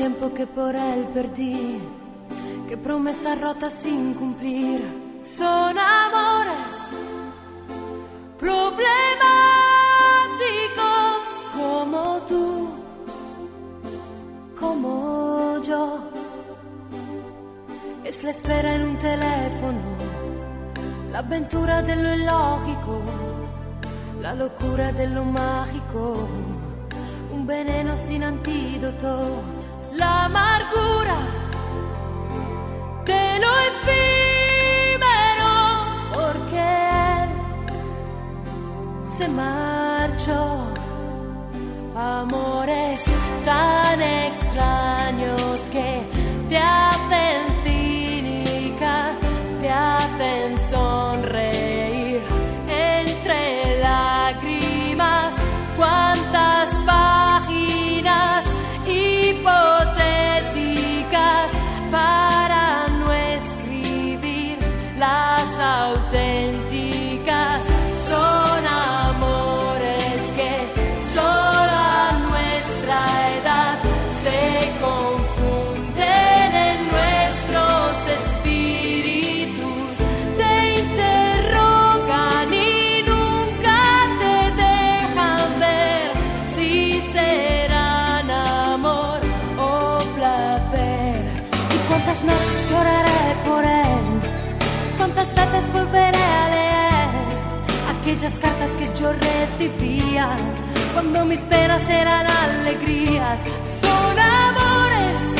tiempo 0.00 0.32
que 0.32 0.46
por 0.46 0.74
él 0.74 1.04
perdí, 1.12 1.78
qué 2.66 2.76
promesas 2.78 3.38
rotas 3.38 3.74
sin 3.82 4.14
cumplir. 4.14 4.80
Son 5.22 5.76
amores 5.76 6.74
problemáticos 8.38 8.80
como 11.54 12.02
tú, 12.30 12.70
como 14.58 15.62
yo. 15.62 15.98
Es 18.02 18.24
la 18.24 18.30
espera 18.30 18.76
en 18.76 18.82
un 18.90 18.96
teléfono, 18.96 19.82
la 21.12 21.18
aventura 21.18 21.82
de 21.82 21.92
ilógico 21.92 23.02
la 24.22 24.34
locura 24.34 24.92
de 24.92 25.06
lo 25.08 25.24
mágico, 25.24 26.28
un 27.32 27.46
veneno 27.46 27.96
sin 27.96 28.22
antídoto, 28.22 29.42
la 29.92 30.24
amargura 30.26 31.16
de 33.04 33.38
lo 33.42 33.50
efímero, 33.70 35.52
porque 36.14 36.70
se 39.02 39.28
marchó. 39.28 40.66
Amores 41.96 43.04
tan 43.44 44.00
extraños 44.00 45.60
que 45.70 46.00
te 46.48 46.56
hacen 46.56 47.40
cínica, 47.64 49.12
te 49.60 49.70
hacen 49.70 50.56
sonreír 50.70 52.22
entre 52.68 53.60
cuántas 55.76 56.09
Bye. 61.90 62.29
Aquellas 98.20 98.38
cartas 98.38 98.76
que 98.76 98.84
yo 99.00 99.12
recibía 99.14 100.36
cuando 100.92 101.24
mis 101.24 101.40
penas 101.40 101.88
eran 101.88 102.26
alegrías? 102.26 103.40
Son 103.80 104.18
amores 104.18 105.39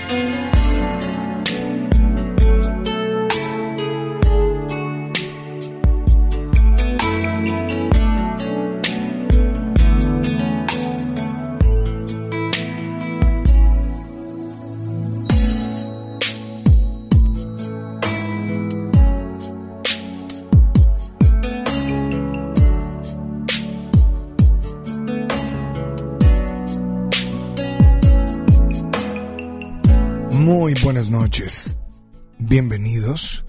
Bienvenidos. 32.51 33.45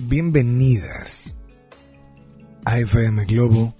Bienvenidas 0.00 1.36
a 2.64 2.80
FM 2.80 3.26
Globo 3.26 3.76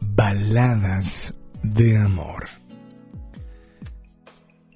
Baladas 0.00 1.36
de 1.62 1.96
Amor. 1.96 2.46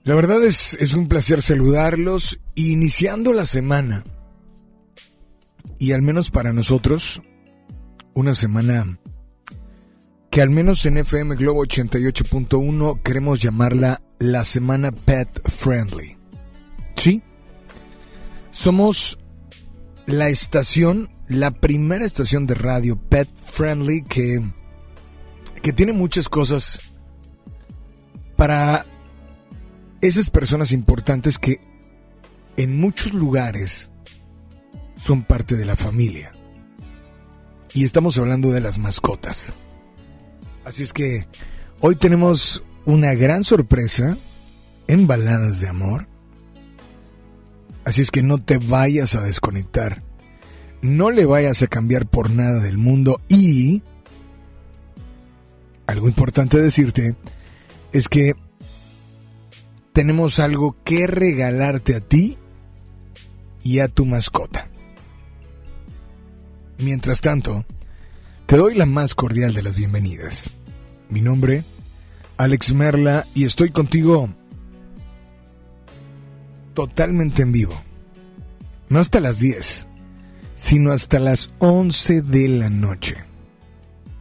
La 0.04 0.14
verdad 0.14 0.44
es, 0.44 0.74
es 0.74 0.94
un 0.94 1.08
placer 1.08 1.42
saludarlos 1.42 2.38
iniciando 2.54 3.32
la 3.32 3.44
semana. 3.44 4.04
Y 5.80 5.90
al 5.90 6.02
menos 6.02 6.30
para 6.30 6.52
nosotros, 6.52 7.22
una 8.14 8.34
semana 8.34 9.00
que 10.30 10.42
al 10.42 10.50
menos 10.50 10.86
en 10.86 10.98
FM 10.98 11.34
Globo 11.34 11.64
88.1 11.64 13.02
queremos 13.02 13.40
llamarla 13.40 14.00
la 14.20 14.44
semana 14.44 14.92
Pet 14.92 15.28
Friendly. 15.50 16.16
¿Sí? 16.94 17.20
Somos 18.54 19.18
la 20.06 20.28
estación, 20.28 21.10
la 21.26 21.50
primera 21.50 22.04
estación 22.04 22.46
de 22.46 22.54
radio 22.54 22.96
Pet 22.96 23.28
Friendly 23.46 24.04
que, 24.04 24.48
que 25.60 25.72
tiene 25.72 25.92
muchas 25.92 26.28
cosas 26.28 26.80
para 28.36 28.86
esas 30.00 30.30
personas 30.30 30.70
importantes 30.70 31.40
que 31.40 31.56
en 32.56 32.78
muchos 32.78 33.12
lugares 33.12 33.90
son 35.02 35.24
parte 35.24 35.56
de 35.56 35.64
la 35.64 35.74
familia. 35.74 36.32
Y 37.74 37.84
estamos 37.84 38.18
hablando 38.18 38.52
de 38.52 38.60
las 38.60 38.78
mascotas. 38.78 39.52
Así 40.64 40.84
es 40.84 40.92
que 40.92 41.26
hoy 41.80 41.96
tenemos 41.96 42.62
una 42.84 43.14
gran 43.14 43.42
sorpresa 43.42 44.16
en 44.86 45.08
Baladas 45.08 45.58
de 45.58 45.68
Amor. 45.68 46.13
Así 47.84 48.02
es 48.02 48.10
que 48.10 48.22
no 48.22 48.38
te 48.38 48.58
vayas 48.58 49.14
a 49.14 49.22
desconectar. 49.22 50.02
No 50.82 51.10
le 51.10 51.24
vayas 51.26 51.62
a 51.62 51.66
cambiar 51.66 52.06
por 52.06 52.30
nada 52.30 52.60
del 52.60 52.78
mundo. 52.78 53.20
Y 53.28 53.82
algo 55.86 56.08
importante 56.08 56.60
decirte 56.60 57.14
es 57.92 58.08
que 58.08 58.34
tenemos 59.92 60.40
algo 60.40 60.76
que 60.82 61.06
regalarte 61.06 61.96
a 61.96 62.00
ti 62.00 62.38
y 63.62 63.78
a 63.78 63.88
tu 63.88 64.04
mascota. 64.04 64.68
Mientras 66.78 67.20
tanto, 67.20 67.64
te 68.46 68.56
doy 68.56 68.74
la 68.74 68.86
más 68.86 69.14
cordial 69.14 69.54
de 69.54 69.62
las 69.62 69.76
bienvenidas. 69.76 70.52
Mi 71.08 71.20
nombre, 71.20 71.64
Alex 72.36 72.74
Merla, 72.74 73.26
y 73.34 73.44
estoy 73.44 73.70
contigo 73.70 74.28
totalmente 76.74 77.42
en 77.42 77.52
vivo. 77.52 77.74
No 78.88 78.98
hasta 78.98 79.20
las 79.20 79.38
10, 79.40 79.86
sino 80.54 80.92
hasta 80.92 81.18
las 81.18 81.54
11 81.58 82.22
de 82.22 82.48
la 82.48 82.70
noche. 82.70 83.16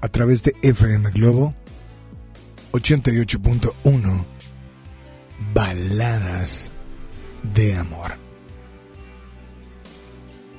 A 0.02 0.10
través 0.10 0.44
de 0.44 0.54
FM 0.62 1.12
Globo 1.12 1.54
88.1 2.74 4.26
Baladas 5.54 6.72
de 7.54 7.76
Amor. 7.76 8.12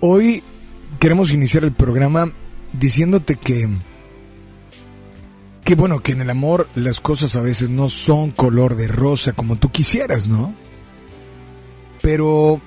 Hoy 0.00 0.42
queremos 0.98 1.32
iniciar 1.32 1.64
el 1.64 1.72
programa 1.72 2.32
diciéndote 2.72 3.36
que 3.36 3.68
que 5.64 5.74
bueno, 5.76 6.00
que 6.00 6.12
en 6.12 6.20
el 6.20 6.28
amor 6.28 6.68
las 6.74 7.00
cosas 7.00 7.36
a 7.36 7.40
veces 7.40 7.70
no 7.70 7.88
son 7.88 8.30
color 8.30 8.76
de 8.76 8.86
rosa 8.86 9.32
como 9.32 9.56
tú 9.56 9.70
quisieras, 9.70 10.28
¿no? 10.28 10.54
Pero 12.04 12.60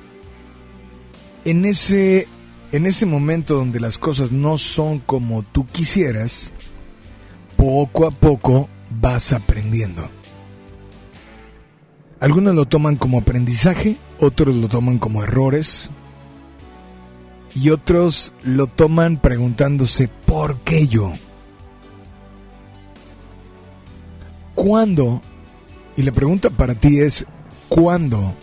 en 1.46 1.66
ese 1.66 2.28
en 2.72 2.88
ese 2.88 3.06
momento 3.06 3.54
donde 3.54 3.80
las 3.80 4.00
cosas 4.00 4.32
no 4.32 4.58
son 4.58 4.98
como 4.98 5.44
tú 5.44 5.68
quisieras, 5.68 6.56
poco 7.56 8.08
a 8.08 8.12
poco 8.12 8.68
vas 8.90 9.34
aprendiendo. 9.34 10.10
Algunos 12.20 12.56
lo 12.56 12.66
toman 12.66 12.96
como 12.96 13.20
aprendizaje, 13.20 13.96
otros 14.20 14.56
lo 14.56 14.70
toman 14.70 14.98
como 14.98 15.24
errores 15.24 15.92
y 17.54 17.70
otros 17.70 18.34
lo 18.42 18.66
toman 18.66 19.18
preguntándose 19.18 20.08
¿por 20.08 20.58
qué 20.62 20.88
yo? 20.88 21.14
¿Cuándo? 24.56 25.22
Y 25.96 26.02
la 26.02 26.12
pregunta 26.12 26.50
para 26.50 26.74
ti 26.74 27.02
es 27.02 27.28
¿cuándo 27.70 28.34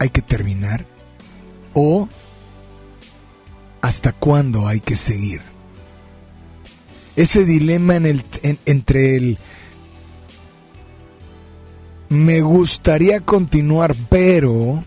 hay 0.00 0.10
que 0.10 0.22
terminar? 0.22 0.84
¿O 1.74 2.08
hasta 3.80 4.12
cuándo 4.12 4.66
hay 4.66 4.80
que 4.80 4.96
seguir? 4.96 5.42
ese 7.16 7.44
dilema 7.44 7.96
en 7.96 8.06
el, 8.06 8.24
entre 8.64 9.16
el 9.16 9.38
me 12.08 12.40
gustaría 12.40 13.20
continuar, 13.20 13.94
pero 14.08 14.82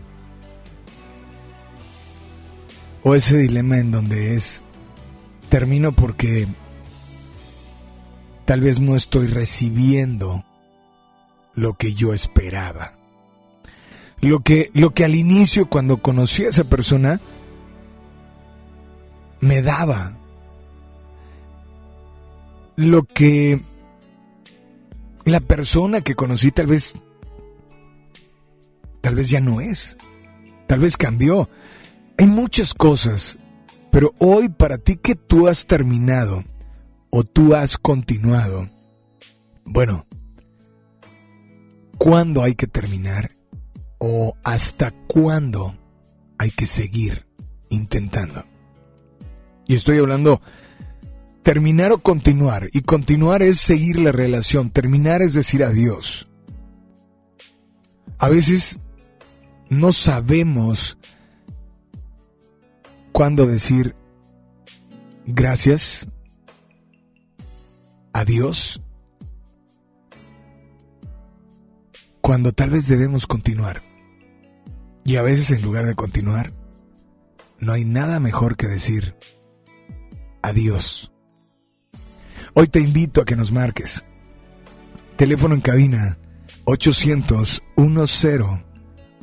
o 3.03 3.15
ese 3.15 3.37
dilema 3.37 3.77
en 3.77 3.91
donde 3.91 4.35
es 4.35 4.61
termino 5.49 5.91
porque 5.91 6.47
tal 8.45 8.61
vez 8.61 8.79
no 8.79 8.95
estoy 8.95 9.27
recibiendo 9.27 10.43
lo 11.53 11.75
que 11.75 11.93
yo 11.93 12.13
esperaba. 12.13 13.02
Lo 14.23 14.39
que, 14.39 14.71
lo 14.73 14.91
que 14.91 15.03
al 15.03 15.15
inicio 15.15 15.65
cuando 15.65 15.97
conocí 15.97 16.45
a 16.45 16.49
esa 16.49 16.63
persona 16.63 17.19
me 19.41 19.61
daba 19.61 20.17
lo 22.77 23.03
que 23.03 23.61
la 25.25 25.41
persona 25.41 25.99
que 25.99 26.15
conocí 26.15 26.51
tal 26.51 26.67
vez 26.67 26.95
tal 29.01 29.15
vez 29.15 29.29
ya 29.29 29.41
no 29.41 29.59
es. 29.59 29.97
Tal 30.67 30.79
vez 30.79 30.95
cambió. 30.95 31.49
Hay 32.17 32.27
muchas 32.27 32.73
cosas, 32.73 33.37
pero 33.91 34.13
hoy 34.19 34.47
para 34.47 34.77
ti 34.77 34.95
que 34.95 35.15
tú 35.15 35.49
has 35.49 35.67
terminado 35.67 36.45
o 37.09 37.25
tú 37.25 37.53
has 37.55 37.77
continuado, 37.77 38.69
bueno, 39.65 40.05
¿cuándo 41.97 42.41
hay 42.41 42.55
que 42.55 42.67
terminar? 42.67 43.31
¿O 44.05 44.35
hasta 44.43 44.91
cuándo 45.07 45.77
hay 46.37 46.51
que 46.51 46.65
seguir 46.65 47.25
intentando? 47.69 48.43
Y 49.65 49.75
estoy 49.75 49.97
hablando 49.99 50.41
terminar 51.41 51.93
o 51.93 51.99
continuar. 51.99 52.69
Y 52.73 52.81
continuar 52.81 53.41
es 53.41 53.61
seguir 53.61 54.01
la 54.01 54.11
relación. 54.11 54.71
Terminar 54.71 55.21
es 55.21 55.33
decir 55.33 55.63
adiós. 55.63 56.27
A 58.17 58.27
veces 58.27 58.81
no 59.69 59.93
sabemos 59.93 60.97
cuándo 63.13 63.45
decir 63.45 63.95
gracias, 65.25 66.09
adiós, 68.11 68.81
cuando 72.19 72.51
tal 72.51 72.71
vez 72.71 72.89
debemos 72.89 73.27
continuar. 73.27 73.92
Y 75.05 75.17
a 75.17 75.21
veces 75.21 75.51
en 75.51 75.61
lugar 75.61 75.85
de 75.85 75.95
continuar, 75.95 76.53
no 77.59 77.73
hay 77.73 77.83
nada 77.85 78.19
mejor 78.19 78.55
que 78.55 78.65
decir 78.67 79.15
adiós. 80.41 81.11
Hoy 82.53 82.67
te 82.67 82.79
invito 82.79 83.21
a 83.21 83.25
que 83.25 83.35
nos 83.35 83.51
marques. 83.51 84.03
Teléfono 85.17 85.53
en 85.55 85.61
cabina 85.61 86.17
800 86.65 87.63
10 87.75 88.11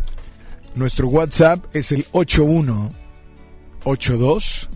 Nuestro 0.76 1.08
WhatsApp 1.08 1.74
es 1.74 1.90
el 1.90 2.06
8182 2.12 4.68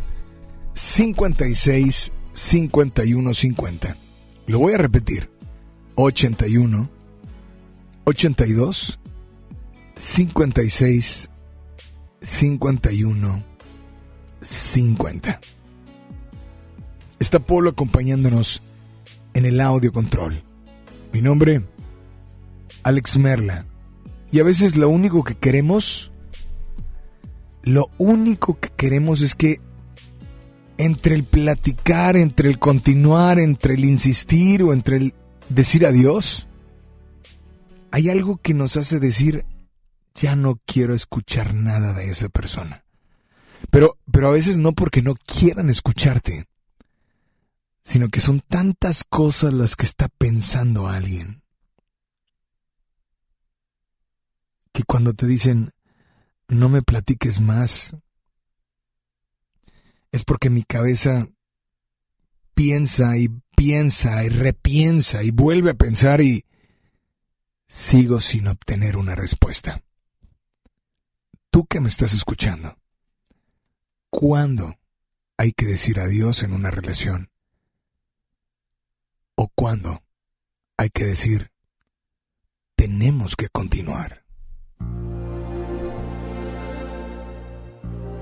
56 0.73 2.13
5150. 2.33 3.97
Lo 4.47 4.61
voy 4.61 4.73
a 4.73 4.79
repetir. 4.79 5.31
81 5.97 6.89
82 8.05 8.99
56 9.95 11.29
51 12.23 13.45
50. 14.41 15.41
Está 17.19 17.41
Polo 17.41 17.69
acompañándonos 17.69 18.63
en 19.35 19.45
el 19.45 19.61
audio 19.61 19.93
control. 19.93 20.43
Mi 21.13 21.21
nombre, 21.21 21.63
Alex 22.85 23.19
Merla. 23.19 23.67
Y 24.33 24.39
a 24.41 24.45
veces 24.45 24.77
lo 24.77 24.89
único 24.89 25.25
que 25.25 25.35
queremos, 25.35 26.13
lo 27.63 27.91
único 27.99 28.59
que 28.59 28.71
queremos 28.71 29.23
es 29.23 29.35
que 29.35 29.61
entre 30.79 31.15
el 31.15 31.25
platicar, 31.25 32.17
entre 32.17 32.49
el 32.49 32.59
continuar, 32.59 33.39
entre 33.39 33.75
el 33.75 33.85
insistir 33.85 34.63
o 34.63 34.73
entre 34.73 34.97
el 34.97 35.15
decir 35.49 35.85
adiós, 35.85 36.49
hay 37.91 38.09
algo 38.09 38.39
que 38.39 38.55
nos 38.55 38.77
hace 38.77 39.01
decir, 39.01 39.45
ya 40.15 40.37
no 40.37 40.61
quiero 40.65 40.95
escuchar 40.95 41.55
nada 41.55 41.93
de 41.93 42.09
esa 42.09 42.29
persona. 42.29 42.85
Pero, 43.71 43.99
pero 44.11 44.29
a 44.29 44.33
veces 44.33 44.57
no 44.57 44.73
porque 44.73 45.03
no 45.03 45.17
quieran 45.17 45.71
escucharte, 45.71 46.47
sino 47.83 48.09
que 48.09 48.21
son 48.21 48.41
tantas 48.41 49.05
cosas 49.05 49.53
las 49.53 49.77
que 49.77 49.87
está 49.87 50.09
pensando 50.09 50.89
alguien. 50.89 51.40
Que 54.81 54.85
cuando 54.87 55.13
te 55.13 55.27
dicen, 55.27 55.75
no 56.49 56.71
me 56.71 56.81
platiques 56.81 57.39
más, 57.39 57.95
es 60.11 60.25
porque 60.25 60.49
mi 60.49 60.63
cabeza 60.63 61.29
piensa 62.55 63.19
y 63.19 63.29
piensa 63.55 64.25
y 64.25 64.31
repiensa 64.31 65.23
y 65.23 65.33
vuelve 65.33 65.73
a 65.73 65.75
pensar 65.75 66.23
y 66.23 66.47
sigo 67.69 68.23
sin 68.23 68.49
obtener 68.49 68.97
una 68.97 69.15
respuesta. 69.15 69.83
Tú 71.51 71.67
que 71.67 71.81
me 71.81 71.91
estás 71.91 72.15
escuchando, 72.15 72.79
¿cuándo 74.09 74.79
hay 75.37 75.53
que 75.53 75.67
decir 75.67 76.01
adiós 76.01 76.43
en 76.43 76.55
una 76.55 76.71
relación? 76.71 77.31
¿O 79.35 79.49
cuándo 79.55 80.03
hay 80.79 80.89
que 80.89 81.05
decir 81.05 81.53
tenemos 82.77 83.37
que 83.37 83.51
continuar? 83.51 84.21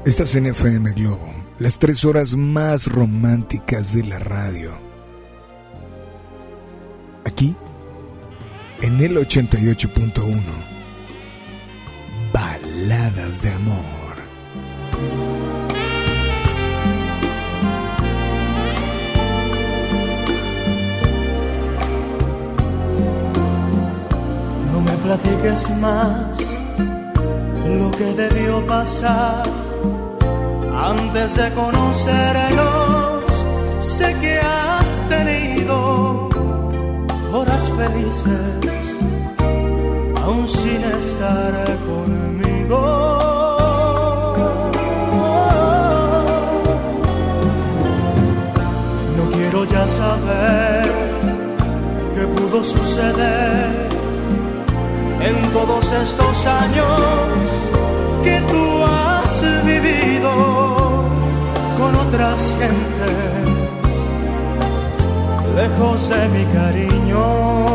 Estás 0.04 0.34
en 0.36 0.46
FM 0.46 0.92
Globo 0.92 1.34
las 1.58 1.78
tres 1.78 2.04
horas 2.04 2.36
más 2.36 2.86
románticas 2.86 3.94
de 3.94 4.04
la 4.04 4.18
radio. 4.18 4.88
aquí 7.38 7.56
en 8.80 9.00
el 9.00 9.16
88.1. 9.16 10.40
Baladas 12.32 13.42
de 13.42 13.50
amor. 13.52 14.14
No 24.72 24.80
me 24.80 24.92
platiques 25.04 25.70
más 25.80 26.38
lo 27.66 27.90
que 27.92 28.12
debió 28.14 28.66
pasar 28.66 29.67
antes 30.78 31.34
de 31.34 31.52
conocernos. 31.52 33.24
Sé 33.80 34.14
que 34.20 34.38
has 34.38 35.08
tenido 35.08 36.28
horas 37.32 37.68
felices, 37.76 38.96
aún 40.24 40.48
sin 40.48 40.82
estar 40.84 41.54
conmigo. 41.86 42.80
No 49.16 49.30
quiero 49.32 49.64
ya 49.64 49.86
saber 49.88 50.88
qué 52.14 52.26
pudo 52.26 52.62
suceder 52.62 53.88
en 55.20 55.42
todos 55.52 55.90
estos 55.92 56.46
años 56.46 57.68
que 58.22 58.40
tú 58.42 58.84
has 58.84 59.42
vivido 59.64 60.57
otras 62.08 62.54
gentes, 62.58 63.48
lejos 65.54 66.08
de 66.08 66.28
mi 66.28 66.44
cariño. 66.54 67.67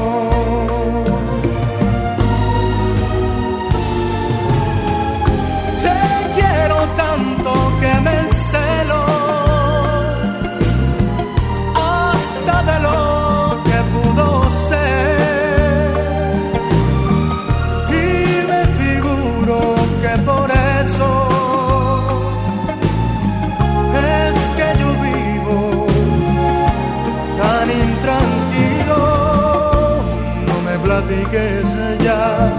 Platiques 31.34 32.04
ya, 32.04 32.52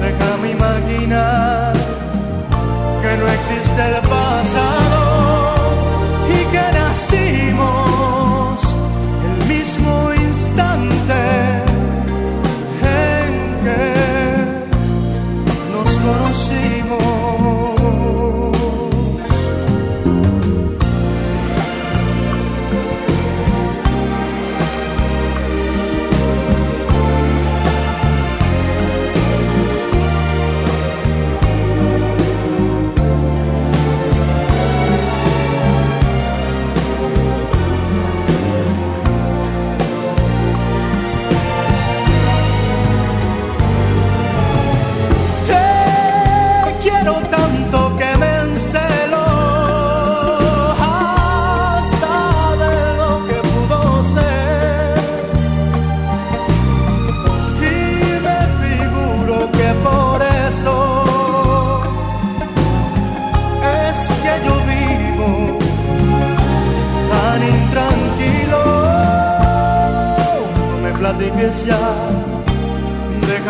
déjame 0.00 0.50
imaginar 0.52 1.72
que 3.02 3.16
no 3.16 3.26
existe 3.28 3.82
el 3.82 4.08
pasado 4.08 4.79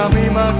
déjame 0.01 0.27
imaginar 0.33 0.60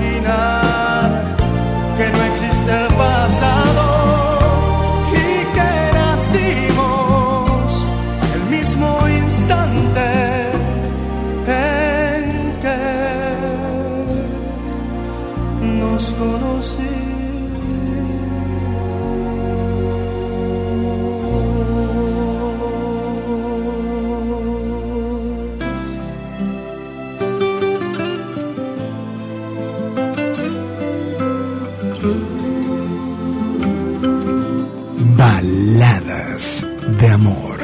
de 37.01 37.09
amor. 37.09 37.59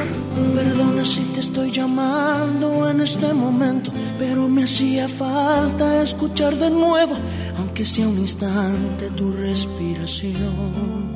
Perdona 0.55 1.05
si 1.05 1.21
te 1.35 1.41
estoy 1.41 1.71
llamando 1.71 2.89
en 2.89 3.01
este 3.01 3.33
momento, 3.35 3.91
pero 4.19 4.49
me 4.49 4.65
hacía 4.65 5.09
falta 5.09 6.03
escuchar 6.03 6.57
de 6.57 6.71
nuevo, 6.71 7.15
aunque 7.59 7.85
sea 7.85 8.09
un 8.09 8.19
instante, 8.19 9.11
tu 9.11 9.33
respiración. 9.33 11.13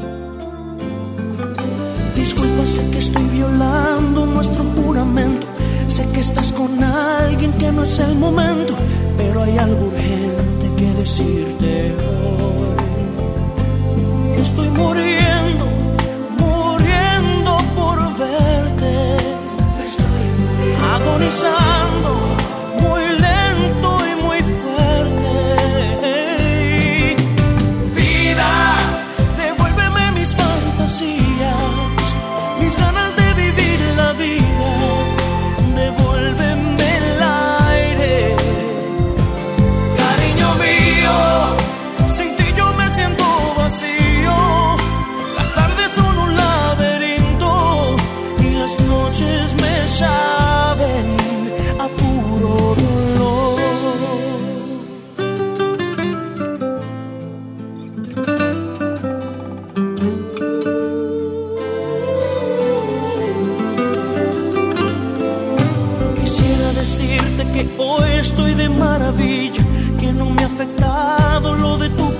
Disculpa, 2.14 2.66
sé 2.66 2.82
que 2.90 2.98
estoy 2.98 3.24
violando 3.28 4.26
nuestro 4.26 4.64
juramento, 4.76 5.46
sé 5.88 6.04
que 6.12 6.20
estás 6.20 6.52
con 6.52 6.82
alguien 6.84 7.52
que 7.54 7.72
no 7.72 7.84
es 7.84 7.98
el 8.00 8.14
momento, 8.16 8.74
pero 9.16 9.42
hay 9.42 9.56
algo 9.56 9.86
urgente 9.86 10.70
que 10.76 10.92
decirte 10.92 11.94
hoy. 11.96 12.60
Estoy 14.36 14.68
muriendo, 14.68 15.66
agonizando, 21.00 22.39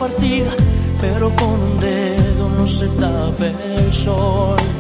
partida, 0.01 0.51
pero 0.99 1.31
con 1.37 1.61
un 1.61 1.79
dedo 1.79 2.49
no 2.59 2.67
se 2.67 2.89
tapa 2.89 3.47
el 3.47 3.93
sol. 3.93 4.80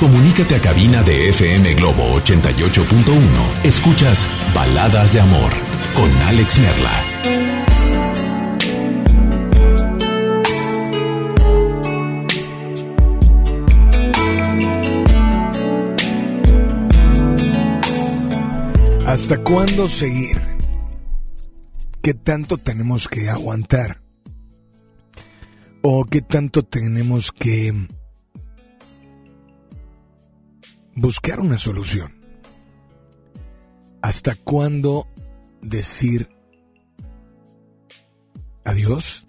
Comunícate 0.00 0.56
a 0.56 0.60
cabina 0.60 1.02
de 1.02 1.28
FM 1.28 1.74
Globo 1.74 2.02
88.1. 2.20 3.64
Escuchas 3.64 4.26
Baladas 4.54 5.12
de 5.12 5.20
Amor 5.20 5.52
con 5.94 6.10
Alex 6.22 6.58
Merla. 6.58 7.04
¿Hasta 19.06 19.38
cuándo 19.38 19.86
seguir? 19.86 20.42
¿Qué 22.02 22.14
tanto 22.14 22.58
tenemos 22.58 23.06
que 23.06 23.30
aguantar? 23.30 24.02
¿O 25.82 26.04
qué 26.04 26.20
tanto 26.20 26.64
tenemos 26.64 27.30
que 27.30 27.72
buscar 30.96 31.40
una 31.40 31.58
solución. 31.58 32.24
¿Hasta 34.02 34.34
cuándo 34.34 35.08
decir 35.62 36.28
adiós? 38.64 39.26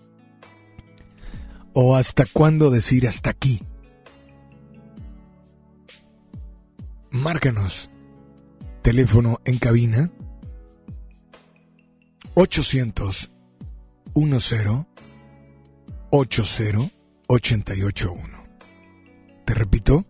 ¿O 1.74 1.96
hasta 1.96 2.26
cuándo 2.32 2.70
decir 2.70 3.08
hasta 3.08 3.30
aquí? 3.30 3.62
Márcanos. 7.12 7.90
Teléfono 8.82 9.40
en 9.46 9.58
cabina 9.58 10.12
800 12.36 13.32
10 14.14 14.56
80 16.12 16.92
881. 17.28 18.44
Te 19.46 19.54
repito, 19.54 20.06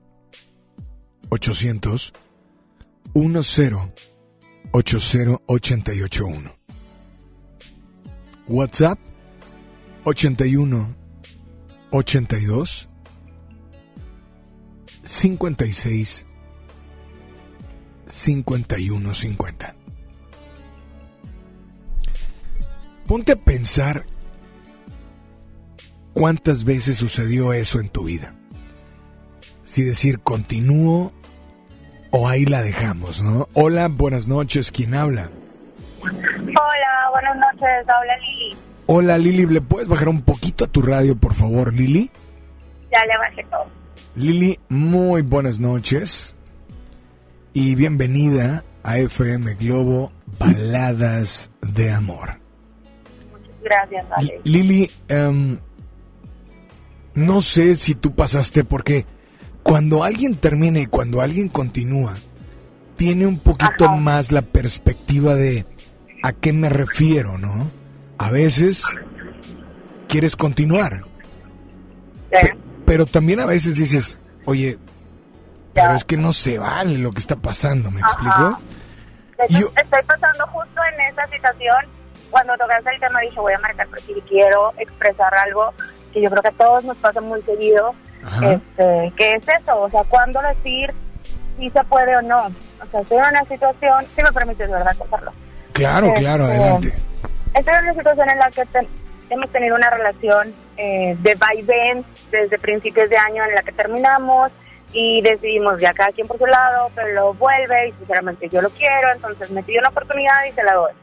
800 1.36 2.13
10 3.13 3.91
80 4.71 5.41
881. 5.48 6.52
WhatsApp 8.48 9.00
81 10.06 10.95
82 11.91 12.88
56 15.04 16.26
51 18.08 19.13
50. 19.13 19.76
Ponte 23.08 23.32
a 23.34 23.36
pensar 23.36 24.02
cuántas 26.13 26.63
veces 26.63 26.98
sucedió 26.98 27.52
eso 27.52 27.82
en 27.82 27.89
tu 27.89 28.06
vida. 28.06 28.34
Si 29.65 29.84
decir 29.84 30.21
continúo 30.21 31.12
o 32.17 32.30
ahí 32.30 32.45
la 32.45 32.62
dejamos, 32.62 33.21
¿no? 33.21 33.49
Hola, 33.56 33.89
buenas 33.89 34.30
noches, 34.30 34.71
¿quién 34.71 34.95
habla? 34.95 35.30
Hola, 36.01 37.10
buenas 37.12 37.36
noches, 37.36 37.89
habla 37.89 38.17
Lili. 38.19 38.56
Hola 38.86 39.17
Lili, 39.17 39.45
¿le 39.47 39.60
puedes 39.60 39.89
bajar 39.89 40.08
un 40.08 40.21
poquito 40.21 40.63
a 40.63 40.67
tu 40.67 40.82
radio, 40.82 41.17
por 41.17 41.34
favor, 41.34 41.73
Lili? 41.73 42.10
Ya 42.89 43.01
le 43.01 43.17
bajé 43.17 43.43
todo. 43.51 43.65
Lili, 44.15 44.58
muy 44.69 45.23
buenas 45.23 45.60
noches 45.60 46.38
y 47.51 47.75
bienvenida 47.75 48.63
a 48.84 48.97
FM 48.97 49.56
Globo 49.56 50.13
Baladas 50.39 51.51
de 51.62 51.91
Amor. 51.91 52.39
Muchas 53.30 53.62
gracias, 53.62 54.06
Ale. 54.15 54.39
Lili, 54.45 54.89
um, 55.10 55.58
no 57.13 57.41
sé 57.41 57.75
si 57.75 57.93
tú 57.93 58.15
pasaste 58.15 58.63
porque 58.63 59.06
cuando 59.65 60.04
alguien 60.04 60.36
termina 60.36 60.80
y 60.80 60.86
cuando 60.86 61.21
alguien 61.21 61.49
continúa, 61.49 62.13
tiene 62.97 63.25
un 63.25 63.39
poquito 63.39 63.89
más 63.89 64.32
la 64.32 64.43
perspectiva 64.43 65.34
de 65.34 65.65
a 66.21 66.34
qué 66.34 66.54
me 66.54 66.69
refiero, 66.69 67.39
¿no? 67.39 67.71
A 68.19 68.30
veces 68.30 68.86
quieres 70.08 70.36
continuar, 70.36 71.01
pero 72.86 73.08
también 73.08 73.39
a 73.39 73.47
veces 73.47 73.78
dices, 73.78 74.21
oye, 74.45 74.78
pero 75.73 75.95
es 75.95 76.06
que 76.06 76.15
no 76.15 76.32
se 76.32 76.60
vale 76.60 76.99
lo 76.99 77.12
que 77.12 77.19
está 77.19 77.36
pasando, 77.36 77.89
¿me 77.89 78.01
explico? 78.01 78.60
Yo... 79.49 79.71
Estoy 79.75 80.04
pasando 80.06 80.45
justo 80.45 80.82
en 80.93 81.12
esa 81.12 81.23
situación. 81.23 81.88
Cuando 82.30 82.56
tocaste 82.56 82.91
el 82.91 82.99
tema 82.99 83.19
dije, 83.21 83.39
voy 83.39 83.54
a 83.54 83.60
marcar 83.60 83.88
porque 83.88 84.21
quiero 84.30 84.73
expresar 84.78 85.34
algo 85.34 85.73
que 86.13 86.21
yo 86.21 86.30
creo 86.30 86.43
que 86.43 86.49
a 86.49 86.51
todos 86.51 86.84
nos 86.84 86.97
pasa 86.97 87.19
muy 87.19 87.41
seguido 87.41 87.95
este, 88.41 89.13
¿Qué 89.15 89.31
es 89.33 89.47
eso? 89.47 89.81
O 89.81 89.89
sea, 89.89 90.03
¿cuándo 90.03 90.41
decir 90.41 90.93
si 91.57 91.69
se 91.69 91.83
puede 91.85 92.15
o 92.17 92.21
no? 92.21 92.47
O 92.47 92.85
sea, 92.91 93.01
estoy 93.01 93.17
en 93.17 93.25
una 93.25 93.45
situación, 93.45 94.05
si 94.15 94.23
me 94.23 94.31
permites, 94.31 94.69
¿verdad? 94.69 94.95
Contarlo. 94.97 95.31
Claro, 95.73 96.07
este, 96.07 96.19
claro, 96.19 96.45
adelante. 96.45 96.93
Estoy 97.53 97.73
en 97.73 97.83
una 97.83 97.93
situación 97.93 98.29
en 98.29 98.39
la 98.39 98.49
que 98.49 98.63
hemos 99.29 99.49
tenido 99.51 99.75
una 99.75 99.89
relación 99.89 100.53
eh, 100.77 101.15
de 101.19 101.35
vaivén 101.35 102.05
desde 102.31 102.57
principios 102.59 103.09
de 103.09 103.17
año 103.17 103.43
en 103.45 103.55
la 103.55 103.61
que 103.61 103.71
terminamos 103.71 104.51
y 104.91 105.21
decidimos 105.21 105.79
ya 105.79 105.93
cada 105.93 106.11
quien 106.11 106.27
por 106.27 106.38
su 106.38 106.45
lado, 106.45 106.89
pero 106.95 107.09
lo 107.13 107.33
vuelve 107.33 107.89
y 107.89 107.91
sinceramente 107.93 108.49
yo 108.49 108.61
lo 108.61 108.69
quiero, 108.69 109.11
entonces 109.13 109.49
me 109.51 109.63
pidió 109.63 109.79
una 109.79 109.89
oportunidad 109.89 110.45
y 110.49 110.53
se 110.53 110.63
la 110.63 110.73
doy. 110.73 110.93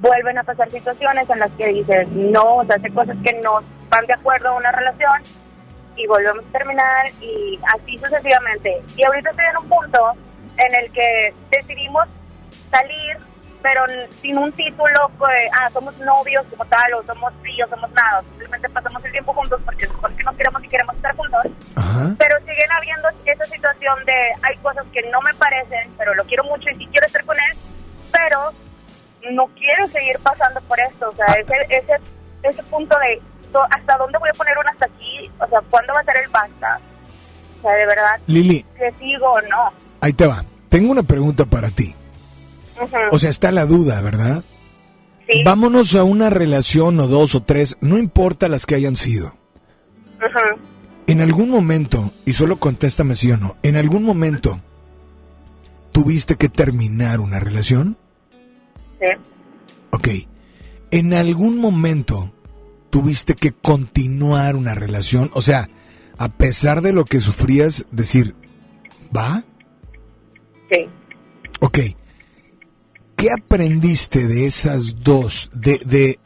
Vuelven 0.00 0.38
a 0.38 0.44
pasar 0.44 0.70
situaciones 0.70 1.28
en 1.28 1.38
las 1.40 1.50
que 1.52 1.68
dices 1.68 2.08
no, 2.10 2.56
o 2.56 2.64
sea, 2.64 2.76
hace 2.76 2.90
cosas 2.90 3.16
que 3.24 3.32
no 3.42 3.60
van 3.88 4.06
de 4.06 4.14
acuerdo 4.14 4.48
a 4.50 4.56
una 4.56 4.72
relación 4.72 5.22
y 5.96 6.06
volvemos 6.06 6.44
a 6.44 6.52
terminar 6.52 7.06
y 7.20 7.58
así 7.74 7.98
sucesivamente. 7.98 8.82
Y 8.96 9.04
ahorita 9.04 9.30
estoy 9.30 9.44
en 9.46 9.56
un 9.58 9.68
punto 9.68 10.12
en 10.56 10.74
el 10.74 10.90
que 10.92 11.34
decidimos 11.50 12.06
salir, 12.70 13.18
pero 13.62 13.82
sin 14.20 14.38
un 14.38 14.52
título, 14.52 15.10
pues, 15.18 15.50
ah, 15.54 15.68
somos 15.70 15.96
novios 15.98 16.44
como 16.50 16.64
tal, 16.66 16.94
o 16.94 17.02
somos 17.02 17.32
tíos, 17.42 17.68
somos 17.68 17.90
nada, 17.92 18.22
simplemente 18.22 18.68
pasamos 18.70 19.04
el 19.04 19.12
tiempo 19.12 19.32
juntos 19.34 19.60
porque 19.64 19.86
porque 20.00 20.22
no 20.22 20.36
queremos 20.36 20.64
y 20.64 20.68
queremos 20.68 20.96
estar 20.96 21.14
juntos. 21.16 21.40
Pero 22.18 22.38
siguen 22.40 22.72
habiendo 22.72 23.08
esa 23.24 23.44
situación 23.44 24.04
de 24.06 24.32
hay 24.42 24.56
cosas 24.58 24.86
que 24.92 25.02
no 25.10 25.20
me 25.20 25.34
parecen, 25.34 25.90
pero 25.98 26.14
lo 26.14 26.24
quiero 26.24 26.44
mucho 26.44 26.70
y 26.70 26.76
sí 26.76 26.88
quiero 26.90 27.06
estar 27.06 27.24
con 27.24 27.36
él, 27.36 27.58
pero 28.12 28.52
no 29.32 29.46
quiero 29.48 29.86
seguir 29.88 30.18
pasando 30.22 30.60
por 30.62 30.80
esto, 30.80 31.08
o 31.08 31.14
sea, 31.14 31.26
ah. 31.28 31.34
ese, 31.34 31.54
ese, 31.68 31.96
ese 32.42 32.62
punto 32.64 32.96
de 32.98 33.20
hasta 33.70 33.96
dónde 33.96 34.18
voy 34.18 34.28
a 34.30 34.34
poner 34.34 34.56
un 34.58 34.68
hasta 34.68 34.86
aquí, 34.86 35.30
o 35.40 35.46
sea, 35.48 35.60
cuándo 35.70 35.92
va 35.94 36.00
a 36.00 36.04
ser 36.04 36.16
el 36.18 36.28
basta. 36.30 36.80
O 37.58 37.62
sea, 37.62 37.72
de 37.72 37.86
verdad, 37.86 38.20
Lili, 38.26 38.64
que 38.76 38.90
sigo 38.98 39.26
o 39.30 39.40
no. 39.42 39.72
ahí 40.00 40.12
te 40.12 40.26
va. 40.26 40.44
Tengo 40.68 40.92
una 40.92 41.02
pregunta 41.02 41.44
para 41.44 41.70
ti. 41.70 41.94
O 43.10 43.18
sea, 43.18 43.28
está 43.28 43.52
la 43.52 43.66
duda, 43.66 44.00
¿verdad? 44.00 44.42
Sí. 45.28 45.42
Vámonos 45.44 45.94
a 45.94 46.04
una 46.04 46.30
relación 46.30 46.98
o 47.00 47.06
dos 47.06 47.34
o 47.34 47.42
tres, 47.42 47.76
no 47.80 47.98
importa 47.98 48.48
las 48.48 48.64
que 48.66 48.74
hayan 48.76 48.96
sido. 48.96 49.34
Ujú. 50.16 50.60
En 51.06 51.20
algún 51.20 51.50
momento, 51.50 52.10
y 52.24 52.32
solo 52.32 52.58
contéstame 52.58 53.14
sí 53.16 53.30
o 53.32 53.36
no, 53.36 53.56
en 53.62 53.76
algún 53.76 54.04
momento 54.04 54.58
tuviste 55.92 56.36
que 56.36 56.48
terminar 56.48 57.20
una 57.20 57.40
relación? 57.40 57.96
Sí. 58.98 59.06
Ok. 59.90 60.08
En 60.90 61.12
algún 61.14 61.58
momento 61.60 62.32
tuviste 62.90 63.34
que 63.34 63.52
continuar 63.52 64.56
una 64.56 64.74
relación, 64.74 65.30
o 65.34 65.40
sea, 65.42 65.68
a 66.18 66.28
pesar 66.28 66.82
de 66.82 66.92
lo 66.92 67.04
que 67.04 67.20
sufrías, 67.20 67.86
decir, 67.90 68.34
¿va? 69.16 69.42
Sí. 70.70 70.86
Ok. 71.60 71.78
¿Qué 73.16 73.30
aprendiste 73.32 74.26
de 74.26 74.46
esas 74.46 75.02
dos? 75.02 75.50
De, 75.54 75.80
de, 75.84 76.18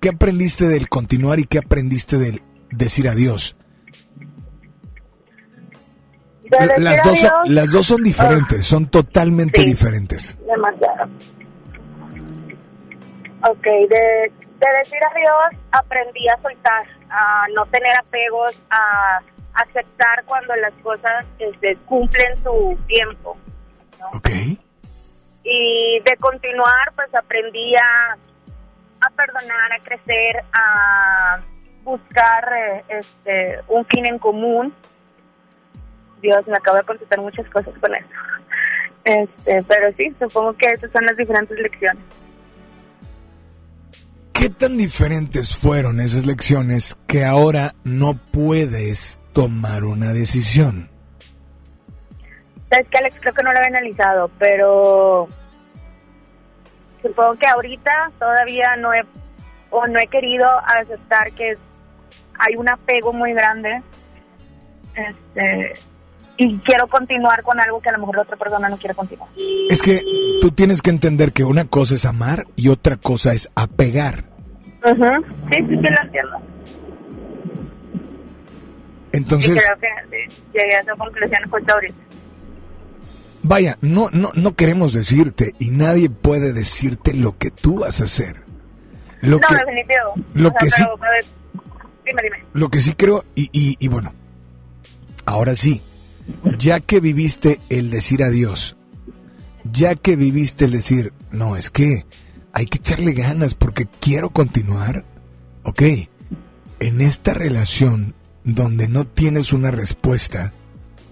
¿Qué 0.00 0.08
aprendiste 0.08 0.66
del 0.68 0.88
continuar 0.88 1.38
y 1.40 1.44
qué 1.44 1.58
aprendiste 1.58 2.18
del 2.18 2.42
decir 2.70 3.08
adiós? 3.08 3.56
De 6.42 6.58
decir 6.66 6.82
Las 6.82 7.02
dos, 7.02 7.18
adiós, 7.24 7.32
las 7.48 7.70
dos 7.70 7.86
son 7.86 8.02
diferentes, 8.02 8.66
son 8.66 8.86
totalmente 8.86 9.60
Sí. 9.62 9.66
diferentes. 9.66 10.38
Demasiado. 10.46 11.04
Ok, 13.50 13.64
de, 13.64 14.32
de 14.62 14.78
decir 14.78 14.98
adiós 15.04 15.60
aprendí 15.72 16.28
a 16.28 16.40
soltar, 16.40 16.86
a 17.10 17.46
no 17.54 17.66
tener 17.66 17.96
apegos, 17.98 18.60
a 18.70 19.20
aceptar 19.54 20.24
cuando 20.24 20.54
las 20.56 20.72
cosas 20.82 21.24
este, 21.38 21.76
cumplen 21.86 22.42
su 22.42 22.78
tiempo. 22.86 23.36
Ok. 24.14 24.28
Y 25.44 26.00
de 26.04 26.16
continuar, 26.18 26.92
pues 26.94 27.12
aprendí 27.14 27.74
a, 27.74 28.16
a 29.00 29.10
perdonar, 29.10 29.72
a 29.72 29.82
crecer, 29.82 30.44
a 30.52 31.40
buscar 31.82 32.52
eh, 32.56 32.84
este, 32.88 33.60
un 33.68 33.84
fin 33.86 34.06
en 34.06 34.18
común. 34.18 34.72
Dios, 36.20 36.46
me 36.46 36.54
acabo 36.54 36.76
de 36.76 36.84
contestar 36.84 37.20
muchas 37.20 37.48
cosas 37.50 37.74
con 37.80 37.94
eso. 37.94 38.08
Este, 39.04 39.64
pero 39.66 39.90
sí, 39.90 40.12
supongo 40.12 40.52
que 40.52 40.66
esas 40.66 40.92
son 40.92 41.04
las 41.04 41.16
diferentes 41.16 41.58
lecciones. 41.58 42.04
¿Qué 44.42 44.50
tan 44.50 44.76
diferentes 44.76 45.56
fueron 45.56 46.00
esas 46.00 46.26
lecciones 46.26 46.98
que 47.06 47.24
ahora 47.24 47.76
no 47.84 48.14
puedes 48.14 49.20
tomar 49.32 49.84
una 49.84 50.12
decisión? 50.12 50.90
Sabes 52.68 52.88
que 52.88 52.98
Alex 52.98 53.20
creo 53.20 53.34
que 53.34 53.42
no 53.44 53.52
lo 53.52 53.58
había 53.58 53.78
analizado, 53.78 54.28
pero 54.40 55.28
supongo 57.00 57.34
que 57.34 57.46
ahorita 57.46 58.10
todavía 58.18 58.74
no 58.80 58.92
he 58.92 59.04
o 59.70 59.86
no 59.86 60.00
he 60.00 60.08
querido 60.08 60.50
aceptar 60.66 61.30
que 61.34 61.56
hay 62.36 62.56
un 62.56 62.68
apego 62.68 63.12
muy 63.12 63.34
grande. 63.34 63.80
Este 64.96 65.72
y 66.36 66.58
quiero 66.58 66.88
continuar 66.88 67.42
con 67.42 67.60
algo 67.60 67.80
que 67.80 67.90
a 67.90 67.92
lo 67.92 67.98
mejor 67.98 68.16
la 68.16 68.22
otra 68.22 68.36
persona 68.36 68.68
no 68.68 68.76
quiere 68.76 68.94
continuar. 68.96 69.28
Es 69.68 69.82
que 69.82 70.02
tú 70.40 70.50
tienes 70.50 70.82
que 70.82 70.90
entender 70.90 71.32
que 71.32 71.44
una 71.44 71.66
cosa 71.66 71.94
es 71.94 72.04
amar 72.06 72.48
y 72.56 72.70
otra 72.70 72.96
cosa 72.96 73.34
es 73.34 73.48
apegar. 73.54 74.31
Ujú. 74.84 75.04
Sí, 75.50 75.58
sí, 75.68 75.76
sí, 75.76 75.82
lo 75.82 76.02
entiendo. 76.02 76.38
Y 79.12 79.16
Entonces, 79.16 79.62
creo 79.64 79.78
que 80.10 80.28
llegué 80.58 80.74
a 80.76 80.80
esa 80.80 80.92
conclusión 80.96 81.50
justo 81.50 81.74
ahorita. 81.74 81.94
vaya, 83.42 83.78
no, 83.82 84.08
no, 84.12 84.30
no 84.34 84.54
queremos 84.54 84.92
decirte 84.94 85.54
y 85.58 85.70
nadie 85.70 86.08
puede 86.10 86.52
decirte 86.52 87.12
lo 87.14 87.36
que 87.36 87.50
tú 87.50 87.80
vas 87.80 88.00
a 88.00 88.04
hacer. 88.04 88.42
Lo 89.20 89.38
no, 89.38 89.46
que, 89.48 89.54
definitivo. 89.54 90.14
lo 90.34 90.48
O 90.48 90.50
sea, 90.52 90.58
que 90.60 90.70
sí- 90.70 90.84
pero, 91.00 91.12
dime, 92.06 92.22
dime. 92.22 92.44
lo 92.54 92.68
que 92.70 92.80
sí 92.80 92.92
creo, 92.94 93.24
y, 93.34 93.48
y, 93.52 93.76
y 93.78 93.88
bueno, 93.88 94.14
ahora 95.26 95.54
sí, 95.54 95.80
ya 96.58 96.80
que 96.80 96.98
viviste 97.00 97.60
el 97.68 97.90
decir 97.90 98.22
adiós, 98.24 98.76
ya 99.70 99.94
que 99.94 100.16
viviste 100.16 100.64
el 100.64 100.72
decir, 100.72 101.12
no, 101.30 101.56
es 101.56 101.70
que 101.70 102.04
hay 102.52 102.66
que 102.66 102.78
echarle 102.78 103.12
ganas 103.12 103.54
porque 103.54 103.86
quiero 104.00 104.30
continuar, 104.30 105.04
ok, 105.62 105.82
en 106.80 107.00
esta 107.00 107.34
relación 107.34 108.14
donde 108.44 108.88
no 108.88 109.04
tienes 109.04 109.52
una 109.52 109.70
respuesta, 109.70 110.52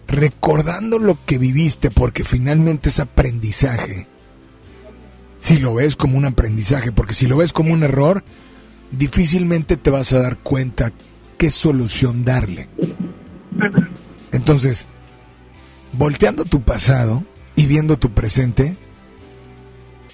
recordando 0.08 0.98
lo 0.98 1.18
que 1.24 1.38
viviste 1.38 1.90
porque 1.90 2.24
finalmente 2.24 2.88
es 2.88 3.00
aprendizaje, 3.00 4.08
si 5.40 5.58
lo 5.58 5.74
ves 5.74 5.96
como 5.96 6.18
un 6.18 6.26
aprendizaje, 6.26 6.92
porque 6.92 7.14
si 7.14 7.26
lo 7.26 7.38
ves 7.38 7.52
como 7.52 7.72
un 7.72 7.82
error, 7.82 8.22
difícilmente 8.90 9.76
te 9.76 9.90
vas 9.90 10.12
a 10.12 10.20
dar 10.20 10.38
cuenta 10.38 10.92
qué 11.38 11.50
solución 11.50 12.24
darle. 12.24 12.68
Entonces, 14.32 14.86
volteando 15.92 16.44
tu 16.44 16.60
pasado 16.60 17.24
y 17.56 17.66
viendo 17.66 17.98
tu 17.98 18.10
presente, 18.10 18.76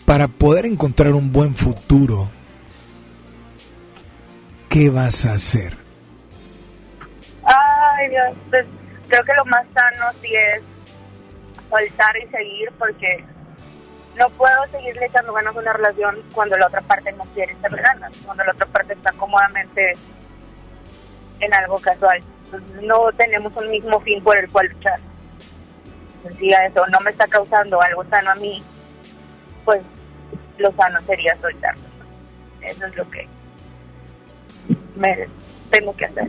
para 0.06 0.28
poder 0.28 0.66
encontrar 0.66 1.12
un 1.12 1.32
buen 1.32 1.54
futuro, 1.54 2.30
¿qué 4.70 4.88
vas 4.88 5.26
a 5.26 5.32
hacer? 5.32 5.76
Ay, 7.42 8.08
Dios, 8.10 8.36
pues 8.48 8.64
creo 9.08 9.24
que 9.24 9.32
lo 9.34 9.44
más 9.46 9.66
sano 9.74 10.06
sí 10.22 10.28
es 10.32 10.62
soltar 11.68 12.16
y 12.18 12.26
seguir 12.28 12.70
porque 12.78 13.24
no 14.16 14.30
puedo 14.30 14.66
seguirle 14.70 15.06
echando 15.06 15.32
ganas 15.32 15.56
a 15.56 15.58
una 15.58 15.72
relación 15.72 16.22
cuando 16.32 16.56
la 16.56 16.68
otra 16.68 16.80
parte 16.82 17.10
no 17.12 17.24
quiere 17.34 17.52
echarle 17.54 17.82
ganas, 17.82 18.16
cuando 18.24 18.44
la 18.44 18.52
otra 18.52 18.66
parte 18.66 18.92
está 18.92 19.10
cómodamente 19.12 19.92
en 21.40 21.52
algo 21.52 21.78
casual. 21.78 22.22
No 22.80 23.10
tenemos 23.16 23.52
un 23.56 23.70
mismo 23.70 24.00
fin 24.00 24.22
por 24.22 24.38
el 24.38 24.48
cual 24.50 24.68
luchar. 24.68 25.00
Entonces, 26.18 26.38
si 26.38 26.54
a 26.54 26.64
eso 26.66 26.86
no 26.86 27.00
me 27.00 27.10
está 27.10 27.26
causando 27.26 27.82
algo 27.82 28.04
sano 28.04 28.30
a 28.30 28.34
mí, 28.36 28.62
pues 29.64 29.82
lo 30.58 30.72
sano 30.72 31.00
sería 31.06 31.36
soltarlo. 31.36 31.84
Eso 32.62 32.86
es 32.86 32.96
lo 32.96 33.10
que 33.10 33.28
me 34.96 35.28
tengo 35.70 35.94
que 35.96 36.06
hacer. 36.06 36.28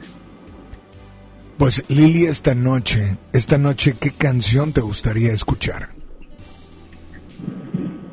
Pues 1.57 1.89
Lili, 1.89 2.27
esta 2.27 2.53
noche, 2.53 3.17
esta 3.33 3.57
noche, 3.57 3.95
¿qué 3.99 4.11
canción 4.15 4.73
te 4.73 4.81
gustaría 4.81 5.31
escuchar? 5.33 5.89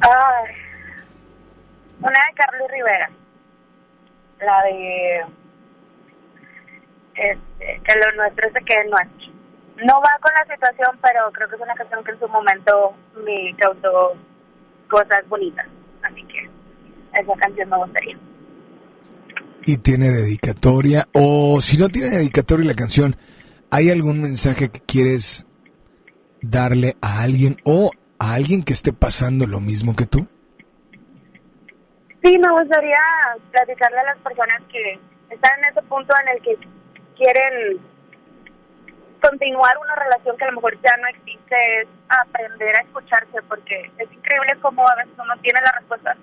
Ay, 0.01 0.55
una 2.01 2.11
de 2.11 2.35
Carlos 2.35 2.71
Rivera. 2.71 3.11
La 4.41 4.63
de. 4.65 5.25
Este, 7.15 7.81
que 7.85 7.99
lo 7.99 8.13
nuestro 8.17 8.51
se 8.51 8.65
quede 8.65 8.89
nuestro. 8.89 9.33
No 9.77 10.01
va 10.01 10.19
con 10.21 10.33
la 10.35 10.55
situación, 10.55 10.99
pero 11.03 11.31
creo 11.33 11.49
que 11.49 11.57
es 11.57 11.61
una 11.61 11.75
canción 11.75 12.05
que 12.05 12.13
en 12.13 12.19
su 12.21 12.29
momento 12.29 12.95
me 13.25 13.55
causó 13.59 14.15
cosas 14.89 15.29
bonitas. 15.29 15.67
Esa 17.15 17.33
canción 17.41 17.69
me 17.69 17.77
gustaría. 17.77 18.19
¿Y 19.67 19.79
tiene 19.79 20.11
dedicatoria? 20.11 21.09
O 21.13 21.61
si 21.61 21.79
no 21.79 21.89
tiene 21.89 22.11
dedicatoria 22.11 22.67
la 22.67 22.75
canción, 22.75 23.17
¿hay 23.71 23.91
algún 23.91 24.21
mensaje 24.21 24.69
que 24.71 24.81
quieres 24.81 25.47
darle 26.43 26.97
a 27.01 27.23
alguien 27.23 27.57
o 27.65 27.91
a 28.19 28.35
alguien 28.35 28.63
que 28.63 28.75
esté 28.75 28.93
pasando 28.93 29.47
lo 29.47 29.61
mismo 29.61 29.97
que 29.97 30.07
tú? 30.07 30.29
Sí, 32.23 32.39
me 32.39 32.51
gustaría 32.53 32.99
platicarle 33.51 33.99
a 33.99 34.05
las 34.05 34.19
personas 34.19 34.63
que 34.71 34.99
están 35.31 35.59
en 35.59 35.65
ese 35.71 35.83
punto 35.83 36.15
en 36.23 36.29
el 36.37 36.43
que 36.43 36.57
quieren 37.17 37.81
continuar 39.21 39.77
una 39.79 39.95
relación 39.95 40.37
que 40.37 40.45
a 40.45 40.49
lo 40.49 40.57
mejor 40.57 40.75
ya 40.83 40.97
no 40.99 41.09
existe, 41.09 41.57
es 41.81 41.89
aprender 42.09 42.77
a 42.77 42.83
escucharse, 42.83 43.43
porque 43.49 43.91
es 43.99 44.13
increíble 44.13 44.53
cómo 44.61 44.87
a 44.87 44.97
veces 44.97 45.15
uno 45.19 45.35
tiene 45.43 45.61
las 45.63 45.75
respuestas. 45.77 46.17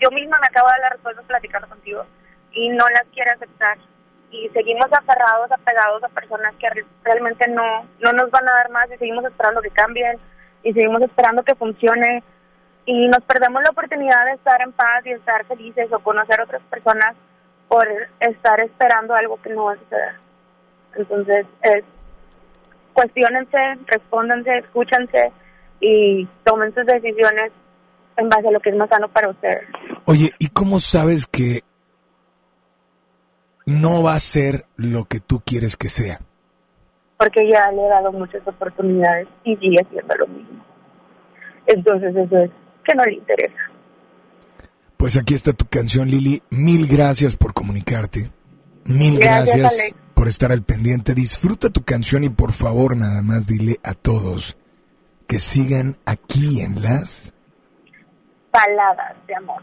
Yo 0.00 0.10
misma 0.10 0.38
me 0.40 0.46
acabo 0.46 0.66
de 0.68 0.72
dar 0.72 0.80
las 0.82 0.90
respuestas 0.92 1.24
platicando 1.26 1.68
contigo 1.68 2.04
y 2.52 2.68
no 2.70 2.88
las 2.88 3.04
quiere 3.12 3.30
aceptar. 3.30 3.78
Y 4.30 4.48
seguimos 4.50 4.86
aferrados, 4.92 5.50
apegados 5.50 6.02
a 6.04 6.08
personas 6.08 6.54
que 6.56 6.70
re- 6.70 6.84
realmente 7.04 7.48
no, 7.48 7.66
no 8.00 8.12
nos 8.12 8.30
van 8.30 8.48
a 8.48 8.52
dar 8.52 8.70
más 8.70 8.90
y 8.90 8.96
seguimos 8.96 9.24
esperando 9.24 9.60
que 9.60 9.70
cambien 9.70 10.18
y 10.62 10.72
seguimos 10.72 11.02
esperando 11.02 11.42
que 11.42 11.54
funcione 11.54 12.22
y 12.86 13.08
nos 13.08 13.20
perdemos 13.24 13.62
la 13.62 13.70
oportunidad 13.70 14.24
de 14.26 14.32
estar 14.32 14.60
en 14.62 14.72
paz 14.72 15.04
y 15.04 15.10
estar 15.12 15.44
felices 15.46 15.92
o 15.92 15.98
conocer 16.00 16.40
otras 16.40 16.62
personas 16.70 17.14
por 17.68 17.86
estar 18.20 18.60
esperando 18.60 19.14
algo 19.14 19.40
que 19.42 19.50
no 19.50 19.64
va 19.64 19.72
a 19.74 19.76
suceder. 19.78 20.14
Entonces, 20.96 21.46
es 21.62 21.84
cuestionense, 22.92 23.58
respóndanse, 23.86 24.58
escúchanse 24.58 25.32
y 25.80 26.26
tomen 26.44 26.74
sus 26.74 26.84
decisiones 26.86 27.52
en 28.16 28.28
base 28.28 28.48
a 28.48 28.50
lo 28.50 28.60
que 28.60 28.70
es 28.70 28.76
más 28.76 28.88
sano 28.90 29.08
para 29.08 29.30
ustedes. 29.30 29.64
Oye, 30.04 30.30
¿y 30.38 30.48
cómo 30.48 30.80
sabes 30.80 31.26
que 31.26 31.60
no 33.66 34.02
va 34.02 34.14
a 34.14 34.20
ser 34.20 34.66
lo 34.76 35.04
que 35.04 35.20
tú 35.20 35.40
quieres 35.44 35.76
que 35.76 35.88
sea? 35.88 36.20
porque 37.20 37.46
ya 37.46 37.70
le 37.70 37.84
he 37.84 37.88
dado 37.88 38.10
muchas 38.12 38.40
oportunidades 38.48 39.28
y 39.44 39.54
sigue 39.56 39.76
haciendo 39.78 40.14
lo 40.16 40.26
mismo. 40.28 40.64
Entonces 41.66 42.16
eso 42.16 42.38
es 42.38 42.50
que 42.82 42.94
no 42.94 43.04
le 43.04 43.12
interesa. 43.12 43.58
Pues 44.96 45.18
aquí 45.18 45.34
está 45.34 45.52
tu 45.52 45.66
canción, 45.66 46.08
Lili. 46.08 46.42
Mil 46.48 46.86
gracias 46.86 47.36
por 47.36 47.52
comunicarte. 47.52 48.30
Mil 48.86 49.18
gracias, 49.18 49.94
por 50.14 50.28
estar 50.28 50.50
al 50.50 50.62
pendiente. 50.62 51.12
Disfruta 51.12 51.68
tu 51.68 51.82
canción 51.82 52.24
y 52.24 52.30
por 52.30 52.52
favor 52.52 52.96
nada 52.96 53.20
más 53.20 53.46
dile 53.46 53.78
a 53.82 53.92
todos 53.92 54.56
que 55.26 55.38
sigan 55.38 55.98
aquí 56.06 56.62
en 56.62 56.80
las 56.82 57.34
Paladas 58.50 59.14
de 59.26 59.34
amor. 59.34 59.62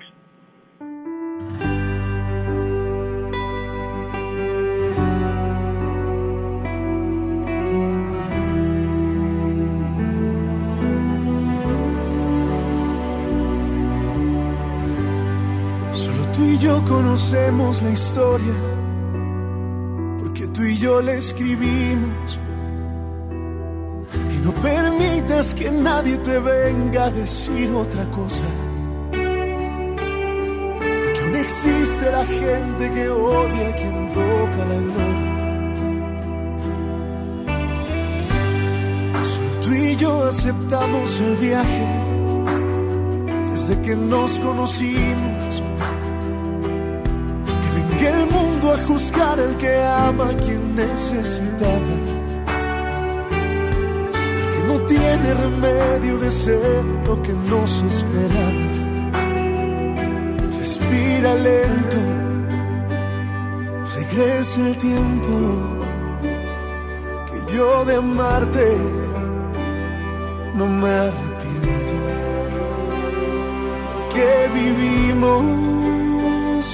Conocemos 16.87 17.81
la 17.81 17.89
historia, 17.91 18.53
porque 20.19 20.47
tú 20.47 20.63
y 20.63 20.77
yo 20.77 21.01
la 21.01 21.13
escribimos. 21.13 22.39
Y 24.33 24.45
no 24.45 24.51
permitas 24.53 25.53
que 25.53 25.69
nadie 25.69 26.17
te 26.17 26.39
venga 26.39 27.05
a 27.05 27.11
decir 27.11 27.69
otra 27.71 28.05
cosa. 28.11 28.43
Existe 31.39 32.11
la 32.11 32.25
gente 32.25 32.89
que 32.91 33.09
odia 33.09 33.69
a 33.69 33.75
quien 33.75 34.11
toca 34.11 34.65
la 34.71 34.79
gloria. 34.89 35.33
Solo 39.23 39.61
tú 39.61 39.73
y 39.73 39.95
yo 39.97 40.23
aceptamos 40.25 41.19
el 41.19 41.35
viaje 41.35 41.87
desde 43.51 43.81
que 43.81 43.95
nos 43.95 44.31
conocimos. 44.39 45.63
Que 47.61 47.69
venga 47.77 48.21
el 48.21 48.29
mundo 48.31 48.73
a 48.73 48.77
juzgar 48.87 49.39
el 49.39 49.55
que 49.57 49.83
ama 49.83 50.29
a 50.29 50.37
quien 50.37 50.75
necesitaba. 50.75 51.93
El 54.41 54.49
que 54.53 54.61
no 54.67 54.81
tiene 54.85 55.33
remedio 55.33 56.17
de 56.19 56.31
ser 56.31 56.83
lo 57.05 57.21
que 57.21 57.33
nos 57.33 57.81
esperaba. 57.83 58.76
Respira 60.89 61.35
lento, 61.35 61.97
regresa 63.95 64.59
el 64.61 64.77
tiempo 64.77 65.33
que 67.25 67.53
yo 67.53 67.83
de 67.83 67.95
amarte 67.95 68.77
no 70.53 70.65
me 70.65 70.87
arrepiento 70.87 71.93
que 74.13 74.49
vivimos 74.53 75.45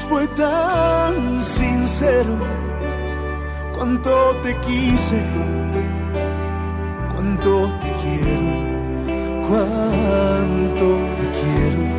fue 0.08 0.28
tan 0.28 1.40
sincero. 1.44 2.38
Cuánto 3.76 4.36
te 4.44 4.56
quise, 4.58 5.24
cuánto 7.14 7.74
te 7.82 7.92
quiero, 8.04 8.48
cuánto 9.48 10.86
te 11.18 11.26
quiero. 11.40 11.93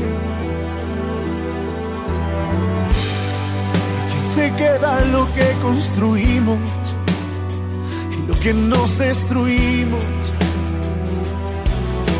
Se 4.34 4.50
queda 4.54 5.00
lo 5.12 5.32
que 5.34 5.48
construimos 5.62 6.58
y 8.10 8.26
lo 8.26 8.34
que 8.40 8.52
nos 8.52 8.98
destruimos. 8.98 10.04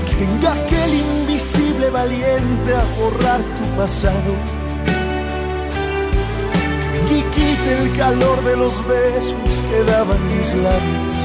Que 0.07 0.25
venga 0.25 0.53
aquel 0.53 0.95
invisible 0.95 1.91
valiente 1.91 2.75
a 2.75 2.85
borrar 2.99 3.41
tu 3.59 3.65
pasado. 3.77 4.33
Que 7.09 7.19
quite 7.35 7.83
el 7.83 7.97
calor 7.97 8.45
de 8.45 8.57
los 8.57 8.75
besos 8.87 9.51
que 9.69 9.93
daban 9.93 10.21
mis 10.37 10.55
labios. 10.55 11.17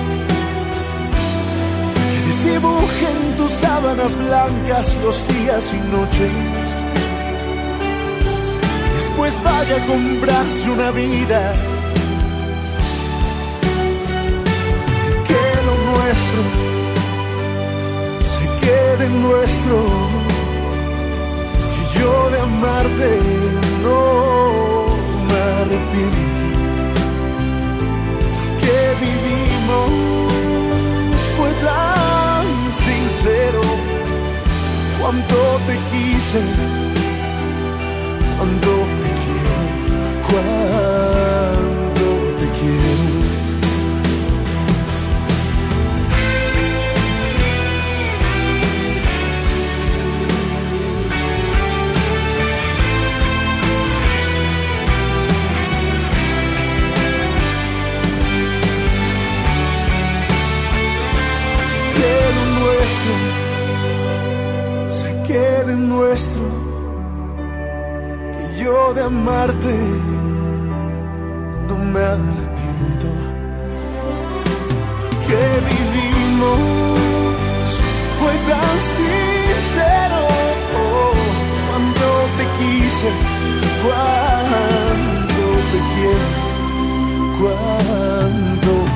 Que 2.14 2.30
desdibuje 2.30 3.06
en 3.12 3.38
tus 3.38 3.52
sábanas 3.52 4.16
blancas 4.16 4.96
los 5.04 5.28
días 5.28 5.72
y 5.72 5.80
noches. 5.92 6.69
Después 9.22 9.44
vaya 9.44 9.76
a 9.76 9.86
comprarse 9.86 10.70
una 10.72 10.92
vida. 10.92 11.54
Que 15.28 15.44
lo 15.68 15.76
nuestro 15.92 16.42
se 18.32 18.46
quede 18.66 19.10
nuestro. 19.10 19.78
Que 21.74 22.00
yo 22.00 22.30
de 22.30 22.40
amarte 22.40 23.10
no 23.84 24.86
me 25.28 25.40
arrepiento. 25.60 26.46
Que 28.62 28.78
vivimos 29.06 29.90
fue 31.36 31.52
tan 31.68 32.46
sincero. 32.86 33.62
Cuánto 35.02 35.38
te 35.68 35.76
quise, 35.92 36.42
cuánto 38.38 38.89
de 68.94 69.04
amarte 69.04 69.76
no 71.68 71.76
me 71.78 72.00
arrepiento, 72.00 73.08
que 75.28 75.42
vivimos 75.70 76.60
fue 78.20 78.34
tan 78.50 78.76
sincero, 78.96 80.20
oh, 80.76 81.14
cuando 81.70 82.06
te 82.38 82.46
quise, 82.58 83.10
cuando 83.84 85.44
te 85.72 85.80
quiero, 85.94 86.30
cuando 87.40 88.89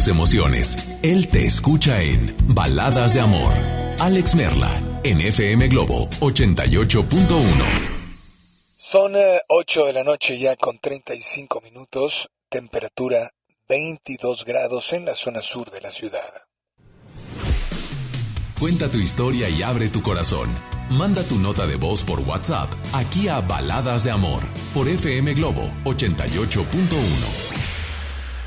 tus 0.00 0.08
emociones. 0.08 0.76
Él 1.02 1.28
te 1.28 1.44
escucha 1.44 2.02
en 2.02 2.34
Baladas 2.48 3.12
de 3.12 3.20
Amor. 3.20 3.52
Alex 3.98 4.34
Merla, 4.34 4.80
en 5.04 5.20
FM 5.20 5.68
Globo 5.68 6.08
88.1. 6.20 7.46
Son 8.78 9.14
eh, 9.14 9.42
8 9.48 9.86
de 9.86 9.92
la 9.92 10.02
noche 10.02 10.38
ya 10.38 10.56
con 10.56 10.78
35 10.78 11.60
minutos, 11.60 12.30
temperatura 12.48 13.30
22 13.68 14.46
grados 14.46 14.94
en 14.94 15.04
la 15.04 15.14
zona 15.14 15.42
sur 15.42 15.70
de 15.70 15.82
la 15.82 15.90
ciudad. 15.90 16.44
Cuenta 18.58 18.90
tu 18.90 18.98
historia 18.98 19.50
y 19.50 19.62
abre 19.62 19.88
tu 19.90 20.00
corazón. 20.00 20.48
Manda 20.90 21.22
tu 21.24 21.38
nota 21.38 21.66
de 21.66 21.76
voz 21.76 22.02
por 22.04 22.20
WhatsApp 22.20 22.72
aquí 22.94 23.28
a 23.28 23.40
Baladas 23.40 24.04
de 24.04 24.12
Amor 24.12 24.42
por 24.72 24.88
FM 24.88 25.34
Globo 25.34 25.70
88.1. 25.84 27.69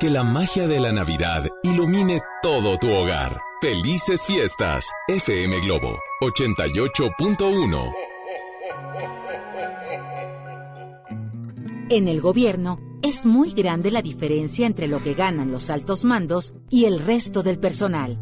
Que 0.00 0.10
la 0.10 0.22
magia 0.22 0.68
de 0.68 0.78
la 0.78 0.92
Navidad 0.92 1.44
ilumine 1.64 2.20
todo 2.40 2.78
tu 2.78 2.88
hogar. 2.88 3.40
Felices 3.60 4.24
fiestas. 4.24 4.88
FM 5.08 5.58
Globo 5.62 5.98
88.1. 6.22 7.92
En 11.90 12.06
el 12.06 12.20
gobierno 12.20 12.78
es 13.02 13.26
muy 13.26 13.50
grande 13.50 13.90
la 13.90 14.00
diferencia 14.00 14.68
entre 14.68 14.86
lo 14.86 15.02
que 15.02 15.14
ganan 15.14 15.50
los 15.50 15.68
altos 15.68 16.04
mandos 16.04 16.54
y 16.70 16.84
el 16.84 17.00
resto 17.00 17.42
del 17.42 17.58
personal. 17.58 18.20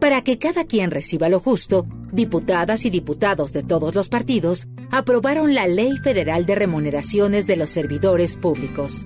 Para 0.00 0.22
que 0.22 0.38
cada 0.38 0.66
quien 0.66 0.92
reciba 0.92 1.28
lo 1.28 1.40
justo, 1.40 1.84
diputadas 2.12 2.84
y 2.84 2.90
diputados 2.90 3.52
de 3.52 3.64
todos 3.64 3.96
los 3.96 4.08
partidos 4.08 4.68
aprobaron 4.92 5.56
la 5.56 5.66
Ley 5.66 5.96
Federal 5.96 6.46
de 6.46 6.54
Remuneraciones 6.54 7.48
de 7.48 7.56
los 7.56 7.70
Servidores 7.70 8.36
Públicos. 8.36 9.04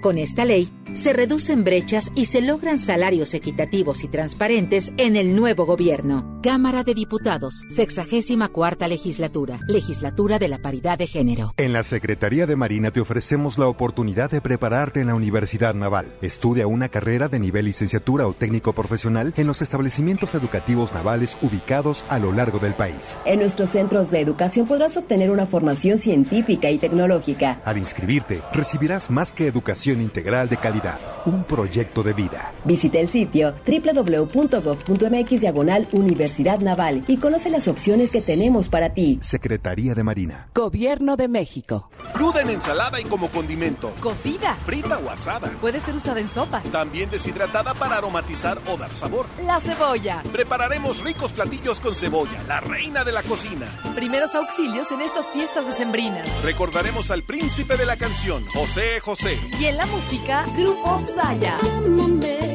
Con 0.00 0.16
esta 0.16 0.46
ley, 0.46 0.72
se 0.94 1.12
reducen 1.12 1.62
brechas 1.62 2.10
y 2.14 2.24
se 2.24 2.40
logran 2.40 2.78
salarios 2.78 3.34
equitativos 3.34 4.02
y 4.02 4.08
transparentes 4.08 4.92
en 4.96 5.14
el 5.14 5.36
nuevo 5.36 5.66
gobierno. 5.66 6.40
Cámara 6.42 6.84
de 6.84 6.94
Diputados, 6.94 7.64
64 7.68 8.88
legislatura, 8.88 9.60
legislatura 9.68 10.38
de 10.38 10.48
la 10.48 10.58
paridad 10.58 10.96
de 10.96 11.06
género. 11.06 11.52
En 11.58 11.74
la 11.74 11.82
Secretaría 11.82 12.46
de 12.46 12.56
Marina 12.56 12.90
te 12.90 13.00
ofrecemos 13.00 13.58
la 13.58 13.66
oportunidad 13.68 14.30
de 14.30 14.40
prepararte 14.40 15.00
en 15.00 15.08
la 15.08 15.14
Universidad 15.14 15.74
Naval. 15.74 16.14
Estudia 16.22 16.66
una 16.66 16.88
carrera 16.88 17.28
de 17.28 17.38
nivel 17.38 17.66
licenciatura 17.66 18.26
o 18.26 18.32
técnico 18.32 18.72
profesional 18.72 19.34
en 19.36 19.46
los 19.46 19.60
establecimientos 19.60 20.34
educativos 20.34 20.94
navales 20.94 21.36
ubicados 21.42 22.06
a 22.08 22.18
lo 22.18 22.32
largo 22.32 22.58
del 22.58 22.72
país. 22.72 23.18
En 23.26 23.40
nuestros 23.40 23.68
centros 23.68 24.10
de 24.10 24.20
educación 24.20 24.66
podrás 24.66 24.96
obtener 24.96 25.30
una 25.30 25.46
formación 25.46 25.98
científica 25.98 26.70
y 26.70 26.78
tecnológica. 26.78 27.60
Al 27.66 27.76
inscribirte, 27.76 28.40
recibirás 28.54 29.10
más 29.10 29.32
que 29.32 29.46
educación 29.46 29.89
integral 29.98 30.48
de 30.48 30.56
calidad 30.56 30.98
un 31.24 31.44
proyecto 31.44 32.02
de 32.02 32.12
vida. 32.12 32.52
Visita 32.64 32.98
el 32.98 33.08
sitio 33.08 33.54
www.gov.mx 33.66 35.40
diagonal 35.40 35.88
Universidad 35.92 36.60
Naval 36.60 37.04
y 37.06 37.18
conoce 37.18 37.50
las 37.50 37.68
opciones 37.68 38.10
que 38.10 38.20
tenemos 38.20 38.68
para 38.68 38.90
ti. 38.90 39.18
Secretaría 39.22 39.94
de 39.94 40.02
Marina. 40.02 40.48
Gobierno 40.54 41.16
de 41.16 41.28
México. 41.28 41.90
Cruda 42.14 42.42
en 42.42 42.50
ensalada 42.50 43.00
y 43.00 43.04
como 43.04 43.28
condimento. 43.28 43.92
Cocida. 44.00 44.54
Frita 44.66 44.98
o 44.98 45.10
asada. 45.10 45.48
Puede 45.60 45.80
ser 45.80 45.94
usada 45.94 46.20
en 46.20 46.28
sopas. 46.28 46.64
También 46.64 47.10
deshidratada 47.10 47.74
para 47.74 47.96
aromatizar 47.96 48.60
o 48.66 48.76
dar 48.76 48.92
sabor. 48.92 49.26
La 49.44 49.60
cebolla. 49.60 50.22
Prepararemos 50.32 51.02
ricos 51.02 51.32
platillos 51.32 51.80
con 51.80 51.94
cebolla, 51.94 52.42
la 52.46 52.60
reina 52.60 53.04
de 53.04 53.12
la 53.12 53.22
cocina. 53.22 53.66
Primeros 53.94 54.34
auxilios 54.34 54.90
en 54.92 55.00
estas 55.00 55.26
fiestas 55.26 55.66
decembrinas. 55.66 56.28
Recordaremos 56.42 57.10
al 57.10 57.22
príncipe 57.22 57.76
de 57.76 57.86
la 57.86 57.96
canción, 57.96 58.44
José 58.46 59.00
José. 59.00 59.38
Y 59.58 59.66
en 59.66 59.76
la 59.80 59.86
música, 59.86 60.44
Grupo 60.58 61.00
Saya. 61.14 61.56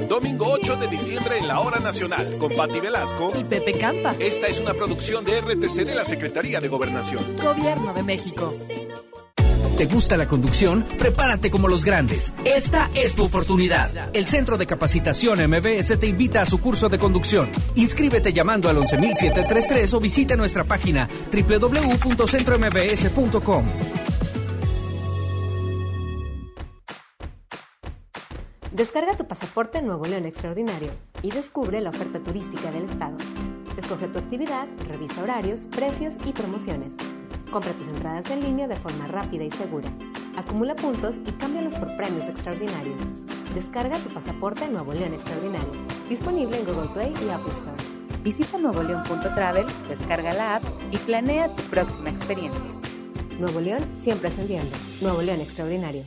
Domingo 0.08 0.46
8 0.62 0.76
de 0.76 0.88
diciembre 0.88 1.40
en 1.40 1.48
la 1.48 1.60
Hora 1.60 1.80
Nacional, 1.80 2.38
con 2.38 2.56
Patti 2.56 2.80
Velasco 2.80 3.32
y 3.36 3.44
Pepe 3.44 3.74
Campa. 3.74 4.14
Esta 4.20 4.46
es 4.46 4.60
una 4.60 4.76
producción 4.76 5.26
de 5.26 5.42
RTC 5.42 5.88
de 5.88 5.96
la 5.96 6.06
Secretaría 6.06 6.60
de 6.60 6.68
Gobernación. 6.68 7.24
Gobierno 7.42 7.96
de 7.96 8.04
México. 8.04 8.54
¿Te 9.76 9.88
gusta 9.88 10.18
la 10.18 10.28
conducción? 10.28 10.86
Prepárate 11.00 11.50
como 11.50 11.68
los 11.68 11.84
grandes. 11.84 12.32
Esta 12.46 12.92
es 12.94 13.16
tu 13.16 13.24
oportunidad. 13.24 14.16
El 14.16 14.28
Centro 14.28 14.56
de 14.56 14.68
Capacitación 14.68 15.40
MBS 15.50 15.98
te 16.00 16.06
invita 16.06 16.44
a 16.44 16.46
su 16.46 16.62
curso 16.62 16.90
de 16.90 17.00
conducción. 17.00 17.50
Inscríbete 17.74 18.34
llamando 18.34 18.70
al 18.70 18.78
11733 18.78 19.96
o 19.96 20.00
visita 20.00 20.36
nuestra 20.36 20.64
página 20.64 21.10
www.centrombs.com. 21.32 23.66
Descarga 28.76 29.16
tu 29.16 29.26
pasaporte 29.26 29.82
Nuevo 29.82 30.04
León 30.04 30.26
Extraordinario 30.26 30.92
y 31.22 31.32
descubre 31.32 31.80
la 31.80 31.92
oferta 31.92 32.20
turística 32.20 32.72
del 32.72 32.90
Estado. 32.90 33.16
Escoge 33.78 34.10
tu 34.10 34.20
actividad, 34.20 34.68
revisa 34.90 35.24
horarios, 35.24 35.62
precios 35.74 36.16
y 36.26 36.34
promociones. 36.34 36.92
Compra 37.50 37.72
tus 37.72 37.88
entradas 37.88 38.30
en 38.32 38.42
línea 38.42 38.68
de 38.68 38.76
forma 38.76 39.08
rápida 39.08 39.46
y 39.46 39.52
segura. 39.52 39.90
Acumula 40.36 40.76
puntos 40.76 41.16
y 41.26 41.32
cámbialos 41.32 41.74
por 41.76 41.96
premios 41.96 42.26
extraordinarios. 42.26 42.98
Descarga 43.54 43.98
tu 43.98 44.10
pasaporte 44.10 44.68
Nuevo 44.68 44.92
León 44.92 45.14
Extraordinario. 45.14 45.72
Disponible 46.10 46.60
en 46.60 46.66
Google 46.66 46.90
Play 46.90 47.14
y 47.26 47.30
Apple 47.30 47.54
Store. 47.54 48.24
Visita 48.24 48.58
nuevoleón.travel, 48.58 49.68
descarga 49.88 50.34
la 50.34 50.56
app 50.58 50.64
y 50.92 50.98
planea 50.98 51.56
tu 51.56 51.64
próxima 51.64 52.10
experiencia. 52.10 52.66
Nuevo 53.40 53.62
León 53.62 53.86
siempre 54.02 54.28
ascendiendo. 54.28 54.76
Nuevo 55.00 55.22
León 55.22 55.40
Extraordinario. 55.40 56.04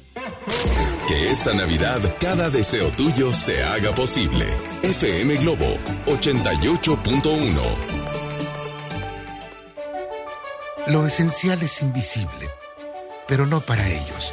Que 1.06 1.30
esta 1.30 1.54
Navidad 1.54 2.00
cada 2.20 2.50
deseo 2.50 2.90
tuyo 2.90 3.32
se 3.34 3.62
haga 3.64 3.92
posible. 3.92 4.46
FM 4.82 5.36
Globo 5.36 5.66
88.1 6.06 7.60
Lo 10.88 11.06
esencial 11.06 11.62
es 11.62 11.82
invisible, 11.82 12.48
pero 13.26 13.46
no 13.46 13.60
para 13.60 13.88
ellos. 13.88 14.32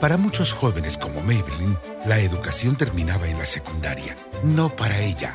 Para 0.00 0.16
muchos 0.16 0.52
jóvenes 0.52 0.98
como 0.98 1.20
Maybelline, 1.20 1.78
la 2.06 2.18
educación 2.18 2.76
terminaba 2.76 3.26
en 3.28 3.38
la 3.38 3.46
secundaria. 3.46 4.16
No 4.42 4.68
para 4.74 5.00
ella 5.00 5.34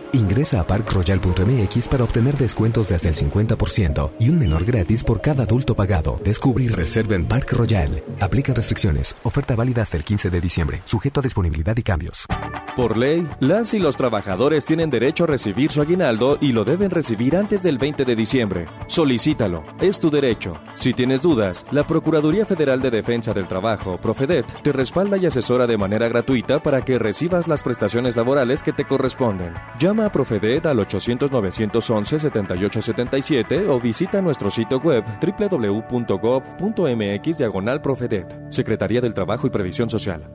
Ingresa 0.13 0.61
a 0.61 0.67
parkroyal.mx 0.67 1.87
para 1.87 2.03
obtener 2.03 2.37
descuentos 2.37 2.89
de 2.89 2.95
hasta 2.95 3.07
el 3.07 3.15
50% 3.15 4.11
y 4.19 4.29
un 4.29 4.39
menor 4.39 4.65
gratis 4.65 5.03
por 5.03 5.21
cada 5.21 5.43
adulto 5.43 5.75
pagado. 5.75 6.19
Descubre 6.23 6.63
y 6.63 6.67
reserva 6.67 7.15
en 7.15 7.25
Park 7.25 7.53
Royal. 7.53 8.03
Aplican 8.19 8.55
restricciones. 8.55 9.15
Oferta 9.23 9.55
válida 9.55 9.81
hasta 9.81 9.97
el 9.97 10.03
15 10.03 10.29
de 10.29 10.41
diciembre. 10.41 10.81
Sujeto 10.85 11.21
a 11.21 11.23
disponibilidad 11.23 11.77
y 11.77 11.83
cambios. 11.83 12.27
Por 12.75 12.97
ley, 12.97 13.27
las 13.41 13.73
y 13.73 13.79
los 13.79 13.97
trabajadores 13.97 14.65
tienen 14.65 14.89
derecho 14.89 15.25
a 15.25 15.27
recibir 15.27 15.71
su 15.71 15.81
aguinaldo 15.81 16.37
y 16.39 16.53
lo 16.53 16.63
deben 16.63 16.89
recibir 16.89 17.35
antes 17.35 17.63
del 17.63 17.77
20 17.77 18.05
de 18.05 18.15
diciembre. 18.15 18.65
Solicítalo. 18.87 19.63
Es 19.81 19.99
tu 19.99 20.09
derecho. 20.09 20.53
Si 20.75 20.93
tienes 20.93 21.21
dudas, 21.21 21.65
la 21.71 21.85
Procuraduría 21.85 22.45
Federal 22.45 22.81
de 22.81 22.89
Defensa 22.89 23.33
del 23.33 23.47
Trabajo, 23.47 23.97
Profedet, 23.97 24.45
te 24.63 24.71
respalda 24.71 25.17
y 25.17 25.25
asesora 25.25 25.67
de 25.67 25.77
manera 25.77 26.07
gratuita 26.07 26.63
para 26.63 26.81
que 26.81 26.97
recibas 26.97 27.49
las 27.49 27.61
prestaciones 27.61 28.15
laborales 28.15 28.63
que 28.63 28.71
te 28.71 28.85
corresponden. 28.85 29.53
Llama 30.01 30.07
a 30.07 30.11
Profedet 30.11 30.65
al 30.65 30.79
800-911-7877 30.79 33.69
o 33.69 33.79
visita 33.79 34.19
nuestro 34.19 34.49
sitio 34.49 34.79
web 34.79 35.05
www.gov.mx 35.21 37.37
diagonal 37.37 37.83
Profedet. 37.83 38.49
Secretaría 38.49 38.99
del 38.99 39.13
Trabajo 39.13 39.45
y 39.45 39.51
Previsión 39.51 39.91
Social. 39.91 40.27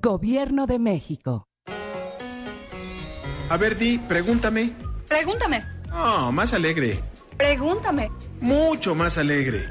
Gobierno 0.00 0.66
de 0.66 0.78
México. 0.78 1.48
A 3.48 3.56
ver, 3.56 3.76
Di, 3.76 3.98
pregúntame. 3.98 4.70
Pregúntame. 5.08 5.64
Oh, 5.92 6.30
más 6.30 6.54
alegre. 6.54 7.02
Pregúntame. 7.36 8.08
Mucho 8.40 8.94
más 8.94 9.18
alegre. 9.18 9.68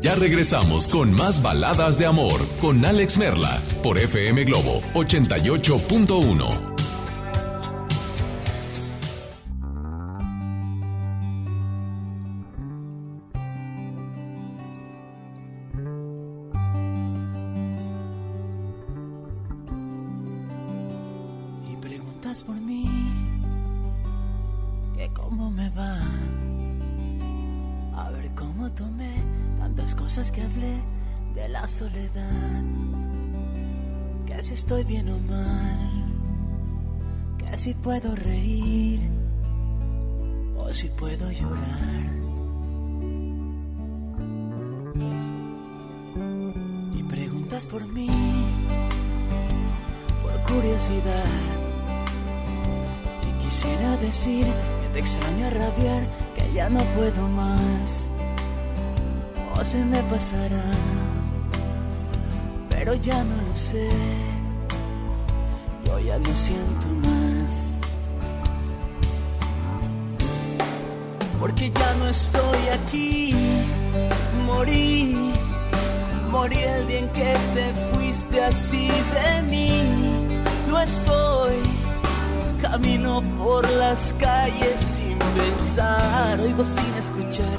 Ya 0.00 0.14
regresamos 0.14 0.88
con 0.88 1.12
más 1.12 1.42
baladas 1.42 1.98
de 1.98 2.06
amor 2.06 2.40
con 2.60 2.84
Alex 2.84 3.18
Merla 3.18 3.60
por 3.82 3.98
FM 3.98 4.44
Globo 4.44 4.80
88.1. 4.94 6.70
Y 21.70 21.76
preguntas 21.76 22.42
por 22.42 22.56
mí, 22.56 22.86
que 24.96 25.10
cómo 25.12 25.50
me 25.50 25.68
va. 25.70 26.00
Cómo 28.60 28.72
tomé 28.72 29.14
tantas 29.58 29.94
cosas 29.94 30.30
que 30.30 30.42
hablé 30.42 30.76
de 31.34 31.48
la 31.48 31.66
soledad. 31.66 32.62
Que 34.26 34.42
si 34.42 34.52
estoy 34.52 34.84
bien 34.84 35.08
o 35.08 35.18
mal, 35.18 36.04
que 37.38 37.58
si 37.58 37.72
puedo 37.72 38.14
reír 38.14 39.00
o 40.58 40.74
si 40.74 40.88
puedo 40.88 41.30
llorar. 41.30 42.04
Y 46.98 47.02
preguntas 47.04 47.66
por 47.66 47.88
mí, 47.88 48.10
por 50.22 50.38
curiosidad. 50.42 51.24
Y 53.26 53.42
quisiera 53.42 53.96
decir 53.96 54.44
que 54.44 54.88
te 54.92 54.98
extraño 54.98 55.46
a 55.46 55.50
rabiar, 55.50 56.06
que 56.36 56.52
ya 56.52 56.68
no 56.68 56.80
puedo 56.94 57.26
más. 57.28 58.09
Se 59.62 59.84
me 59.84 60.02
pasará, 60.04 60.64
pero 62.70 62.94
ya 62.94 63.22
no 63.22 63.36
lo 63.36 63.56
sé. 63.56 63.88
Yo 65.84 65.98
ya 66.00 66.18
no 66.18 66.34
siento 66.34 66.86
más. 67.04 67.52
Porque 71.38 71.70
ya 71.70 71.94
no 72.00 72.08
estoy 72.08 72.68
aquí, 72.72 73.34
morí, 74.44 75.30
morí 76.30 76.58
el 76.58 76.88
día 76.88 76.98
en 76.98 77.08
que 77.10 77.36
te 77.54 77.94
fuiste 77.94 78.42
así 78.42 78.88
de 78.88 79.42
mí. 79.42 80.42
No 80.68 80.80
estoy 80.80 81.80
Camino 82.62 83.22
por 83.38 83.68
las 83.70 84.14
calles 84.18 84.78
sin 84.78 85.18
pensar, 85.18 86.38
oigo 86.40 86.64
sin 86.64 86.94
escuchar, 86.94 87.58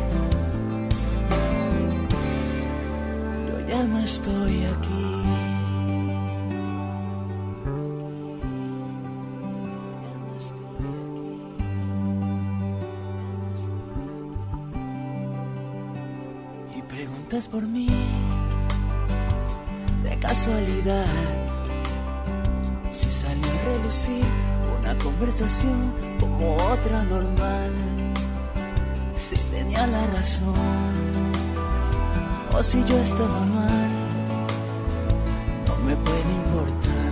Por 17.51 17.67
mí 17.67 17.89
de 20.03 20.17
casualidad. 20.19 21.05
Si 22.93 23.11
salió 23.11 23.45
a 23.45 23.63
relucir 23.73 24.25
una 24.79 24.97
conversación 24.99 25.91
como 26.19 26.55
otra 26.55 27.03
normal. 27.03 27.71
Si 29.15 29.35
tenía 29.55 29.85
la 29.85 30.07
razón 30.07 31.31
o 32.53 32.63
si 32.63 32.83
yo 32.85 32.97
estaba 32.99 33.39
mal, 33.45 33.91
no 35.67 35.75
me 35.85 35.95
puede 35.97 36.31
importar. 36.41 37.11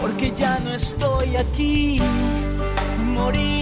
Porque 0.00 0.32
ya 0.32 0.58
no 0.60 0.70
estoy 0.74 1.36
aquí, 1.36 2.00
morí, 3.14 3.61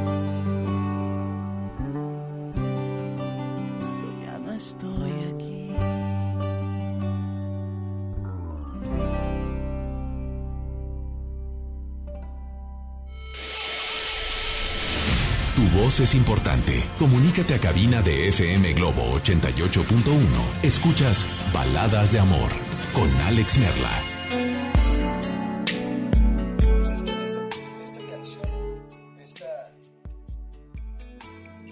Es 16.03 16.15
importante. 16.15 16.83
Comunícate 16.97 17.53
a 17.53 17.59
cabina 17.59 18.01
de 18.01 18.29
FM 18.29 18.73
Globo 18.73 19.03
88.1. 19.19 20.63
Escuchas 20.63 21.25
Baladas 21.53 22.11
de 22.11 22.19
Amor 22.19 22.49
con 22.93 23.09
Alex 23.21 23.59
Merla. 23.59 24.03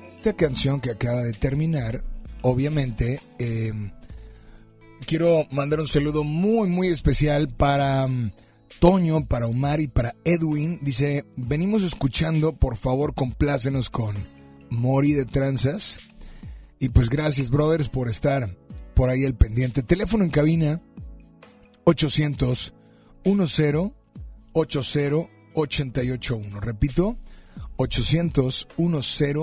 Esta 0.08 0.34
canción 0.34 0.80
que 0.80 0.92
acaba 0.92 1.24
de 1.24 1.34
terminar, 1.34 2.04
obviamente, 2.42 3.20
eh, 3.40 3.72
quiero 5.08 5.48
mandar 5.52 5.80
un 5.80 5.88
saludo 5.88 6.24
muy, 6.24 6.68
muy 6.68 6.90
especial 6.90 7.48
para 7.50 8.06
mm, 8.06 8.32
Toño, 8.80 9.28
para 9.28 9.48
Omar 9.48 9.82
y 9.82 9.88
para 9.88 10.16
Edwin. 10.24 10.80
Dice, 10.82 11.26
venimos 11.36 11.84
escuchando, 11.84 12.56
por 12.56 12.78
favor, 12.78 13.14
complácenos 13.14 13.90
con 13.90 14.16
Mori 14.70 15.12
de 15.14 15.26
Tranzas. 15.26 16.00
Y 16.80 16.90
pues 16.90 17.10
gracias, 17.10 17.50
brothers, 17.50 17.90
por 17.90 18.08
estar 18.08 18.56
por 18.96 19.10
ahí 19.10 19.26
al 19.26 19.36
pendiente. 19.36 19.84
Teléfono 19.84 20.24
en 20.24 20.30
cabina 20.30 20.82
800 21.84 22.74
10 23.26 23.36
80 24.54 25.30
881. 25.54 26.60
Repito, 26.62 27.18
800 27.76 28.68
10 28.78 29.36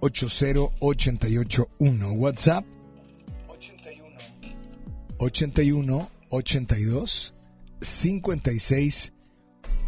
80 0.00 0.66
881. 0.80 2.12
WhatsApp 2.14 2.64
81 3.48 4.16
81 5.18 6.08
82 6.30 7.34
56 7.82 9.12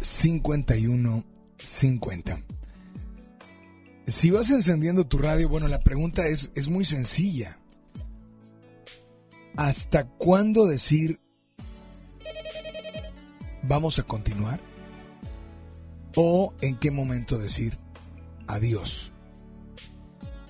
51 0.01 1.25
50. 1.57 2.43
Si 4.07 4.29
vas 4.29 4.51
encendiendo 4.51 5.07
tu 5.07 5.17
radio, 5.17 5.49
bueno, 5.49 5.67
la 5.67 5.79
pregunta 5.79 6.27
es, 6.27 6.51
es 6.55 6.67
muy 6.69 6.85
sencilla. 6.85 7.59
¿Hasta 9.55 10.05
cuándo 10.05 10.67
decir 10.67 11.19
vamos 13.63 13.97
a 13.99 14.03
continuar? 14.03 14.59
¿O 16.15 16.53
en 16.61 16.77
qué 16.77 16.91
momento 16.91 17.37
decir 17.37 17.79
adiós? 18.47 19.11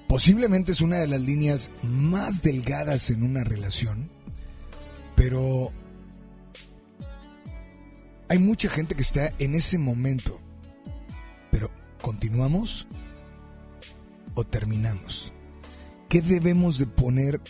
Posiblemente 0.07 0.71
es 0.71 0.81
una 0.81 0.97
de 0.97 1.07
las 1.07 1.21
líneas 1.21 1.71
más 1.81 2.41
delgadas 2.41 3.09
en 3.09 3.23
una 3.23 3.43
relación, 3.43 4.09
pero 5.15 5.71
hay 8.27 8.39
mucha 8.39 8.69
gente 8.69 8.95
que 8.95 9.01
está 9.01 9.31
en 9.39 9.55
ese 9.55 9.77
momento. 9.77 10.39
Pero, 11.51 11.71
¿continuamos 12.01 12.87
o 14.33 14.43
terminamos? 14.43 15.33
¿Qué 16.09 16.21
debemos 16.21 16.79
de 16.79 16.87
poner, 16.87 17.41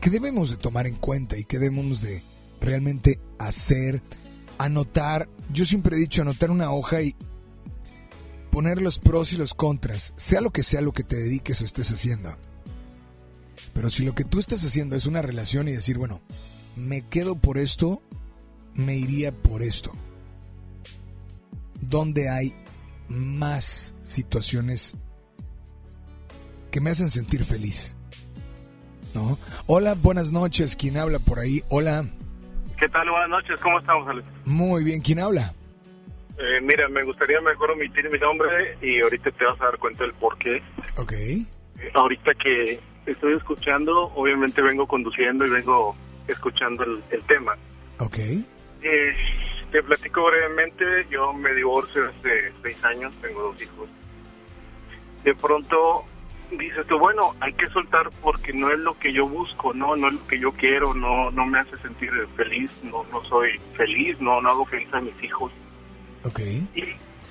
qué 0.00 0.10
debemos 0.10 0.50
de 0.50 0.56
tomar 0.56 0.86
en 0.86 0.94
cuenta 0.94 1.36
y 1.38 1.44
qué 1.44 1.58
debemos 1.58 2.00
de 2.00 2.22
realmente 2.60 3.20
hacer? 3.38 4.02
Anotar, 4.58 5.28
yo 5.52 5.64
siempre 5.64 5.96
he 5.96 6.00
dicho, 6.00 6.22
anotar 6.22 6.50
una 6.50 6.70
hoja 6.70 7.02
y 7.02 7.16
poner 8.50 8.82
los 8.82 8.98
pros 8.98 9.32
y 9.32 9.36
los 9.36 9.54
contras, 9.54 10.12
sea 10.16 10.40
lo 10.40 10.50
que 10.50 10.62
sea 10.62 10.82
lo 10.82 10.92
que 10.92 11.02
te 11.02 11.16
dediques 11.16 11.60
o 11.60 11.64
estés 11.64 11.90
haciendo. 11.90 12.36
Pero 13.72 13.90
si 13.90 14.04
lo 14.04 14.14
que 14.14 14.24
tú 14.24 14.38
estás 14.38 14.64
haciendo 14.64 14.94
es 14.94 15.06
una 15.06 15.22
relación 15.22 15.68
y 15.68 15.72
decir, 15.72 15.96
bueno, 15.96 16.20
me 16.76 17.02
quedo 17.02 17.34
por 17.34 17.58
esto, 17.58 18.02
me 18.74 18.96
iría 18.96 19.32
por 19.32 19.62
esto. 19.62 19.92
Donde 21.80 22.28
hay 22.30 22.54
más 23.08 23.94
situaciones 24.02 24.94
que 26.70 26.80
me 26.80 26.90
hacen 26.90 27.10
sentir 27.10 27.44
feliz. 27.44 27.96
¿No? 29.14 29.38
Hola, 29.66 29.94
buenas 29.94 30.32
noches. 30.32 30.74
¿Quién 30.74 30.96
habla 30.96 31.18
por 31.18 31.38
ahí? 31.38 31.60
Hola. 31.68 32.06
¿Qué 32.78 32.88
tal? 32.88 33.10
Buenas 33.10 33.28
noches. 33.28 33.60
¿Cómo 33.60 33.78
estamos, 33.78 34.08
Alex? 34.08 34.26
Muy 34.46 34.82
bien. 34.84 35.02
¿Quién 35.02 35.20
habla? 35.20 35.52
Eh, 36.38 36.60
mira, 36.62 36.88
me 36.88 37.04
gustaría 37.04 37.40
mejor 37.42 37.72
omitir 37.72 38.10
mi 38.10 38.18
nombre 38.18 38.78
y 38.80 39.02
ahorita 39.02 39.30
te 39.32 39.44
vas 39.44 39.60
a 39.60 39.66
dar 39.66 39.78
cuenta 39.78 40.04
del 40.04 40.14
por 40.14 40.38
qué. 40.38 40.62
Ok. 40.96 41.12
Eh, 41.12 41.46
ahorita 41.94 42.32
que 42.42 42.80
estoy 43.04 43.36
escuchando, 43.36 44.10
obviamente 44.14 44.62
vengo 44.62 44.86
conduciendo 44.86 45.46
y 45.46 45.50
vengo 45.50 45.94
escuchando 46.26 46.82
el, 46.84 47.02
el 47.10 47.22
tema. 47.24 47.54
Ok. 47.98 48.16
Eh, 48.82 49.14
te 49.70 49.82
platico 49.82 50.24
brevemente, 50.26 51.06
yo 51.10 51.32
me 51.32 51.54
divorcio 51.54 52.08
hace 52.08 52.52
seis 52.62 52.84
años, 52.84 53.12
tengo 53.22 53.42
dos 53.42 53.62
hijos. 53.62 53.88
De 55.24 55.34
pronto 55.34 56.04
dices 56.50 56.86
tú, 56.86 56.98
bueno, 56.98 57.34
hay 57.40 57.52
que 57.54 57.66
soltar 57.68 58.10
porque 58.20 58.52
no 58.52 58.70
es 58.70 58.78
lo 58.78 58.98
que 58.98 59.12
yo 59.12 59.26
busco, 59.26 59.72
no, 59.72 59.96
no 59.96 60.08
es 60.08 60.14
lo 60.14 60.26
que 60.26 60.38
yo 60.38 60.52
quiero, 60.52 60.92
no, 60.94 61.30
no 61.30 61.46
me 61.46 61.60
hace 61.60 61.76
sentir 61.78 62.10
feliz, 62.36 62.70
no, 62.84 63.04
no 63.10 63.24
soy 63.24 63.58
feliz, 63.76 64.20
no, 64.20 64.40
no 64.40 64.50
hago 64.50 64.66
feliz 64.66 64.92
a 64.92 65.00
mis 65.00 65.22
hijos. 65.22 65.52
Ok. 66.24 66.40
Y 66.74 66.84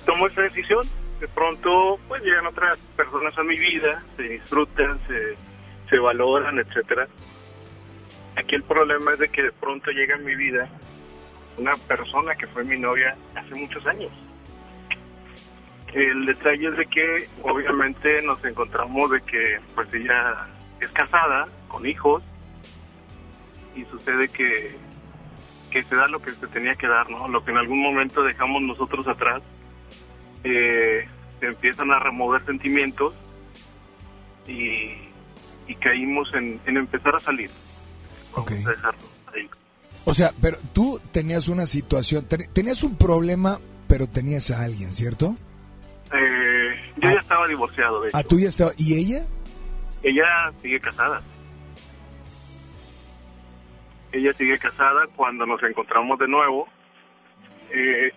tomo 0.04 0.26
esa 0.26 0.42
decisión. 0.42 0.86
De 1.20 1.28
pronto, 1.28 2.00
pues 2.08 2.20
llegan 2.24 2.46
otras 2.46 2.76
personas 2.96 3.38
a 3.38 3.44
mi 3.44 3.56
vida, 3.56 4.02
se 4.16 4.24
disfrutan, 4.24 4.98
se, 5.06 5.36
se 5.88 5.98
valoran, 6.00 6.58
etcétera. 6.58 7.06
Aquí 8.34 8.56
el 8.56 8.64
problema 8.64 9.12
es 9.12 9.20
de 9.20 9.28
que 9.28 9.42
de 9.44 9.52
pronto 9.52 9.92
llega 9.92 10.16
a 10.16 10.18
mi 10.18 10.34
vida 10.34 10.68
una 11.58 11.72
persona 11.88 12.34
que 12.34 12.46
fue 12.46 12.64
mi 12.64 12.78
novia 12.78 13.16
hace 13.34 13.54
muchos 13.54 13.86
años. 13.86 14.10
El 15.92 16.24
detalle 16.24 16.68
es 16.68 16.76
de 16.76 16.86
que 16.86 17.28
obviamente 17.42 18.22
nos 18.22 18.42
encontramos 18.44 19.10
de 19.10 19.20
que 19.22 19.58
pues 19.74 19.92
ella 19.92 20.46
es 20.80 20.88
casada, 20.90 21.48
con 21.68 21.86
hijos, 21.86 22.22
y 23.76 23.84
sucede 23.84 24.28
que, 24.28 24.74
que 25.70 25.82
se 25.82 25.96
da 25.96 26.08
lo 26.08 26.20
que 26.20 26.30
se 26.30 26.46
tenía 26.48 26.74
que 26.74 26.86
dar, 26.86 27.10
¿no? 27.10 27.28
Lo 27.28 27.44
que 27.44 27.50
en 27.50 27.58
algún 27.58 27.80
momento 27.80 28.22
dejamos 28.22 28.62
nosotros 28.62 29.06
atrás, 29.06 29.42
eh, 30.44 31.06
se 31.40 31.46
empiezan 31.46 31.90
a 31.90 31.98
remover 31.98 32.44
sentimientos 32.46 33.14
y, 34.46 34.92
y 35.66 35.74
caímos 35.78 36.32
en, 36.34 36.60
en 36.66 36.76
empezar 36.78 37.14
a 37.16 37.20
salir. 37.20 37.50
Vamos 38.34 38.50
a 38.66 38.70
dejarlo 38.70 39.00
ahí. 39.34 39.48
O 40.04 40.14
sea, 40.14 40.32
pero 40.40 40.58
tú 40.72 41.00
tenías 41.12 41.48
una 41.48 41.66
situación, 41.66 42.24
ten- 42.26 42.52
tenías 42.52 42.82
un 42.82 42.96
problema, 42.96 43.58
pero 43.88 44.06
tenías 44.08 44.50
a 44.50 44.62
alguien, 44.62 44.92
¿cierto? 44.94 45.36
Eh, 46.12 46.92
yo 46.96 47.10
ya 47.10 47.18
estaba 47.20 47.46
divorciado, 47.46 48.02
de 48.02 48.08
hecho. 48.08 48.16
¿A 48.16 48.22
tú 48.24 48.38
ya 48.38 48.48
estaba? 48.48 48.72
¿Y 48.76 48.94
ella? 48.94 49.24
Ella 50.02 50.52
sigue 50.60 50.80
casada. 50.80 51.22
Ella 54.12 54.32
sigue 54.34 54.58
casada 54.58 55.06
cuando 55.16 55.46
nos 55.46 55.62
encontramos 55.62 56.18
de 56.18 56.28
nuevo. 56.28 56.66
eh, 57.70 58.12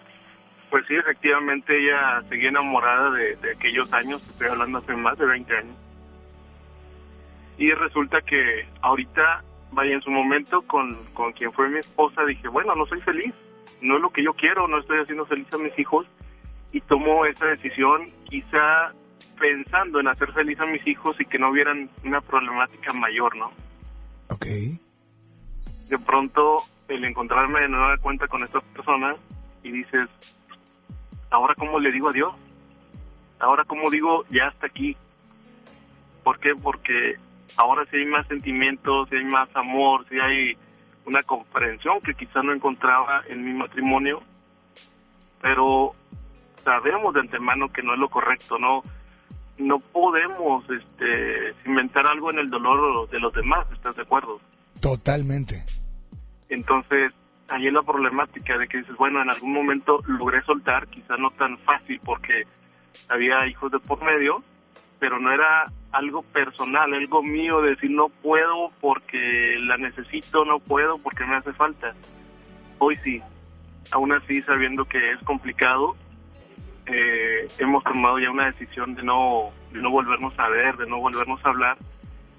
pues 0.69 0.83
sí, 0.87 0.95
efectivamente 0.95 1.71
ella 1.79 2.21
seguía 2.27 2.49
enamorada 2.49 3.11
de, 3.11 3.35
de 3.37 3.51
aquellos 3.53 3.91
años, 3.93 4.21
estoy 4.29 4.47
hablando 4.47 4.79
hace 4.79 4.93
más 4.95 5.17
de 5.17 5.25
20 5.25 5.55
años. 5.57 5.75
Y 7.57 7.71
resulta 7.71 8.19
que 8.21 8.67
ahorita, 8.81 9.43
vaya, 9.75 9.93
en 9.93 10.01
su 10.01 10.09
momento 10.09 10.61
con, 10.63 10.95
con 11.13 11.33
quien 11.33 11.51
fue 11.51 11.69
mi 11.69 11.79
esposa, 11.79 12.23
dije, 12.25 12.47
bueno, 12.47 12.73
no 12.75 12.85
soy 12.87 13.01
feliz, 13.01 13.33
no 13.81 13.97
es 13.97 14.01
lo 14.01 14.09
que 14.09 14.23
yo 14.23 14.33
quiero, 14.33 14.67
no 14.67 14.79
estoy 14.79 14.99
haciendo 14.99 15.25
feliz 15.25 15.47
a 15.53 15.57
mis 15.57 15.77
hijos. 15.77 16.07
Y 16.71 16.81
tomo 16.81 17.25
esa 17.25 17.45
decisión 17.47 18.09
quizá 18.25 18.91
pensando 19.39 19.99
en 19.99 20.07
hacer 20.07 20.31
feliz 20.33 20.59
a 20.59 20.65
mis 20.65 20.85
hijos 20.87 21.19
y 21.21 21.25
que 21.25 21.37
no 21.37 21.49
hubieran 21.49 21.89
una 22.03 22.21
problemática 22.21 22.93
mayor, 22.93 23.35
¿no? 23.37 23.51
Ok. 24.29 24.45
De 25.89 25.99
pronto, 25.99 26.57
el 26.87 27.03
encontrarme 27.05 27.61
de 27.61 27.69
nueva 27.69 27.97
cuenta 27.97 28.27
con 28.27 28.43
estas 28.43 28.63
personas 28.63 29.17
y 29.63 29.71
dices, 29.71 30.09
¿ahora 31.29 31.53
cómo 31.55 31.79
le 31.79 31.91
digo 31.91 32.09
adiós? 32.09 32.33
¿Ahora 33.39 33.63
cómo 33.65 33.89
digo 33.89 34.25
ya 34.29 34.47
hasta 34.47 34.67
aquí? 34.67 34.95
¿Por 36.23 36.39
qué? 36.39 36.53
Porque 36.61 37.15
ahora 37.57 37.85
sí 37.91 37.97
hay 37.97 38.05
más 38.05 38.27
sentimientos, 38.27 39.09
sí 39.09 39.15
hay 39.15 39.25
más 39.25 39.49
amor, 39.55 40.05
sí 40.09 40.19
hay 40.19 40.57
una 41.05 41.23
comprensión 41.23 42.01
que 42.01 42.13
quizá 42.15 42.41
no 42.41 42.53
encontraba 42.53 43.23
en 43.27 43.43
mi 43.43 43.53
matrimonio, 43.53 44.21
pero 45.41 45.93
sabemos 46.55 47.13
de 47.13 47.21
antemano 47.21 47.71
que 47.71 47.83
no 47.83 47.93
es 47.93 47.99
lo 47.99 48.09
correcto, 48.09 48.57
no 48.57 48.83
no 49.57 49.79
podemos 49.79 50.65
este 50.69 51.53
inventar 51.65 52.05
algo 52.07 52.29
en 52.29 52.39
el 52.39 52.49
dolor 52.49 53.09
de 53.09 53.19
los 53.19 53.33
demás, 53.33 53.65
¿estás 53.71 53.95
de 53.95 54.01
acuerdo? 54.01 54.39
Totalmente. 54.81 55.63
Entonces, 56.49 57.13
ahí 57.49 57.67
es 57.67 57.73
la 57.73 57.81
problemática 57.81 58.57
de 58.57 58.67
que 58.67 58.79
dices, 58.79 58.95
bueno, 58.97 59.21
en 59.21 59.29
algún 59.29 59.53
momento 59.53 60.01
logré 60.07 60.41
soltar, 60.43 60.87
quizá 60.87 61.15
no 61.17 61.29
tan 61.31 61.57
fácil 61.59 61.99
porque 62.03 62.43
había 63.09 63.47
hijos 63.47 63.71
de 63.71 63.79
por 63.79 64.03
medio, 64.03 64.43
pero 64.99 65.19
no 65.19 65.31
era 65.31 65.65
algo 65.91 66.21
personal, 66.23 66.93
algo 66.93 67.23
mío 67.23 67.61
de 67.61 67.71
decir 67.71 67.91
no 67.91 68.09
puedo 68.09 68.69
porque 68.81 69.55
la 69.61 69.77
necesito, 69.77 70.43
no 70.45 70.59
puedo 70.59 70.97
porque 70.97 71.25
me 71.25 71.35
hace 71.35 71.53
falta. 71.53 71.93
Hoy 72.79 72.95
sí, 73.03 73.21
aún 73.91 74.11
así 74.11 74.41
sabiendo 74.43 74.85
que 74.85 75.11
es 75.11 75.19
complicado, 75.23 75.95
eh, 76.87 77.47
hemos 77.59 77.83
tomado 77.83 78.19
ya 78.19 78.29
una 78.29 78.45
decisión 78.45 78.93
de 78.95 79.03
no, 79.03 79.51
de 79.71 79.81
no 79.81 79.89
volvernos 79.89 80.37
a 80.37 80.49
ver, 80.49 80.77
de 80.77 80.85
no 80.87 80.99
volvernos 80.99 81.43
a 81.45 81.49
hablar 81.49 81.77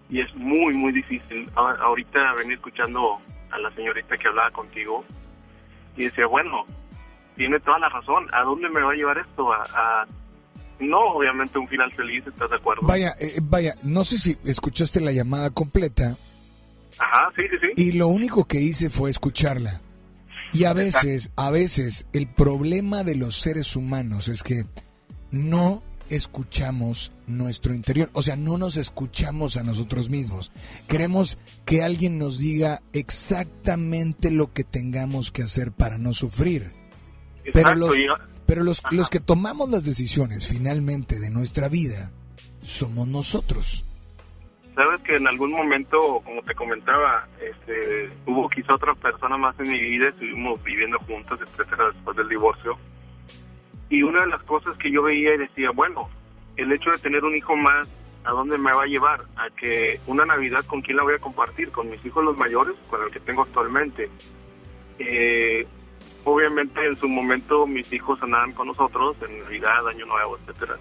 y 0.08 0.20
es 0.20 0.32
muy, 0.36 0.74
muy 0.74 0.92
difícil. 0.92 1.50
A- 1.56 1.76
ahorita 1.82 2.34
venir 2.34 2.54
escuchando 2.54 3.18
a 3.50 3.58
la 3.58 3.70
señorita 3.72 4.16
que 4.16 4.28
hablaba 4.28 4.50
contigo 4.50 5.04
y 5.96 6.04
decía, 6.04 6.26
bueno, 6.26 6.64
tiene 7.36 7.58
toda 7.60 7.78
la 7.78 7.88
razón, 7.88 8.26
¿a 8.32 8.42
dónde 8.42 8.68
me 8.68 8.80
va 8.82 8.92
a 8.92 8.94
llevar 8.94 9.18
esto? 9.18 9.52
A, 9.52 9.62
a- 9.74 10.06
no, 10.80 10.98
obviamente 11.14 11.58
un 11.58 11.68
final 11.68 11.92
feliz, 11.92 12.26
¿estás 12.26 12.50
de 12.50 12.56
acuerdo? 12.56 12.86
Vaya, 12.86 13.14
eh, 13.18 13.38
vaya, 13.42 13.74
no 13.82 14.04
sé 14.04 14.18
si 14.18 14.36
escuchaste 14.44 15.00
la 15.00 15.12
llamada 15.12 15.50
completa, 15.50 16.16
Ajá, 16.98 17.30
sí, 17.36 17.42
sí, 17.50 17.56
sí. 17.60 17.82
Y 17.88 17.92
lo 17.92 18.08
único 18.08 18.46
que 18.46 18.60
hice 18.60 18.88
fue 18.88 19.10
escucharla. 19.10 19.82
Y 20.52 20.64
a 20.64 20.72
veces, 20.72 21.30
a 21.36 21.50
veces, 21.50 22.06
el 22.14 22.26
problema 22.26 23.04
de 23.04 23.16
los 23.16 23.36
seres 23.38 23.76
humanos 23.76 24.28
es 24.28 24.42
que 24.42 24.64
no 25.30 25.82
escuchamos 26.08 27.12
nuestro 27.26 27.74
interior, 27.74 28.08
o 28.14 28.22
sea, 28.22 28.36
no 28.36 28.56
nos 28.56 28.76
escuchamos 28.76 29.56
a 29.56 29.64
nosotros 29.64 30.08
mismos. 30.08 30.52
Queremos 30.88 31.36
que 31.66 31.82
alguien 31.82 32.16
nos 32.16 32.38
diga 32.38 32.80
exactamente 32.92 34.30
lo 34.30 34.52
que 34.52 34.64
tengamos 34.64 35.32
que 35.32 35.42
hacer 35.42 35.72
para 35.72 35.98
no 35.98 36.12
sufrir. 36.14 36.72
Pero 37.44 37.58
Exacto, 37.70 37.78
los, 37.78 37.98
y- 37.98 38.06
pero 38.46 38.62
los, 38.62 38.82
los 38.90 39.10
que 39.10 39.20
tomamos 39.20 39.68
las 39.70 39.84
decisiones 39.84 40.48
finalmente 40.48 41.18
de 41.18 41.30
nuestra 41.30 41.68
vida 41.68 42.12
somos 42.62 43.06
nosotros. 43.08 43.84
Sabes 44.74 45.00
que 45.02 45.16
en 45.16 45.26
algún 45.26 45.52
momento, 45.52 46.20
como 46.22 46.42
te 46.42 46.54
comentaba, 46.54 47.26
este, 47.40 48.10
hubo 48.26 48.48
quizá 48.50 48.74
otra 48.74 48.94
persona 48.94 49.38
más 49.38 49.58
en 49.58 49.70
mi 49.70 49.80
vida, 49.80 50.08
estuvimos 50.08 50.62
viviendo 50.62 50.98
juntos, 51.00 51.40
etcétera, 51.40 51.90
después 51.92 52.16
del 52.16 52.28
divorcio. 52.28 52.76
Y 53.88 54.02
una 54.02 54.20
de 54.20 54.26
las 54.26 54.42
cosas 54.42 54.76
que 54.76 54.90
yo 54.90 55.02
veía 55.02 55.34
y 55.34 55.38
decía, 55.38 55.70
bueno, 55.70 56.10
el 56.56 56.70
hecho 56.72 56.90
de 56.90 56.98
tener 56.98 57.24
un 57.24 57.34
hijo 57.34 57.56
más, 57.56 57.88
¿a 58.24 58.32
dónde 58.32 58.58
me 58.58 58.72
va 58.72 58.82
a 58.82 58.86
llevar? 58.86 59.22
A 59.36 59.48
que 59.50 59.98
una 60.06 60.26
Navidad, 60.26 60.64
¿con 60.66 60.82
quién 60.82 60.98
la 60.98 61.04
voy 61.04 61.14
a 61.14 61.20
compartir? 61.20 61.70
¿Con 61.70 61.88
mis 61.88 62.04
hijos 62.04 62.22
los 62.22 62.36
mayores? 62.36 62.74
¿Con 62.90 63.02
el 63.02 63.10
que 63.10 63.20
tengo 63.20 63.42
actualmente? 63.42 64.10
Eh, 64.98 65.66
obviamente 66.26 66.84
en 66.84 66.96
su 66.96 67.08
momento 67.08 67.66
mis 67.68 67.90
hijos 67.92 68.20
andaban 68.20 68.52
con 68.52 68.66
nosotros 68.66 69.16
en 69.26 69.38
Navidad, 69.44 69.86
Año 69.86 70.06
Nuevo, 70.06 70.36
etcétera. 70.38 70.76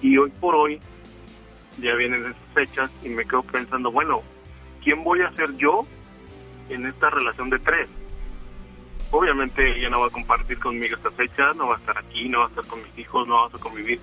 Y 0.00 0.16
hoy 0.16 0.30
por 0.40 0.54
hoy 0.54 0.78
ya 1.78 1.94
vienen 1.96 2.24
esas 2.24 2.36
fechas 2.54 2.90
y 3.04 3.08
me 3.08 3.24
quedo 3.24 3.42
pensando, 3.42 3.90
bueno, 3.90 4.22
¿quién 4.82 5.02
voy 5.02 5.22
a 5.22 5.32
ser 5.32 5.56
yo 5.56 5.84
en 6.68 6.86
esta 6.86 7.10
relación 7.10 7.50
de 7.50 7.58
tres? 7.58 7.88
Obviamente 9.10 9.76
ella 9.76 9.90
no 9.90 10.00
va 10.02 10.06
a 10.06 10.10
compartir 10.10 10.60
conmigo 10.60 10.94
esta 10.94 11.10
fecha, 11.10 11.52
no 11.54 11.66
va 11.66 11.74
a 11.74 11.78
estar 11.78 11.98
aquí, 11.98 12.28
no 12.28 12.38
va 12.38 12.46
a 12.46 12.48
estar 12.50 12.66
con 12.66 12.80
mis 12.80 12.96
hijos, 12.96 13.26
no 13.26 13.34
vamos 13.34 13.54
a 13.54 13.58
convivir. 13.58 14.00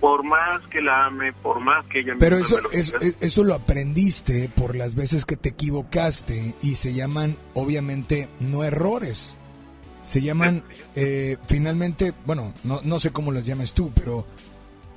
Por 0.00 0.24
más 0.24 0.66
que 0.68 0.80
la 0.80 1.06
ame, 1.06 1.34
por 1.34 1.60
más 1.60 1.84
que 1.86 2.00
ella 2.00 2.14
Pero 2.18 2.38
eso, 2.38 2.58
me 2.72 2.78
eso, 2.78 2.98
diga. 2.98 3.16
eso 3.20 3.44
lo 3.44 3.54
aprendiste 3.54 4.48
por 4.56 4.74
las 4.74 4.94
veces 4.94 5.26
que 5.26 5.36
te 5.36 5.50
equivocaste 5.50 6.54
y 6.62 6.76
se 6.76 6.94
llaman, 6.94 7.36
obviamente, 7.52 8.30
no 8.40 8.64
errores. 8.64 9.38
Se 10.08 10.22
llaman, 10.22 10.62
eh, 10.96 11.36
finalmente, 11.46 12.14
bueno, 12.24 12.54
no, 12.64 12.80
no 12.82 12.98
sé 12.98 13.12
cómo 13.12 13.30
los 13.30 13.44
llames 13.44 13.74
tú, 13.74 13.92
pero 13.94 14.24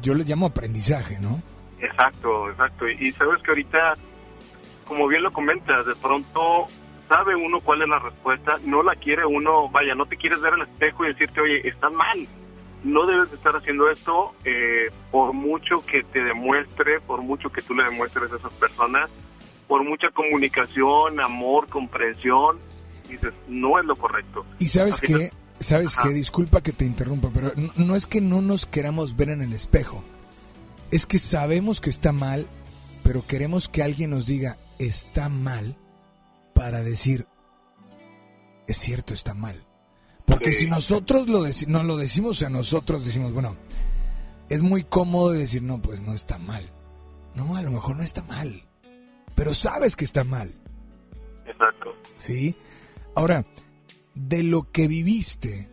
yo 0.01 0.13
les 0.13 0.25
llamo 0.25 0.45
aprendizaje, 0.45 1.19
¿no? 1.19 1.41
Exacto, 1.81 2.49
exacto. 2.49 2.87
Y, 2.87 3.11
sabes 3.11 3.43
que 3.43 3.51
ahorita, 3.51 3.95
como 4.85 5.09
bien 5.09 5.21
lo 5.21 5.31
comentas, 5.33 5.85
de 5.85 5.95
pronto 5.95 6.67
sabe 7.09 7.35
uno 7.35 7.59
cuál 7.59 7.81
es 7.81 7.89
la 7.89 7.99
respuesta, 7.99 8.57
no 8.63 8.83
la 8.83 8.95
quiere 8.95 9.25
uno, 9.25 9.67
vaya, 9.67 9.95
no 9.95 10.05
te 10.05 10.15
quieres 10.15 10.39
ver 10.39 10.53
al 10.53 10.61
espejo 10.61 11.03
y 11.03 11.09
decirte, 11.09 11.41
oye, 11.41 11.67
estás 11.67 11.91
mal, 11.91 12.25
no 12.85 13.05
debes 13.05 13.31
de 13.31 13.35
estar 13.35 13.53
haciendo 13.53 13.89
esto, 13.89 14.33
eh, 14.45 14.89
por 15.11 15.33
mucho 15.33 15.85
que 15.85 16.03
te 16.03 16.23
demuestre, 16.23 17.01
por 17.01 17.21
mucho 17.21 17.51
que 17.51 17.61
tú 17.61 17.75
le 17.75 17.83
demuestres 17.83 18.31
a 18.31 18.37
esas 18.37 18.53
personas, 18.53 19.09
por 19.67 19.83
mucha 19.83 20.09
comunicación, 20.11 21.19
amor, 21.19 21.67
comprensión, 21.67 22.59
dices, 23.11 23.33
no 23.47 23.79
es 23.79 23.85
lo 23.85 23.95
correcto. 23.95 24.45
Y 24.59 24.67
sabes 24.67 24.99
qué, 25.01 25.31
sabes 25.59 25.97
Ajá. 25.97 26.07
qué, 26.07 26.13
disculpa 26.13 26.61
que 26.61 26.71
te 26.71 26.85
interrumpa, 26.85 27.29
pero 27.33 27.51
no, 27.55 27.71
no 27.75 27.95
es 27.95 28.07
que 28.07 28.21
no 28.21 28.41
nos 28.41 28.65
queramos 28.65 29.15
ver 29.15 29.29
en 29.29 29.41
el 29.41 29.53
espejo, 29.53 30.03
es 30.91 31.05
que 31.05 31.19
sabemos 31.19 31.81
que 31.81 31.89
está 31.89 32.11
mal, 32.11 32.47
pero 33.03 33.25
queremos 33.25 33.67
que 33.69 33.83
alguien 33.83 34.09
nos 34.11 34.25
diga, 34.25 34.57
está 34.79 35.29
mal, 35.29 35.75
para 36.53 36.81
decir, 36.81 37.27
es 38.67 38.77
cierto, 38.77 39.13
está 39.13 39.33
mal. 39.33 39.65
Porque 40.25 40.53
Sí. 40.53 40.61
si 40.61 40.67
nosotros 40.67 41.27
lo 41.27 41.43
no 41.67 41.83
lo 41.83 41.97
decimos 41.97 42.41
a 42.43 42.49
nosotros, 42.49 43.05
decimos, 43.05 43.33
bueno, 43.33 43.57
es 44.49 44.63
muy 44.63 44.83
cómodo 44.83 45.31
decir, 45.31 45.61
no, 45.61 45.81
pues 45.81 46.01
no 46.01 46.13
está 46.13 46.37
mal. 46.37 46.63
No, 47.35 47.55
a 47.55 47.61
lo 47.61 47.71
mejor 47.71 47.95
no 47.95 48.03
está 48.03 48.21
mal, 48.23 48.63
pero 49.35 49.53
sabes 49.53 49.95
que 49.95 50.05
está 50.05 50.23
mal. 50.23 50.53
Exacto. 51.45 51.95
¿Sí? 52.17 52.55
Ahora, 53.13 53.43
de 54.15 54.43
lo 54.43 54.71
que 54.71 54.87
viviste, 54.87 55.69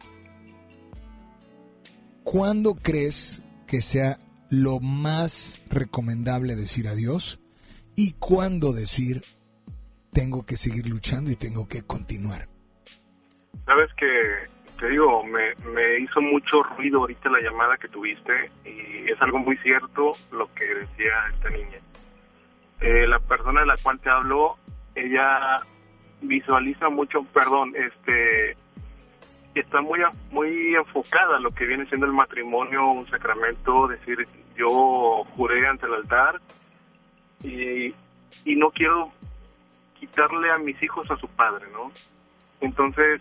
¿cuándo 2.24 2.74
crees 2.74 3.45
que 3.66 3.80
sea 3.80 4.18
lo 4.51 4.80
más 4.80 5.62
recomendable 5.70 6.57
decir 6.57 6.89
adiós? 6.89 7.39
¿Y 7.95 8.14
cuándo 8.18 8.72
decir, 8.72 9.22
tengo 10.12 10.45
que 10.47 10.57
seguir 10.57 10.89
luchando 10.89 11.30
y 11.30 11.36
tengo 11.36 11.68
que 11.68 11.82
continuar? 11.82 12.49
Sabes 13.66 13.91
que, 13.97 14.49
te 14.80 14.89
digo, 14.89 15.22
me, 15.24 15.55
me 15.72 16.01
hizo 16.01 16.20
mucho 16.20 16.62
ruido 16.62 17.01
ahorita 17.01 17.30
la 17.30 17.41
llamada 17.41 17.76
que 17.76 17.89
tuviste 17.89 18.51
y 18.64 19.11
es 19.11 19.20
algo 19.20 19.39
muy 19.39 19.57
cierto 19.59 20.12
lo 20.32 20.53
que 20.55 20.64
decía 20.64 21.12
esta 21.34 21.51
niña. 21.51 21.78
Eh, 22.80 23.07
la 23.07 23.20
persona 23.20 23.61
de 23.61 23.66
la 23.66 23.76
cual 23.82 24.01
te 24.01 24.11
hablo, 24.11 24.57
ella 24.95 25.57
visualiza 26.20 26.88
mucho, 26.88 27.22
perdón, 27.32 27.74
este, 27.76 28.56
está 29.54 29.80
muy 29.80 30.00
muy 30.30 30.74
enfocada 30.74 31.36
a 31.36 31.40
lo 31.40 31.50
que 31.50 31.66
viene 31.66 31.86
siendo 31.86 32.06
el 32.06 32.12
matrimonio, 32.12 32.82
un 32.90 33.06
sacramento, 33.08 33.88
decir, 33.88 34.26
yo 34.56 35.24
juré 35.36 35.66
ante 35.66 35.86
el 35.86 35.94
altar 35.94 36.40
y, 37.42 37.94
y 38.44 38.56
no 38.56 38.70
quiero 38.70 39.12
quitarle 39.98 40.50
a 40.50 40.58
mis 40.58 40.80
hijos 40.82 41.10
a 41.10 41.16
su 41.16 41.28
padre, 41.28 41.66
¿no? 41.72 41.92
Entonces, 42.60 43.20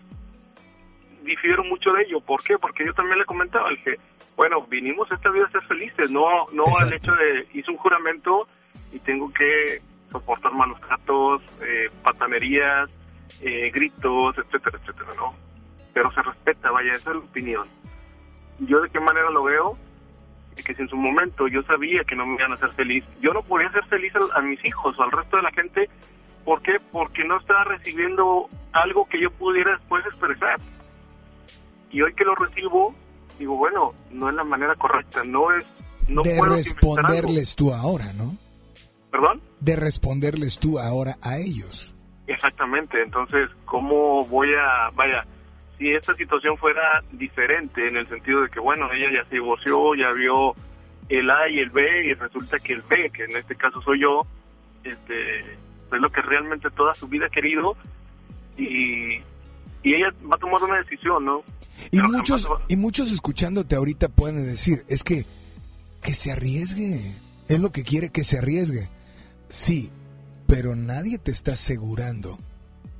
difiero 1.22 1.64
mucho 1.64 1.92
de 1.92 2.02
ello. 2.02 2.20
¿Por 2.20 2.42
qué? 2.42 2.58
Porque 2.58 2.84
yo 2.84 2.94
también 2.94 3.18
le 3.18 3.24
comentaba, 3.24 3.70
dije, 3.70 3.98
bueno, 4.36 4.62
vinimos 4.62 5.10
a 5.10 5.14
esta 5.14 5.30
vida 5.30 5.46
a 5.46 5.50
ser 5.50 5.62
felices, 5.62 6.10
no, 6.10 6.28
no 6.52 6.64
al 6.80 6.92
hecho 6.92 7.14
de, 7.14 7.46
hice 7.52 7.70
un 7.70 7.76
juramento 7.76 8.46
y 8.92 8.98
tengo 9.00 9.32
que 9.32 9.80
soportar 10.10 10.52
malos 10.52 10.80
tratos, 10.80 11.42
eh, 11.62 11.90
patanerías, 12.02 12.88
eh, 13.40 13.70
gritos, 13.72 14.36
etcétera, 14.38 14.78
etcétera, 14.80 15.10
¿no? 15.16 15.34
Pero 15.92 16.12
se 16.12 16.22
respeta, 16.22 16.70
vaya, 16.70 16.92
esa 16.92 17.10
es 17.10 17.16
la 17.16 17.22
opinión. 17.22 17.68
Yo 18.60 18.80
de 18.80 18.90
qué 18.90 19.00
manera 19.00 19.30
lo 19.30 19.44
veo, 19.44 19.78
que 20.64 20.74
si 20.74 20.82
en 20.82 20.88
su 20.88 20.96
momento 20.96 21.46
yo 21.48 21.62
sabía 21.62 22.02
que 22.04 22.16
no 22.16 22.26
me 22.26 22.34
iban 22.34 22.52
a 22.52 22.54
hacer 22.56 22.72
feliz, 22.72 23.04
yo 23.20 23.32
no 23.32 23.42
podía 23.42 23.68
hacer 23.68 23.84
feliz 23.86 24.12
a, 24.16 24.38
a 24.38 24.42
mis 24.42 24.62
hijos 24.64 24.98
o 24.98 25.02
al 25.02 25.12
resto 25.12 25.36
de 25.36 25.42
la 25.42 25.52
gente, 25.52 25.88
¿por 26.44 26.62
qué? 26.62 26.78
Porque 26.90 27.24
no 27.24 27.38
estaba 27.38 27.64
recibiendo 27.64 28.48
algo 28.72 29.06
que 29.08 29.20
yo 29.20 29.30
pudiera 29.30 29.72
después 29.72 30.04
expresar. 30.06 30.56
Y 31.90 32.02
hoy 32.02 32.12
que 32.14 32.24
lo 32.24 32.34
recibo, 32.34 32.94
digo, 33.38 33.56
bueno, 33.56 33.94
no 34.10 34.28
es 34.28 34.34
la 34.34 34.44
manera 34.44 34.74
correcta, 34.74 35.22
no 35.24 35.52
es, 35.52 35.64
no 36.08 36.22
de 36.22 36.36
puedo 36.36 36.56
responderles 36.56 37.54
tú 37.54 37.72
ahora, 37.72 38.12
¿no? 38.12 38.36
¿Perdón? 39.10 39.42
De 39.60 39.76
responderles 39.76 40.58
tú 40.58 40.78
ahora 40.78 41.16
a 41.22 41.38
ellos. 41.38 41.94
Exactamente, 42.26 43.02
entonces, 43.02 43.48
¿cómo 43.64 44.24
voy 44.26 44.48
a, 44.54 44.90
vaya, 44.94 45.26
si 45.78 45.90
esta 45.90 46.14
situación 46.14 46.58
fuera 46.58 47.02
diferente 47.12 47.88
en 47.88 47.96
el 47.96 48.08
sentido 48.08 48.42
de 48.42 48.50
que, 48.50 48.60
bueno, 48.60 48.86
ella 48.92 49.22
ya 49.22 49.28
se 49.28 49.36
divorció, 49.36 49.94
ya 49.94 50.10
vio 50.14 50.54
el 51.08 51.30
A 51.30 51.48
y 51.48 51.58
el 51.58 51.70
B 51.70 51.82
y 52.06 52.14
resulta 52.14 52.58
que 52.58 52.74
el 52.74 52.82
B, 52.82 53.10
que 53.10 53.24
en 53.24 53.36
este 53.36 53.56
caso 53.56 53.80
soy 53.80 54.02
yo, 54.02 54.26
este, 54.84 55.40
es 55.40 56.00
lo 56.00 56.10
que 56.10 56.20
realmente 56.20 56.68
toda 56.70 56.94
su 56.94 57.08
vida 57.08 57.26
ha 57.26 57.30
querido 57.30 57.76
y, 58.58 59.14
y 59.82 59.94
ella 59.94 60.12
va 60.30 60.36
a 60.36 60.38
tomar 60.38 60.62
una 60.62 60.78
decisión, 60.78 61.24
¿no? 61.24 61.42
Y 61.90 62.02
muchos, 62.02 62.46
y 62.68 62.76
muchos 62.76 63.12
escuchándote 63.12 63.76
ahorita 63.76 64.08
pueden 64.08 64.44
decir, 64.44 64.84
es 64.88 65.02
que, 65.02 65.24
que 66.02 66.12
se 66.12 66.32
arriesgue. 66.32 67.00
Es 67.48 67.60
lo 67.60 67.70
que 67.70 67.84
quiere 67.84 68.10
que 68.10 68.24
se 68.24 68.38
arriesgue. 68.38 68.90
Sí, 69.48 69.90
pero 70.46 70.74
nadie 70.76 71.18
te 71.18 71.30
está 71.30 71.52
asegurando. 71.52 72.38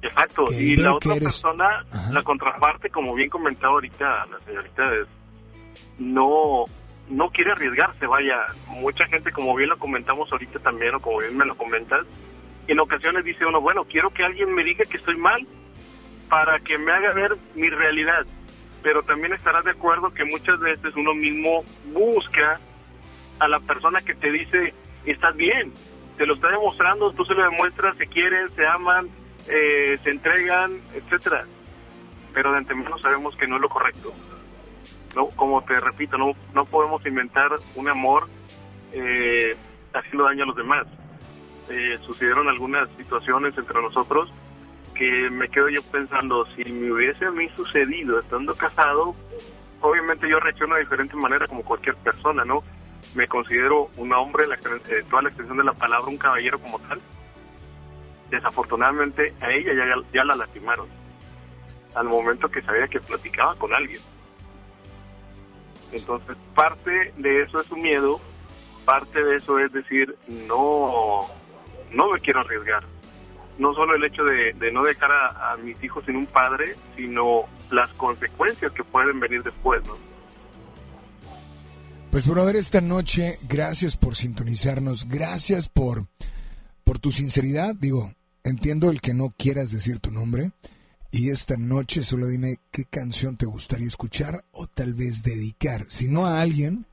Exacto, 0.02 0.46
y 0.52 0.76
la 0.76 0.94
otra 0.94 1.12
eres- 1.16 1.24
persona, 1.24 1.84
la 2.12 2.22
contraparte, 2.22 2.88
como 2.90 3.14
bien 3.14 3.28
comentaba 3.28 3.72
ahorita 3.74 4.26
la 4.26 4.38
señorita, 4.46 4.94
es, 4.94 5.06
no 5.98 6.64
no 7.10 7.30
quiere 7.30 7.52
arriesgarse, 7.52 8.06
vaya, 8.06 8.36
mucha 8.66 9.06
gente, 9.06 9.32
como 9.32 9.56
bien 9.56 9.70
lo 9.70 9.78
comentamos 9.78 10.30
ahorita 10.30 10.58
también, 10.58 10.94
o 10.94 11.00
como 11.00 11.18
bien 11.20 11.36
me 11.38 11.46
lo 11.46 11.56
comentas, 11.56 12.04
en 12.66 12.78
ocasiones 12.80 13.24
dice 13.24 13.46
uno, 13.46 13.62
bueno, 13.62 13.84
quiero 13.84 14.10
que 14.10 14.22
alguien 14.24 14.52
me 14.54 14.62
diga 14.62 14.84
que 14.84 14.98
estoy 14.98 15.16
mal 15.16 15.46
para 16.28 16.60
que 16.60 16.76
me 16.76 16.92
haga 16.92 17.12
ver 17.14 17.34
mi 17.54 17.70
realidad, 17.70 18.26
pero 18.82 19.02
también 19.02 19.32
estarás 19.32 19.64
de 19.64 19.70
acuerdo 19.70 20.10
que 20.12 20.24
muchas 20.26 20.60
veces 20.60 20.94
uno 20.96 21.14
mismo 21.14 21.64
busca 21.94 22.60
a 23.38 23.48
la 23.48 23.58
persona 23.60 24.02
que 24.02 24.14
te 24.14 24.30
dice, 24.30 24.74
estás 25.06 25.34
bien, 25.34 25.72
te 26.18 26.26
lo 26.26 26.34
está 26.34 26.50
demostrando, 26.50 27.12
tú 27.12 27.24
se 27.24 27.34
lo 27.34 27.44
demuestras, 27.44 27.96
se 27.96 28.06
quieren, 28.08 28.48
se 28.50 28.66
aman, 28.66 29.08
eh, 29.48 29.98
se 30.02 30.10
entregan, 30.10 30.78
etcétera. 30.92 31.46
Pero 32.34 32.52
de 32.52 32.58
antemano 32.58 32.98
sabemos 32.98 33.34
que 33.36 33.46
no 33.46 33.56
es 33.56 33.62
lo 33.62 33.68
correcto. 33.68 34.12
No, 35.14 35.28
como 35.28 35.62
te 35.62 35.80
repito, 35.80 36.18
no, 36.18 36.32
no 36.52 36.64
podemos 36.64 37.04
inventar 37.06 37.50
un 37.76 37.88
amor 37.88 38.28
eh, 38.92 39.56
haciendo 39.94 40.24
daño 40.24 40.42
a 40.42 40.46
los 40.48 40.56
demás. 40.56 40.86
eh, 41.70 41.98
sucedieron 42.06 42.48
algunas 42.48 42.88
situaciones 42.96 43.56
entre 43.56 43.80
nosotros 43.80 44.32
que 44.94 45.30
me 45.30 45.48
quedo 45.48 45.68
yo 45.68 45.82
pensando, 45.92 46.46
si 46.56 46.64
me 46.64 46.90
hubiese 46.90 47.26
a 47.26 47.30
mí 47.30 47.48
sucedido 47.54 48.18
estando 48.18 48.54
casado, 48.54 49.14
obviamente 49.80 50.28
yo 50.28 50.40
reacciono 50.40 50.74
de 50.74 50.80
diferente 50.80 51.14
manera 51.14 51.46
como 51.46 51.62
cualquier 51.62 51.94
persona, 51.96 52.44
¿no? 52.44 52.64
Me 53.14 53.26
considero 53.26 53.90
un 53.96 54.12
hombre, 54.12 54.46
la, 54.46 54.56
eh, 54.56 55.04
toda 55.08 55.22
la 55.22 55.28
extensión 55.28 55.58
de 55.58 55.64
la 55.64 55.72
palabra, 55.72 56.08
un 56.08 56.18
caballero 56.18 56.58
como 56.58 56.78
tal. 56.80 57.00
Desafortunadamente 58.30 59.34
a 59.40 59.50
ella 59.50 59.72
ya, 60.12 60.24
la 60.24 60.36
lastimaron 60.36 60.86
al 61.94 62.06
momento 62.06 62.48
que 62.48 62.62
sabía 62.62 62.86
que 62.86 63.00
platicaba 63.00 63.54
con 63.56 63.72
alguien. 63.72 64.00
Entonces, 65.92 66.36
parte 66.54 67.12
de 67.16 67.42
eso 67.42 67.60
es 67.60 67.66
su 67.66 67.76
miedo, 67.76 68.20
parte 68.84 69.24
de 69.24 69.36
eso 69.36 69.58
es 69.58 69.72
decir, 69.72 70.14
no, 70.46 71.26
no 71.92 72.10
me 72.10 72.20
quiero 72.20 72.40
arriesgar. 72.40 72.84
No 73.58 73.72
solo 73.72 73.96
el 73.96 74.04
hecho 74.04 74.22
de, 74.22 74.54
no 74.72 74.82
dejar 74.82 75.10
a, 75.10 75.56
mis 75.56 75.82
hijos 75.82 76.04
sin 76.04 76.16
un 76.16 76.26
padre, 76.26 76.76
sino 76.94 77.44
las 77.70 77.92
consecuencias 77.94 78.70
que 78.72 78.84
pueden 78.84 79.18
venir 79.18 79.42
después, 79.42 79.84
¿no? 79.86 79.96
Pues 82.10 82.26
brother, 82.26 82.56
esta 82.56 82.80
noche, 82.80 83.36
gracias 83.48 83.98
por 83.98 84.16
sintonizarnos, 84.16 85.08
gracias 85.08 85.68
por, 85.68 86.06
por 86.82 86.98
tu 86.98 87.10
sinceridad. 87.10 87.74
Digo, 87.78 88.12
entiendo 88.44 88.90
el 88.90 89.02
que 89.02 89.12
no 89.12 89.34
quieras 89.36 89.72
decir 89.72 90.00
tu 90.00 90.10
nombre, 90.10 90.52
y 91.12 91.28
esta 91.28 91.56
noche 91.58 92.02
solo 92.02 92.26
dime 92.26 92.56
qué 92.72 92.84
canción 92.90 93.36
te 93.36 93.44
gustaría 93.44 93.86
escuchar 93.86 94.42
o 94.52 94.66
tal 94.66 94.94
vez 94.94 95.22
dedicar. 95.22 95.84
Si 95.88 96.08
no 96.08 96.26
a 96.26 96.40
alguien, 96.40 96.86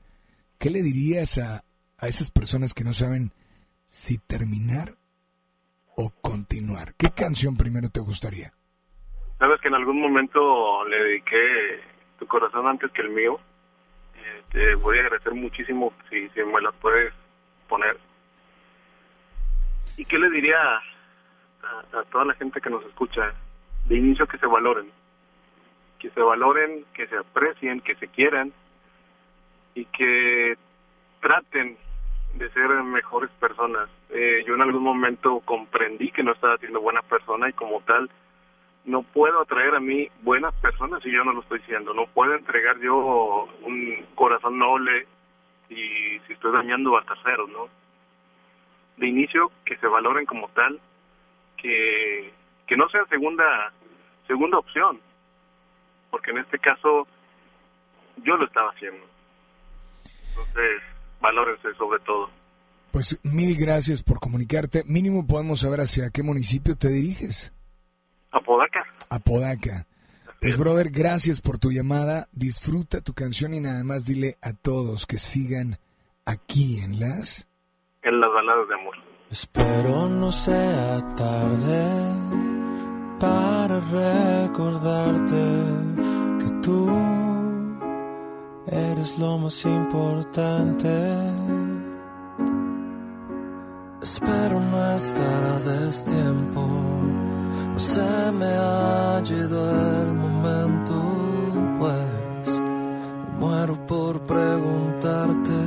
¿qué 0.58 0.68
le 0.68 0.82
dirías 0.82 1.38
a, 1.38 1.64
a 1.98 2.08
esas 2.08 2.30
personas 2.30 2.74
que 2.74 2.84
no 2.84 2.92
saben 2.92 3.32
si 3.86 4.18
terminar 4.18 4.96
o 5.96 6.10
continuar? 6.20 6.94
¿Qué 6.98 7.08
canción 7.10 7.56
primero 7.56 7.88
te 7.88 8.00
gustaría? 8.00 8.52
Sabes 9.38 9.60
que 9.62 9.68
en 9.68 9.74
algún 9.74 9.98
momento 9.98 10.84
le 10.84 10.96
dediqué 10.96 11.36
tu 12.18 12.26
corazón 12.26 12.66
antes 12.66 12.90
que 12.92 13.00
el 13.00 13.10
mío. 13.10 13.40
Te 14.52 14.74
voy 14.76 14.98
a 14.98 15.02
agradecer 15.02 15.34
muchísimo 15.34 15.92
si, 16.08 16.28
si 16.30 16.42
me 16.42 16.60
la 16.60 16.72
puedes 16.72 17.12
poner. 17.68 17.96
¿Y 19.96 20.04
qué 20.04 20.18
le 20.18 20.30
diría 20.30 20.56
a 21.92 22.02
toda 22.10 22.26
la 22.26 22.34
gente 22.34 22.60
que 22.60 22.70
nos 22.70 22.84
escucha? 22.84 23.34
de 23.88 23.96
inicio 23.96 24.26
que 24.26 24.38
se 24.38 24.46
valoren, 24.46 24.90
que 25.98 26.10
se 26.10 26.20
valoren, 26.20 26.84
que 26.94 27.06
se 27.06 27.16
aprecien, 27.16 27.80
que 27.80 27.94
se 27.96 28.08
quieran 28.08 28.52
y 29.74 29.84
que 29.86 30.56
traten 31.20 31.76
de 32.34 32.50
ser 32.50 32.68
mejores 32.82 33.30
personas. 33.40 33.88
Eh, 34.10 34.44
yo 34.46 34.54
en 34.54 34.62
algún 34.62 34.82
momento 34.82 35.40
comprendí 35.44 36.10
que 36.10 36.22
no 36.22 36.32
estaba 36.32 36.58
siendo 36.58 36.80
buena 36.80 37.02
persona 37.02 37.48
y 37.48 37.52
como 37.52 37.80
tal 37.82 38.10
no 38.86 39.02
puedo 39.02 39.42
atraer 39.42 39.74
a 39.74 39.80
mí 39.80 40.08
buenas 40.22 40.54
personas 40.54 41.02
si 41.02 41.12
yo 41.12 41.24
no 41.24 41.32
lo 41.32 41.42
estoy 41.42 41.60
siendo. 41.62 41.92
No 41.92 42.06
puedo 42.06 42.34
entregar 42.34 42.78
yo 42.78 43.48
un 43.62 44.06
corazón 44.14 44.58
noble 44.58 45.06
y 45.68 46.18
si 46.26 46.32
estoy 46.32 46.52
dañando 46.52 46.96
a 46.96 47.04
terceros, 47.04 47.50
¿no? 47.50 47.68
De 48.96 49.08
inicio, 49.08 49.50
que 49.64 49.76
se 49.76 49.88
valoren 49.88 50.24
como 50.24 50.48
tal, 50.48 50.80
que 51.56 52.32
que 52.66 52.76
no 52.76 52.88
sea 52.88 53.04
segunda 53.06 53.44
segunda 54.26 54.58
opción, 54.58 55.00
porque 56.10 56.30
en 56.30 56.38
este 56.38 56.58
caso 56.58 57.06
yo 58.24 58.36
lo 58.36 58.46
estaba 58.46 58.70
haciendo. 58.70 59.04
Entonces, 60.30 60.82
valórense 61.20 61.74
sobre 61.74 62.00
todo. 62.00 62.30
Pues 62.92 63.18
mil 63.24 63.56
gracias 63.58 64.02
por 64.02 64.20
comunicarte. 64.20 64.82
Mínimo 64.86 65.26
podemos 65.26 65.60
saber 65.60 65.80
hacia 65.80 66.10
qué 66.10 66.22
municipio 66.22 66.76
te 66.76 66.88
diriges. 66.88 67.55
Apodaca. 68.36 68.84
Apodaca. 69.10 69.86
Pues 70.40 70.56
brother, 70.58 70.90
gracias 70.90 71.40
por 71.40 71.58
tu 71.58 71.70
llamada. 71.70 72.26
Disfruta 72.32 73.00
tu 73.00 73.14
canción 73.14 73.54
y 73.54 73.60
nada 73.60 73.82
más 73.84 74.06
dile 74.06 74.36
a 74.42 74.52
todos 74.52 75.06
que 75.06 75.18
sigan 75.18 75.78
aquí 76.24 76.80
en 76.80 77.00
las... 77.00 77.48
En 78.02 78.20
las 78.20 78.30
baladas 78.30 78.68
de 78.68 78.74
amor. 78.74 78.94
Espero 79.30 80.08
no 80.08 80.30
sea 80.30 81.14
tarde 81.16 81.84
para 83.18 83.80
recordarte 83.80 85.34
que 86.38 86.50
tú 86.62 86.88
eres 88.68 89.18
lo 89.18 89.38
más 89.38 89.64
importante. 89.64 90.88
Espero 94.02 94.60
no 94.60 94.94
estar 94.94 95.42
a 95.42 95.58
destiempo, 95.58 96.62
no 97.76 97.80
se 97.80 98.32
me 98.32 98.46
ha 98.46 99.22
ido 99.22 100.02
el 100.02 100.14
momento, 100.14 100.94
pues 101.78 102.62
muero 103.38 103.74
por 103.86 104.20
preguntarte 104.20 105.60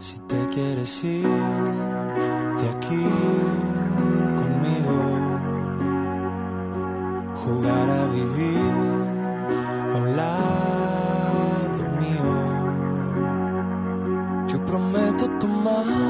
si 0.00 0.18
te 0.30 0.48
quieres 0.48 1.04
ir 1.04 1.22
de 1.22 2.68
aquí 2.74 3.06
jugar 7.44 7.90
a 7.90 8.04
vivir 8.06 8.58
a 9.92 9.96
un 9.96 10.16
lado 10.16 11.82
mío. 12.00 12.32
Yo 14.48 14.58
prometo 14.66 15.28
tomar 15.38 16.09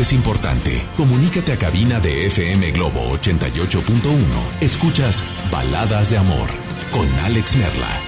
es 0.00 0.12
importante. 0.14 0.82
Comunícate 0.96 1.52
a 1.52 1.58
cabina 1.58 2.00
de 2.00 2.26
FM 2.26 2.72
Globo 2.72 3.00
88.1. 3.18 4.62
Escuchas 4.62 5.22
Baladas 5.50 6.10
de 6.10 6.16
Amor 6.16 6.48
con 6.90 7.06
Alex 7.20 7.56
Merla. 7.56 8.00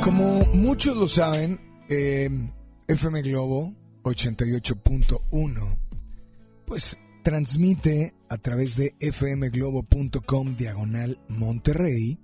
Como 0.00 0.40
muchos 0.54 0.96
lo 0.96 1.06
saben, 1.06 1.60
eh, 1.88 2.30
FM 2.88 3.22
Globo 3.22 3.74
88.1 4.04 5.76
pues 6.64 6.96
transmite 7.22 8.14
a 8.32 8.38
través 8.38 8.76
de 8.76 8.94
fmglobo.com 8.98 10.56
diagonal 10.56 11.20
Monterrey. 11.28 12.18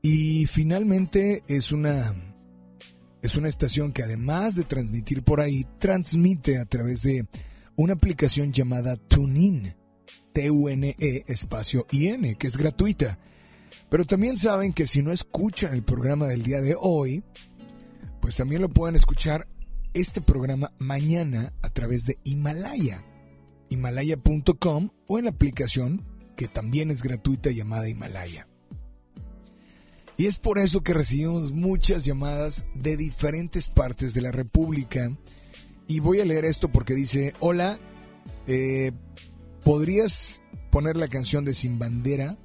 Y 0.00 0.46
finalmente 0.46 1.44
es 1.46 1.72
una 1.72 2.14
es 3.22 3.36
una 3.36 3.48
estación 3.48 3.92
que 3.92 4.02
además 4.02 4.54
de 4.54 4.64
transmitir 4.64 5.22
por 5.22 5.42
ahí 5.42 5.66
transmite 5.78 6.56
a 6.56 6.64
través 6.64 7.02
de 7.02 7.28
una 7.76 7.92
aplicación 7.92 8.50
llamada 8.50 8.96
TuneIn 8.96 9.76
T-U-N-E 10.32 11.24
espacio 11.28 11.86
I-N 11.90 12.36
que 12.36 12.46
es 12.46 12.56
gratuita. 12.56 13.18
Pero 13.90 14.06
también 14.06 14.38
saben 14.38 14.72
que 14.72 14.86
si 14.86 15.02
no 15.02 15.12
escuchan 15.12 15.74
el 15.74 15.82
programa 15.82 16.28
del 16.28 16.42
día 16.42 16.62
de 16.62 16.74
hoy 16.80 17.22
pues 18.22 18.38
también 18.38 18.62
lo 18.62 18.70
pueden 18.70 18.96
escuchar 18.96 19.46
este 19.92 20.22
programa 20.22 20.72
mañana 20.78 21.52
a 21.60 21.68
través 21.68 22.06
de 22.06 22.16
Himalaya 22.24 23.04
himalaya.com 23.70 24.90
o 25.06 25.18
en 25.18 25.24
la 25.24 25.30
aplicación 25.30 26.04
que 26.36 26.48
también 26.48 26.90
es 26.90 27.02
gratuita 27.02 27.50
llamada 27.50 27.88
Himalaya. 27.88 28.46
Y 30.20 30.26
es 30.26 30.36
por 30.36 30.58
eso 30.58 30.82
que 30.82 30.92
recibimos 30.92 31.52
muchas 31.52 32.04
llamadas 32.04 32.66
de 32.74 32.98
diferentes 32.98 33.68
partes 33.68 34.12
de 34.12 34.20
la 34.20 34.30
República. 34.30 35.10
Y 35.88 36.00
voy 36.00 36.20
a 36.20 36.26
leer 36.26 36.44
esto 36.44 36.68
porque 36.68 36.94
dice, 36.94 37.32
hola, 37.40 37.78
eh, 38.46 38.92
¿podrías 39.64 40.42
poner 40.70 40.98
la 40.98 41.08
canción 41.08 41.46
de 41.46 41.54
Sin 41.54 41.78
Bandera, 41.78 42.36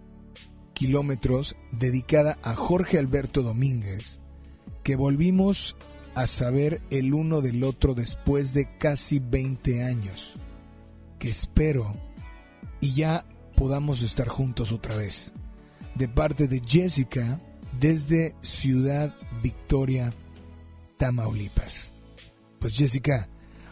Kilómetros, 0.74 1.58
dedicada 1.74 2.40
a 2.44 2.56
Jorge 2.56 2.98
Alberto 2.98 3.44
Domínguez, 3.44 4.22
que 4.84 4.96
volvimos 4.96 5.76
a 6.16 6.28
saber 6.28 6.82
el 6.92 7.14
uno 7.14 7.42
del 7.42 7.64
otro 7.66 7.94
después 7.94 8.54
de 8.54 8.78
casi 8.78 9.20
20 9.20 9.84
años? 9.84 10.38
Que 11.20 11.30
espero 11.30 11.96
y 12.82 12.92
ya 12.92 13.26
podamos 13.56 14.02
estar 14.02 14.28
juntos 14.28 14.72
otra 14.72 14.96
vez. 14.96 15.34
De 15.96 16.08
parte 16.08 16.48
de 16.48 16.62
Jessica 16.66 17.40
desde 17.80 18.36
Ciudad 18.42 19.16
Victoria, 19.42 20.14
Tamaulipas. 20.98 21.92
Pues 22.60 22.76
Jessica, 22.76 23.30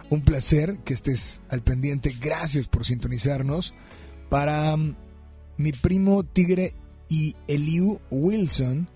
un 0.10 0.22
placer 0.22 0.78
que 0.86 0.94
estés 0.94 1.42
al 1.50 1.64
pendiente. 1.64 2.16
Gracias 2.20 2.68
por 2.68 2.86
sintonizarnos. 2.86 3.74
Para 4.30 4.74
um, 4.76 4.96
mi 5.58 5.72
primo 5.72 6.24
Tigre 6.24 6.74
y 7.10 7.36
Eliu 7.48 8.00
Wilson, 8.10 8.88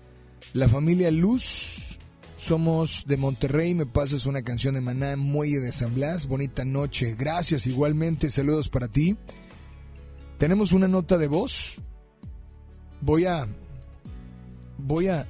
la 0.52 0.68
familia 0.68 1.10
Luz, 1.10 1.97
somos 2.38 3.04
de 3.06 3.16
Monterrey, 3.16 3.74
me 3.74 3.84
pasas 3.84 4.24
una 4.24 4.42
canción 4.42 4.74
de 4.74 4.80
Maná, 4.80 5.16
Muelle 5.16 5.60
de 5.60 5.72
San 5.72 5.94
Blas, 5.94 6.26
bonita 6.28 6.64
noche. 6.64 7.16
Gracias 7.18 7.66
igualmente, 7.66 8.30
saludos 8.30 8.68
para 8.68 8.88
ti. 8.88 9.16
Tenemos 10.38 10.72
una 10.72 10.86
nota 10.86 11.18
de 11.18 11.26
voz. 11.26 11.80
Voy 13.00 13.26
a 13.26 13.48
voy 14.78 15.08
a 15.08 15.26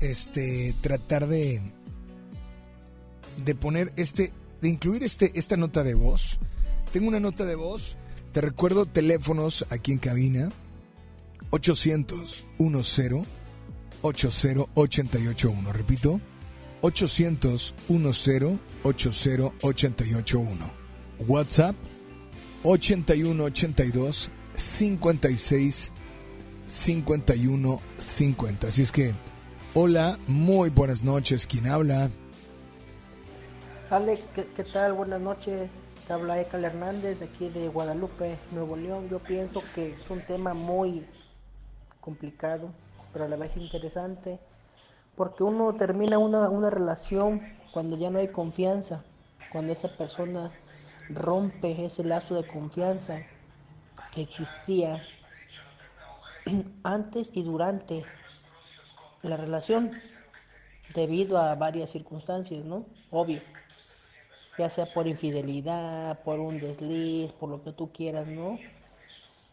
este 0.00 0.74
tratar 0.80 1.28
de 1.28 1.60
de 3.44 3.54
poner 3.54 3.92
este 3.96 4.32
de 4.62 4.68
incluir 4.68 5.04
este 5.04 5.32
esta 5.38 5.56
nota 5.58 5.84
de 5.84 5.94
voz. 5.94 6.38
Tengo 6.92 7.08
una 7.08 7.20
nota 7.20 7.44
de 7.44 7.54
voz. 7.54 7.96
Te 8.32 8.40
recuerdo 8.40 8.86
teléfonos 8.86 9.66
aquí 9.68 9.92
en 9.92 9.98
cabina 9.98 10.48
800 11.50 12.46
10 12.58 13.39
80881. 14.02 15.72
Repito, 15.72 16.20
800 16.82 17.74
10 17.88 18.58
80881. 18.82 20.70
WhatsApp 21.26 21.76
8182 22.62 24.30
56 24.56 25.92
51 26.66 27.80
50. 27.98 28.68
Así 28.68 28.82
es 28.82 28.92
que, 28.92 29.12
hola, 29.74 30.18
muy 30.26 30.70
buenas 30.70 31.02
noches. 31.02 31.46
¿Quién 31.46 31.66
habla? 31.66 32.10
Ale, 33.90 34.18
¿qué, 34.34 34.64
tal? 34.64 34.92
Buenas 34.92 35.20
noches. 35.20 35.70
Te 36.06 36.12
habla 36.12 36.40
Ekal 36.40 36.64
Hernández 36.64 37.18
de 37.18 37.26
aquí 37.26 37.48
de 37.48 37.68
Guadalupe, 37.68 38.38
Nuevo 38.52 38.76
León. 38.76 39.08
Yo 39.10 39.18
pienso 39.18 39.62
que 39.74 39.92
es 39.92 40.10
un 40.10 40.20
tema 40.20 40.54
muy 40.54 41.04
complicado, 42.00 42.72
pero 43.12 43.24
a 43.24 43.28
la 43.28 43.36
vez 43.36 43.56
interesante, 43.56 44.38
porque 45.16 45.42
uno 45.42 45.74
termina 45.74 46.18
una, 46.18 46.48
una 46.48 46.70
relación 46.70 47.40
cuando 47.72 47.96
ya 47.96 48.10
no 48.10 48.18
hay 48.18 48.28
confianza, 48.28 49.04
cuando 49.52 49.72
esa 49.72 49.88
persona 49.88 50.50
rompe 51.08 51.84
ese 51.84 52.04
lazo 52.04 52.34
de 52.34 52.46
confianza 52.46 53.18
que 54.14 54.22
existía 54.22 55.00
antes 56.82 57.30
y 57.34 57.42
durante 57.42 58.04
la 59.22 59.36
relación 59.36 59.92
debido 60.94 61.38
a 61.38 61.54
varias 61.54 61.90
circunstancias, 61.90 62.64
¿no? 62.64 62.86
Obvio. 63.10 63.40
Ya 64.58 64.68
sea 64.68 64.86
por 64.86 65.06
infidelidad, 65.06 66.22
por 66.22 66.38
un 66.38 66.58
desliz, 66.58 67.32
por 67.32 67.48
lo 67.48 67.62
que 67.62 67.72
tú 67.72 67.92
quieras, 67.92 68.26
¿no? 68.26 68.58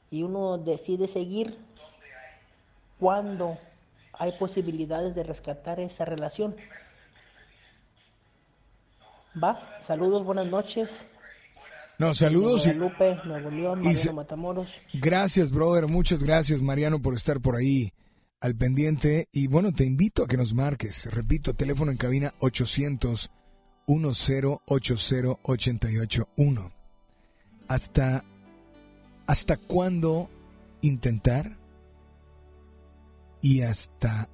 Y 0.09 0.23
uno 0.23 0.57
decide 0.57 1.07
seguir 1.07 1.57
cuando 2.99 3.57
hay 4.13 4.31
posibilidades 4.33 5.15
de 5.15 5.23
rescatar 5.23 5.79
esa 5.79 6.05
relación. 6.05 6.55
Va, 9.41 9.59
saludos, 9.83 10.25
buenas 10.25 10.47
noches. 10.47 11.05
No, 11.99 12.13
saludos 12.13 12.65
Guadalupe, 12.65 13.17
Nuevo 13.25 13.49
León, 13.49 13.81
Mariano 13.81 14.13
Matamoros. 14.13 14.69
Gracias, 14.93 15.51
brother. 15.51 15.87
Muchas 15.87 16.21
gracias, 16.23 16.61
Mariano, 16.61 17.01
por 17.01 17.15
estar 17.15 17.41
por 17.41 17.55
ahí 17.55 17.91
al 18.39 18.55
pendiente. 18.55 19.27
Y 19.31 19.47
bueno, 19.47 19.71
te 19.71 19.83
invito 19.83 20.23
a 20.23 20.27
que 20.27 20.37
nos 20.37 20.53
marques. 20.53 21.11
Repito, 21.11 21.55
teléfono 21.55 21.91
en 21.91 21.97
cabina 21.97 22.35
800 22.39 23.31
1080 23.87 24.61
881. 24.67 26.71
¿Hasta, 27.67 28.23
¿Hasta 29.25 29.57
cuándo 29.57 30.29
intentar? 30.81 31.56
¿Y 33.41 33.61
hasta 33.61 34.29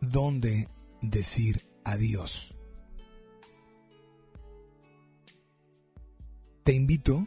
dónde 0.00 0.68
decir 1.02 1.66
adiós? 1.84 2.54
Te 6.64 6.72
invito 6.72 7.26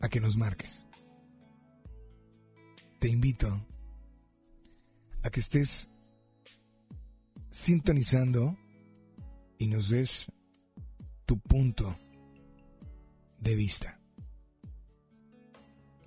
a 0.00 0.08
que 0.08 0.20
nos 0.20 0.36
marques. 0.36 0.86
Te 2.98 3.08
invito 3.08 3.66
a 5.22 5.30
que 5.30 5.40
estés 5.40 5.88
sintonizando 7.50 8.56
y 9.58 9.68
nos 9.68 9.88
des 9.88 10.30
tu 11.24 11.38
punto 11.40 11.96
de 13.40 13.56
vista. 13.56 13.98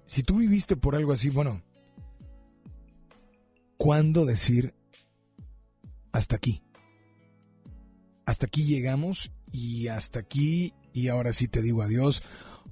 Si 0.06 0.24
tú 0.24 0.38
viviste 0.38 0.76
por 0.76 0.96
algo 0.96 1.14
así, 1.14 1.30
bueno, 1.30 1.62
¿cuándo 3.80 4.26
decir 4.26 4.76
hasta 6.12 6.36
aquí? 6.36 6.62
Hasta 8.26 8.46
aquí 8.46 8.66
llegamos 8.66 9.32
y 9.52 9.88
hasta 9.88 10.20
aquí 10.20 10.74
y 10.94 11.08
ahora 11.08 11.34
sí 11.34 11.48
te 11.48 11.64
digo 11.64 11.82
adiós. 11.82 12.22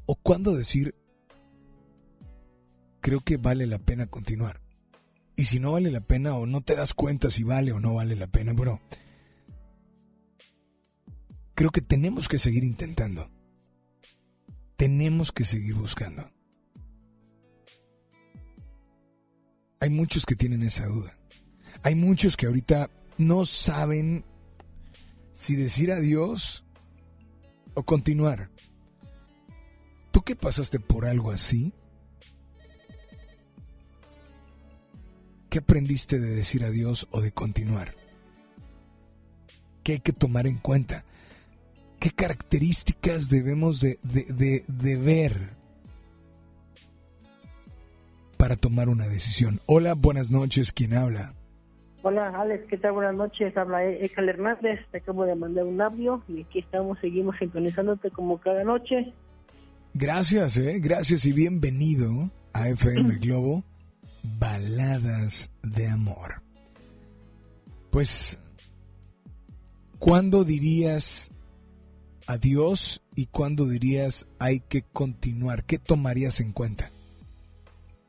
¿O 0.05 0.15
cuándo 0.15 0.53
decir 0.53 0.93
creo 2.99 3.21
que 3.21 3.37
vale 3.37 3.65
la 3.65 3.79
pena 3.79 4.05
continuar? 4.05 4.61
Y 5.35 5.45
si 5.45 5.59
no 5.59 5.71
vale 5.71 5.89
la 5.91 6.01
pena 6.01 6.35
o 6.35 6.45
no 6.45 6.61
te 6.61 6.75
das 6.75 6.93
cuenta 6.93 7.31
si 7.31 7.43
vale 7.43 7.71
o 7.71 7.79
no 7.79 7.95
vale 7.95 8.15
la 8.15 8.27
pena, 8.27 8.53
bueno, 8.53 8.81
creo 11.55 11.71
que 11.71 11.81
tenemos 11.81 12.27
que 12.27 12.37
seguir 12.37 12.63
intentando. 12.63 13.31
Tenemos 14.75 15.31
que 15.31 15.45
seguir 15.45 15.75
buscando. 15.75 16.36
Hay 19.79 19.89
muchos 19.89 20.25
que 20.25 20.35
tienen 20.35 20.63
esa 20.63 20.85
duda. 20.87 21.13
Hay 21.83 21.95
muchos 21.95 22.35
que 22.35 22.47
ahorita 22.47 22.89
no 23.17 23.45
saben 23.45 24.25
si 25.33 25.55
decir 25.55 25.91
adiós 25.91 26.65
o 27.73 27.83
continuar. 27.83 28.49
¿Tú 30.11 30.21
qué 30.23 30.35
pasaste 30.35 30.79
por 30.79 31.05
algo 31.05 31.31
así? 31.31 31.73
¿Qué 35.49 35.59
aprendiste 35.59 36.19
de 36.19 36.35
decir 36.35 36.63
adiós 36.63 37.07
o 37.11 37.21
de 37.21 37.31
continuar? 37.31 37.93
¿Qué 39.83 39.93
hay 39.93 39.99
que 39.99 40.11
tomar 40.11 40.47
en 40.47 40.57
cuenta? 40.57 41.05
¿Qué 41.99 42.11
características 42.11 43.29
debemos 43.29 43.79
de, 43.79 43.97
de, 44.03 44.63
de, 44.67 44.95
ver 44.97 45.56
para 48.37 48.55
tomar 48.55 48.89
una 48.89 49.07
decisión? 49.07 49.59
Hola, 49.65 49.93
buenas 49.93 50.31
noches, 50.31 50.71
¿quién 50.71 50.93
habla? 50.93 51.33
Hola 52.03 52.29
Alex, 52.29 52.65
¿qué 52.69 52.77
tal? 52.77 52.93
Buenas 52.93 53.15
noches, 53.15 53.57
habla 53.57 53.83
Ekal 53.83 54.29
Hernández, 54.29 54.79
te 54.91 54.99
acabo 54.99 55.25
de 55.25 55.35
mandar 55.35 55.65
un 55.65 55.81
audio 55.81 56.23
y 56.27 56.43
aquí 56.43 56.59
estamos, 56.59 56.97
seguimos 56.99 57.35
sintonizándote 57.37 58.11
como 58.11 58.39
cada 58.39 58.63
noche. 58.63 59.13
Gracias, 59.93 60.57
eh, 60.57 60.79
gracias 60.79 61.25
y 61.25 61.33
bienvenido 61.33 62.31
a 62.53 62.69
FM 62.69 63.17
Globo, 63.21 63.63
Baladas 64.39 65.51
de 65.63 65.87
Amor. 65.87 66.41
Pues, 67.89 68.39
¿cuándo 69.97 70.43
dirías 70.43 71.31
adiós 72.27 73.03
y 73.15 73.25
cuándo 73.25 73.65
dirías 73.65 74.27
hay 74.37 74.59
que 74.59 74.83
continuar? 74.83 75.63
¿Qué 75.63 75.79
tomarías 75.79 76.41
en 76.41 76.53
cuenta? 76.53 76.91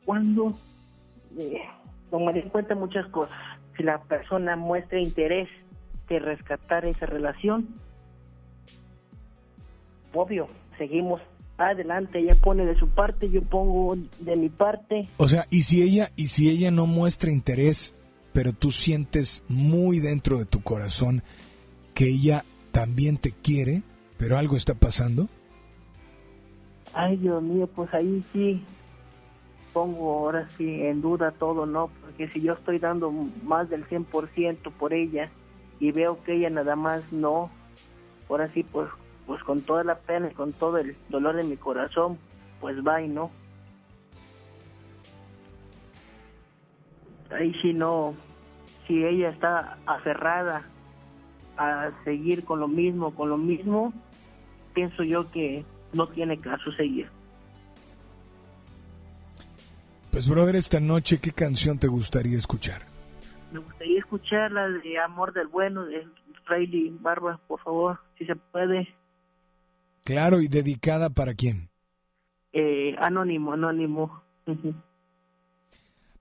¿Cuándo? 0.08 0.56
Eh, 1.38 1.60
tomaría 2.10 2.42
en 2.42 2.48
cuenta 2.48 2.74
muchas 2.74 3.06
cosas 3.08 3.36
si 3.76 3.82
la 3.82 4.00
persona 4.04 4.56
muestra 4.56 4.98
interés 4.98 5.50
de 6.08 6.18
rescatar 6.18 6.86
esa 6.86 7.04
relación, 7.04 7.68
obvio, 10.14 10.46
seguimos 10.78 11.20
adelante, 11.58 12.20
ella 12.20 12.34
pone 12.42 12.64
de 12.64 12.74
su 12.74 12.88
parte, 12.88 13.28
yo 13.28 13.42
pongo 13.42 13.96
de 14.20 14.36
mi 14.36 14.48
parte. 14.48 15.10
O 15.18 15.28
sea, 15.28 15.44
y 15.50 15.60
si 15.64 15.82
ella 15.82 16.08
y 16.16 16.28
si 16.28 16.48
ella 16.48 16.70
no 16.70 16.86
muestra 16.86 17.30
interés, 17.30 17.94
pero 18.32 18.54
tú 18.54 18.70
sientes 18.70 19.44
muy 19.46 19.98
dentro 19.98 20.38
de 20.38 20.46
tu 20.46 20.62
corazón 20.62 21.22
que 21.92 22.06
ella 22.06 22.46
también 22.72 23.18
te 23.18 23.32
quiere, 23.32 23.82
pero 24.16 24.38
algo 24.38 24.56
está 24.56 24.72
pasando? 24.72 25.28
Ay, 26.94 27.18
Dios 27.18 27.42
mío, 27.42 27.68
pues 27.74 27.92
ahí 27.92 28.24
sí 28.32 28.64
pongo 29.78 30.18
ahora 30.18 30.50
sí 30.58 30.82
en 30.82 31.00
duda 31.00 31.30
todo, 31.30 31.64
¿no? 31.64 31.88
Porque 32.00 32.26
si 32.30 32.40
yo 32.40 32.54
estoy 32.54 32.80
dando 32.80 33.12
más 33.12 33.70
del 33.70 33.86
100% 33.86 34.72
por 34.72 34.92
ella 34.92 35.30
y 35.78 35.92
veo 35.92 36.20
que 36.24 36.34
ella 36.34 36.50
nada 36.50 36.74
más 36.74 37.00
no, 37.12 37.48
ahora 38.28 38.52
sí, 38.54 38.64
pues, 38.64 38.88
pues 39.24 39.40
con 39.44 39.62
toda 39.62 39.84
la 39.84 39.94
pena 39.94 40.30
y 40.32 40.34
con 40.34 40.52
todo 40.52 40.78
el 40.78 40.96
dolor 41.10 41.36
de 41.36 41.44
mi 41.44 41.56
corazón, 41.56 42.18
pues 42.60 42.76
va 42.84 43.00
y 43.00 43.06
no. 43.06 43.30
Ahí 47.30 47.54
sí 47.62 47.72
no, 47.72 48.16
si 48.88 49.04
ella 49.04 49.28
está 49.28 49.78
aferrada 49.86 50.66
a 51.56 51.92
seguir 52.02 52.44
con 52.44 52.58
lo 52.58 52.66
mismo, 52.66 53.14
con 53.14 53.28
lo 53.28 53.36
mismo, 53.36 53.92
pienso 54.74 55.04
yo 55.04 55.30
que 55.30 55.64
no 55.92 56.08
tiene 56.08 56.40
caso 56.40 56.72
seguir. 56.72 57.08
Pues, 60.18 60.28
brother, 60.28 60.56
esta 60.56 60.80
noche, 60.80 61.20
¿qué 61.20 61.30
canción 61.30 61.78
te 61.78 61.86
gustaría 61.86 62.36
escuchar? 62.36 62.82
Me 63.52 63.60
gustaría 63.60 64.00
escuchar 64.00 64.50
la 64.50 64.68
de 64.68 64.98
Amor 64.98 65.32
del 65.32 65.46
Bueno 65.46 65.84
de 65.84 66.08
Rayleigh 66.44 66.90
Barba, 66.98 67.40
por 67.46 67.60
favor, 67.60 68.00
si 68.18 68.26
se 68.26 68.34
puede. 68.34 68.88
Claro, 70.02 70.40
¿y 70.40 70.48
dedicada 70.48 71.08
para 71.08 71.34
quién? 71.34 71.70
Eh, 72.52 72.96
anónimo, 72.98 73.52
anónimo. 73.52 74.24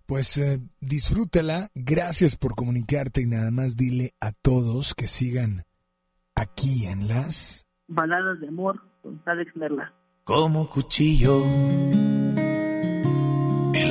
Pues 0.05 0.37
eh, 0.37 0.59
disfrútala, 0.79 1.69
gracias 1.73 2.35
por 2.35 2.53
comunicarte 2.53 3.23
y 3.23 3.25
nada 3.25 3.49
más 3.49 3.77
dile 3.77 4.13
a 4.19 4.31
todos 4.31 4.93
que 4.93 5.07
sigan 5.07 5.63
aquí 6.35 6.85
en 6.85 7.07
las... 7.07 7.65
Baladas 7.87 8.39
de 8.41 8.49
Amor 8.49 8.79
con 9.01 9.19
Alex 9.25 9.55
Merla. 9.55 9.91
Como 10.23 10.69
cuchillo 10.69 11.41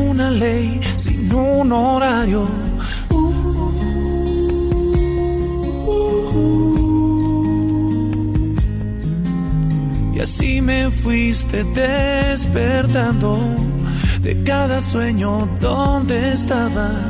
una 0.00 0.30
ley, 0.30 0.80
sin 0.96 1.32
un 1.34 1.72
horario. 1.72 2.46
y 10.20 10.22
así 10.22 10.60
me 10.60 10.90
fuiste 10.90 11.64
despertando 11.64 13.38
de 14.20 14.42
cada 14.42 14.78
sueño 14.82 15.48
donde 15.60 16.32
estabas 16.32 17.09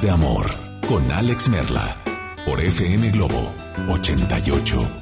De 0.00 0.10
Amor 0.10 0.46
con 0.88 1.10
Alex 1.12 1.50
Merla 1.50 1.96
por 2.46 2.58
FM 2.58 3.10
Globo 3.10 3.52
88. 3.88 4.99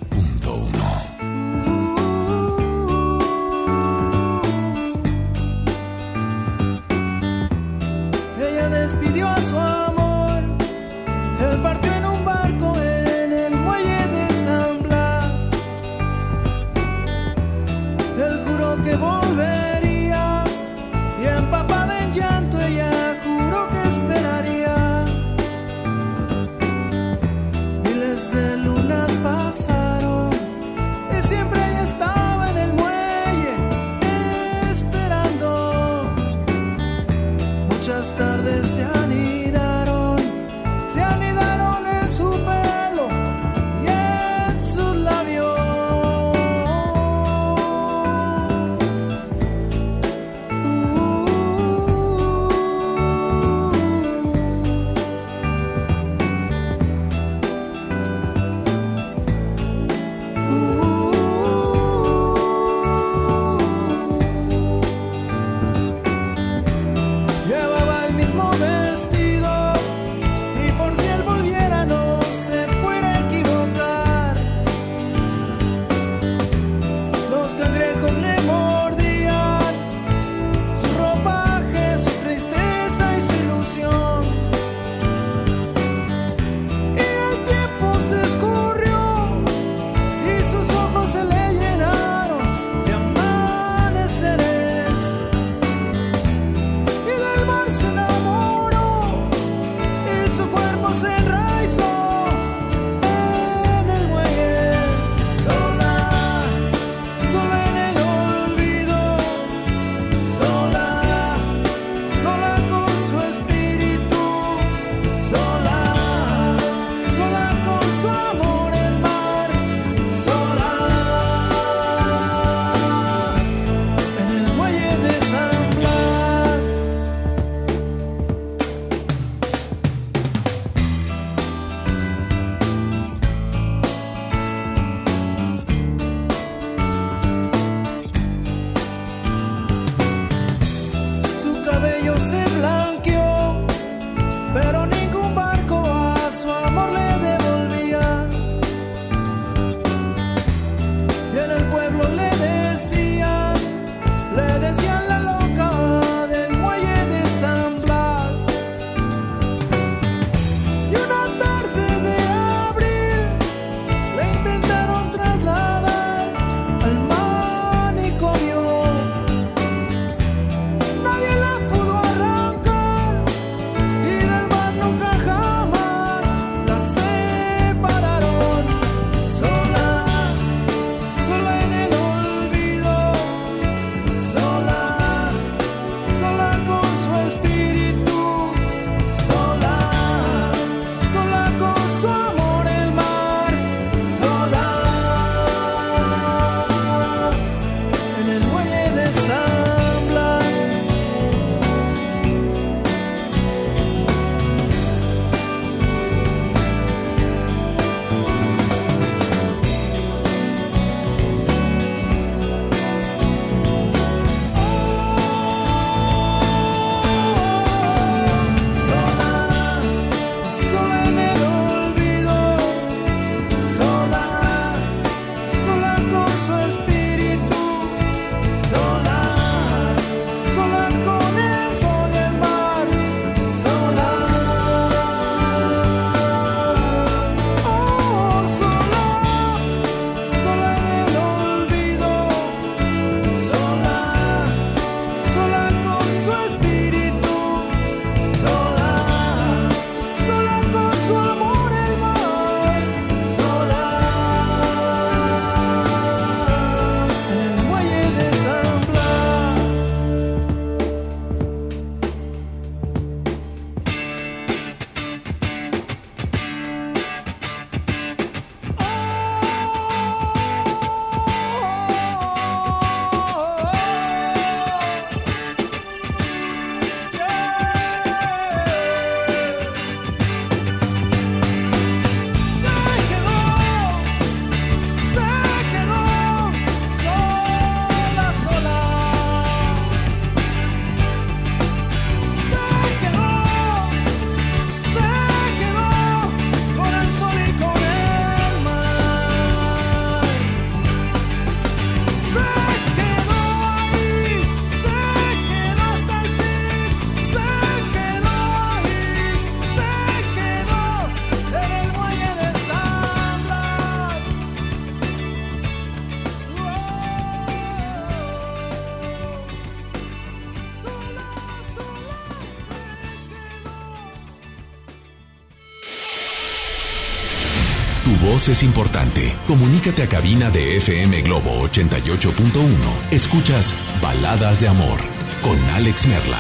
Es 328.52 328.62
importante. 328.62 329.36
Comunícate 329.46 330.02
a 330.02 330.08
cabina 330.08 330.50
de 330.50 330.76
FM 330.76 331.22
Globo 331.22 331.50
88.1. 331.68 332.72
Escuchas 333.10 333.74
Baladas 334.00 334.60
de 334.60 334.68
Amor 334.68 334.98
con 335.42 335.58
Alex 335.70 336.06
Merla. 336.06 336.38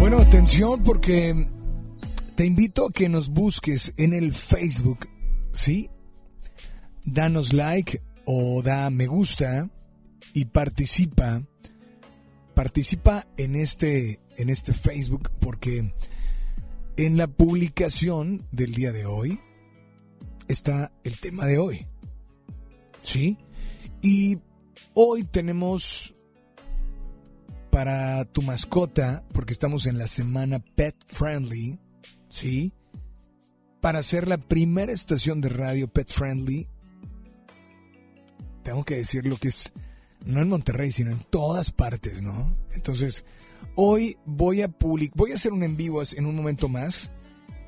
Bueno, 0.00 0.18
atención 0.18 0.82
porque 0.84 1.46
te 2.34 2.44
invito 2.44 2.86
a 2.86 2.92
que 2.92 3.08
nos 3.08 3.28
busques 3.28 3.94
en 3.96 4.14
el 4.14 4.32
Facebook, 4.32 5.08
¿sí? 5.52 5.90
Danos 7.04 7.52
like 7.52 8.02
o 8.30 8.60
da 8.62 8.90
me 8.90 9.06
gusta 9.06 9.70
y 10.34 10.44
participa. 10.44 11.42
Participa 12.54 13.26
en 13.38 13.56
este 13.56 14.20
en 14.36 14.50
este 14.50 14.74
Facebook 14.74 15.30
porque 15.40 15.94
en 16.98 17.16
la 17.16 17.26
publicación 17.26 18.46
del 18.52 18.74
día 18.74 18.92
de 18.92 19.06
hoy 19.06 19.40
está 20.46 20.92
el 21.04 21.18
tema 21.18 21.46
de 21.46 21.56
hoy. 21.56 21.86
¿Sí? 23.02 23.38
Y 24.02 24.38
hoy 24.92 25.24
tenemos 25.24 26.14
para 27.70 28.26
tu 28.26 28.42
mascota, 28.42 29.24
porque 29.32 29.54
estamos 29.54 29.86
en 29.86 29.96
la 29.96 30.06
semana 30.06 30.58
Pet 30.58 30.96
Friendly, 31.06 31.78
¿sí? 32.28 32.74
Para 33.80 34.02
ser 34.02 34.28
la 34.28 34.36
primera 34.36 34.92
estación 34.92 35.40
de 35.40 35.48
radio 35.48 35.88
Pet 35.88 36.10
Friendly, 36.10 36.68
tengo 38.68 38.84
que 38.84 38.96
decir 38.96 39.26
lo 39.26 39.38
que 39.38 39.48
es, 39.48 39.72
no 40.26 40.42
en 40.42 40.48
Monterrey, 40.50 40.92
sino 40.92 41.10
en 41.10 41.20
todas 41.30 41.70
partes, 41.70 42.20
¿no? 42.20 42.54
Entonces, 42.72 43.24
hoy 43.76 44.18
voy 44.26 44.60
a 44.60 44.68
public, 44.68 45.12
voy 45.14 45.32
a 45.32 45.36
hacer 45.36 45.54
un 45.54 45.62
en 45.62 45.74
vivo 45.74 46.02
en 46.02 46.26
un 46.26 46.36
momento 46.36 46.68
más 46.68 47.10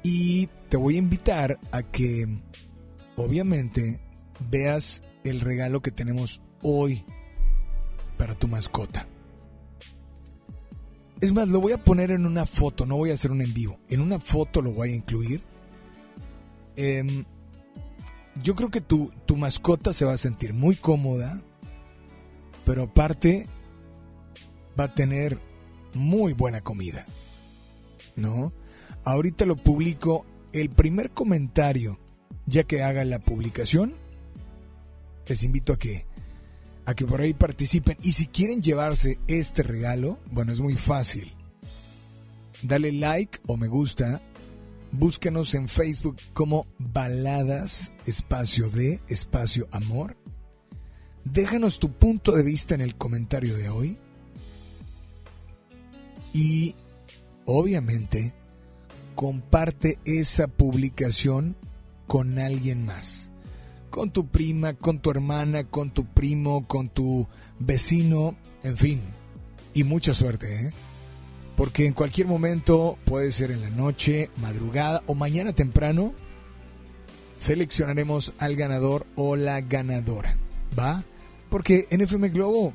y 0.02 0.50
te 0.68 0.76
voy 0.76 0.96
a 0.96 0.98
invitar 0.98 1.58
a 1.72 1.82
que, 1.82 2.26
obviamente, 3.16 3.98
veas 4.50 5.02
el 5.24 5.40
regalo 5.40 5.80
que 5.80 5.90
tenemos 5.90 6.42
hoy 6.60 7.02
para 8.18 8.34
tu 8.34 8.46
mascota. 8.46 9.08
Es 11.22 11.32
más, 11.32 11.48
lo 11.48 11.62
voy 11.62 11.72
a 11.72 11.82
poner 11.82 12.10
en 12.10 12.26
una 12.26 12.44
foto, 12.44 12.84
no 12.84 12.98
voy 12.98 13.08
a 13.08 13.14
hacer 13.14 13.30
un 13.30 13.40
en 13.40 13.54
vivo. 13.54 13.80
En 13.88 14.02
una 14.02 14.20
foto 14.20 14.60
lo 14.60 14.74
voy 14.74 14.92
a 14.92 14.96
incluir. 14.96 15.40
Em, 16.76 17.24
yo 18.42 18.54
creo 18.54 18.70
que 18.70 18.80
tu, 18.80 19.12
tu 19.26 19.36
mascota 19.36 19.92
se 19.92 20.04
va 20.04 20.12
a 20.12 20.18
sentir 20.18 20.54
muy 20.54 20.76
cómoda, 20.76 21.42
pero 22.64 22.84
aparte 22.84 23.48
va 24.78 24.84
a 24.84 24.94
tener 24.94 25.38
muy 25.94 26.32
buena 26.32 26.60
comida. 26.60 27.06
¿No? 28.16 28.52
Ahorita 29.04 29.46
lo 29.46 29.56
publico. 29.56 30.26
El 30.52 30.68
primer 30.70 31.12
comentario, 31.12 32.00
ya 32.44 32.64
que 32.64 32.82
haga 32.82 33.04
la 33.04 33.20
publicación, 33.20 33.94
les 35.26 35.44
invito 35.44 35.72
a 35.72 35.78
que 35.78 36.06
a 36.86 36.94
que 36.94 37.06
por 37.06 37.20
ahí 37.20 37.34
participen. 37.34 37.96
Y 38.02 38.12
si 38.12 38.26
quieren 38.26 38.62
llevarse 38.62 39.20
este 39.28 39.62
regalo, 39.62 40.18
bueno, 40.30 40.52
es 40.52 40.60
muy 40.60 40.74
fácil. 40.74 41.32
Dale 42.62 42.92
like 42.92 43.38
o 43.46 43.56
me 43.56 43.68
gusta. 43.68 44.20
Búsquenos 44.92 45.54
en 45.54 45.68
Facebook 45.68 46.16
como 46.32 46.66
Baladas, 46.78 47.92
espacio 48.06 48.70
de, 48.70 49.00
espacio 49.08 49.68
amor. 49.70 50.16
Déjanos 51.24 51.78
tu 51.78 51.92
punto 51.92 52.32
de 52.32 52.42
vista 52.42 52.74
en 52.74 52.80
el 52.80 52.96
comentario 52.96 53.56
de 53.56 53.68
hoy. 53.68 53.98
Y, 56.32 56.74
obviamente, 57.44 58.34
comparte 59.14 59.98
esa 60.04 60.48
publicación 60.48 61.56
con 62.06 62.38
alguien 62.38 62.84
más 62.84 63.30
con 63.90 64.10
tu 64.10 64.28
prima, 64.28 64.74
con 64.74 65.00
tu 65.00 65.10
hermana, 65.10 65.64
con 65.64 65.90
tu 65.90 66.06
primo, 66.06 66.66
con 66.66 66.88
tu 66.88 67.26
vecino, 67.58 68.36
en 68.62 68.78
fin. 68.78 69.00
Y 69.74 69.84
mucha 69.84 70.14
suerte, 70.14 70.66
¿eh? 70.66 70.70
Porque 71.60 71.84
en 71.84 71.92
cualquier 71.92 72.26
momento, 72.26 72.96
puede 73.04 73.30
ser 73.32 73.50
en 73.50 73.60
la 73.60 73.68
noche, 73.68 74.30
madrugada 74.38 75.02
o 75.04 75.14
mañana 75.14 75.52
temprano, 75.52 76.14
seleccionaremos 77.36 78.32
al 78.38 78.56
ganador 78.56 79.06
o 79.14 79.36
la 79.36 79.60
ganadora. 79.60 80.38
¿Va? 80.78 81.04
Porque 81.50 81.86
en 81.90 82.00
FM 82.00 82.30
Globo 82.30 82.72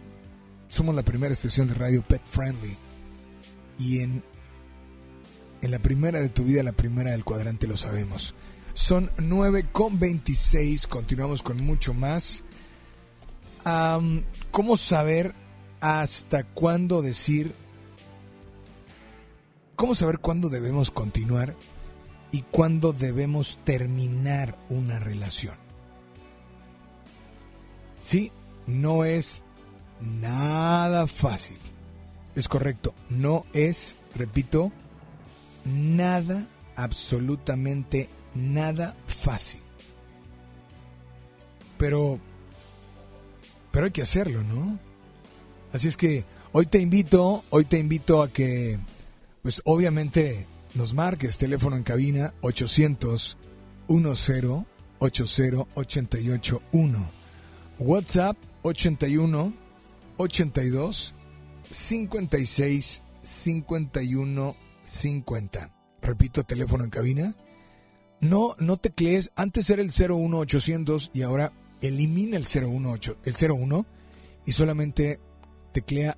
somos 0.68 0.94
la 0.94 1.02
primera 1.02 1.34
estación 1.34 1.68
de 1.68 1.74
radio 1.74 2.04
pet 2.04 2.22
friendly. 2.26 2.78
Y 3.80 4.02
en, 4.02 4.24
en 5.64 5.72
la 5.72 5.80
primera 5.80 6.20
de 6.20 6.30
tu 6.30 6.44
vida, 6.44 6.62
la 6.62 6.72
primera 6.72 7.10
del 7.10 7.26
cuadrante, 7.26 7.66
lo 7.66 7.78
sabemos. 7.78 8.36
Son 8.76 9.10
9 9.18 9.66
con 9.72 9.98
26. 9.98 10.86
Continuamos 10.86 11.42
con 11.42 11.58
mucho 11.58 11.96
más. 11.96 12.44
¿Cómo 14.52 14.78
saber 14.78 15.34
hasta 15.82 16.44
cuándo 16.44 17.02
decir? 17.02 17.65
¿Cómo 19.76 19.94
saber 19.94 20.20
cuándo 20.20 20.50
debemos 20.50 20.90
continuar 20.90 21.56
y 22.32 22.44
cuándo 22.44 22.94
debemos 22.94 23.60
terminar 23.66 24.58
una 24.70 25.00
relación? 25.00 25.56
Sí, 28.06 28.32
no 28.68 29.04
es 29.04 29.44
nada 30.00 31.08
fácil. 31.08 31.60
Es 32.36 32.48
correcto, 32.48 32.94
no 33.10 33.46
es, 33.54 33.98
repito, 34.16 34.72
nada 35.66 36.48
absolutamente 36.76 38.10
nada 38.34 38.96
fácil. 39.08 39.62
Pero, 41.78 42.20
pero 43.72 43.86
hay 43.86 43.92
que 43.92 44.02
hacerlo, 44.02 44.44
¿no? 44.44 44.80
Así 45.74 45.88
es 45.90 45.98
que 45.98 46.24
hoy 46.54 46.66
te 46.66 46.80
invito, 46.80 47.44
hoy 47.50 47.66
te 47.66 47.78
invito 47.78 48.22
a 48.22 48.30
que, 48.30 48.80
pues 49.46 49.62
obviamente 49.66 50.48
nos 50.74 50.96
marques 50.96 51.38
teléfono 51.38 51.76
en 51.76 51.84
cabina 51.84 52.34
800 52.42 53.38
10 53.88 54.66
80 54.98 55.68
88 55.76 56.62
1. 56.72 57.10
WhatsApp 57.78 58.38
81 58.64 59.54
82 60.18 61.14
56 61.70 63.04
51 63.22 64.56
50. 64.82 65.72
Repito, 66.02 66.44
teléfono 66.44 66.84
en 66.84 66.90
cabina 66.90 67.36
no, 68.22 68.56
no 68.58 68.78
teclees. 68.78 69.32
Antes 69.36 69.70
era 69.70 69.84
el 69.84 69.92
01800 69.92 71.12
y 71.14 71.22
ahora 71.22 71.54
elimina 71.82 72.38
el 72.38 72.46
018, 72.46 73.18
el 73.24 73.36
01 73.36 73.86
y 74.48 74.52
solamente 74.54 75.20
teclea 75.72 76.18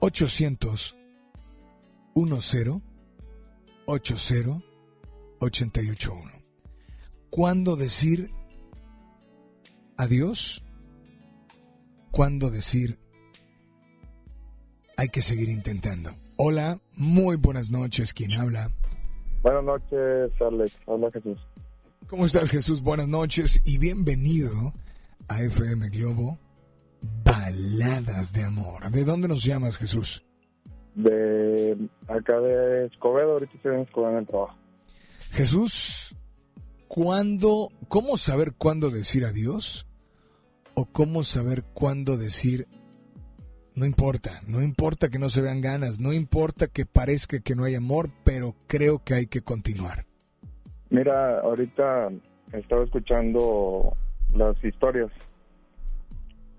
800 0.00 0.97
10 2.14 2.82
80 3.86 4.62
881. 5.40 6.32
¿Cuándo 7.30 7.76
decir 7.76 8.30
adiós? 9.96 10.64
¿Cuándo 12.10 12.50
decir 12.50 12.98
hay 14.96 15.08
que 15.08 15.22
seguir 15.22 15.48
intentando? 15.48 16.10
Hola, 16.36 16.80
muy 16.96 17.36
buenas 17.36 17.70
noches. 17.70 18.12
¿Quién 18.14 18.32
habla? 18.32 18.70
Buenas 19.42 19.64
noches, 19.64 20.32
Alex. 20.40 20.76
Hola, 20.86 21.10
Jesús. 21.12 21.38
¿Cómo 22.08 22.24
estás, 22.24 22.50
Jesús? 22.50 22.82
Buenas 22.82 23.06
noches 23.06 23.62
y 23.64 23.78
bienvenido 23.78 24.72
a 25.28 25.42
FM 25.42 25.90
Globo 25.90 26.38
Baladas 27.24 28.32
de 28.32 28.44
Amor. 28.44 28.90
¿De 28.90 29.04
dónde 29.04 29.28
nos 29.28 29.44
llamas, 29.44 29.76
Jesús? 29.76 30.24
De 30.94 31.76
acá 32.08 32.40
de 32.40 32.86
Escobedo, 32.86 33.32
ahorita 33.32 33.52
estoy 33.54 33.74
en 33.74 33.80
Escobedo 33.82 34.12
en 34.12 34.18
el 34.18 34.26
trabajo. 34.26 34.56
Jesús, 35.30 36.16
¿cuándo, 36.88 37.70
cómo 37.88 38.16
saber 38.16 38.54
cuándo 38.56 38.90
decir 38.90 39.24
adiós? 39.24 39.86
¿O 40.74 40.86
cómo 40.86 41.24
saber 41.24 41.64
cuándo 41.74 42.16
decir 42.16 42.66
no 43.78 43.86
importa, 43.86 44.40
no 44.48 44.60
importa 44.60 45.08
que 45.08 45.20
no 45.20 45.28
se 45.28 45.40
vean 45.40 45.60
ganas, 45.60 46.00
no 46.00 46.12
importa 46.12 46.66
que 46.66 46.84
parezca 46.84 47.38
que 47.38 47.54
no 47.54 47.64
hay 47.64 47.76
amor, 47.76 48.10
pero 48.24 48.56
creo 48.66 49.04
que 49.04 49.14
hay 49.14 49.26
que 49.26 49.42
continuar. 49.42 50.04
Mira, 50.90 51.38
ahorita 51.40 52.10
estaba 52.52 52.82
escuchando 52.82 53.96
las 54.34 54.56
historias. 54.64 55.10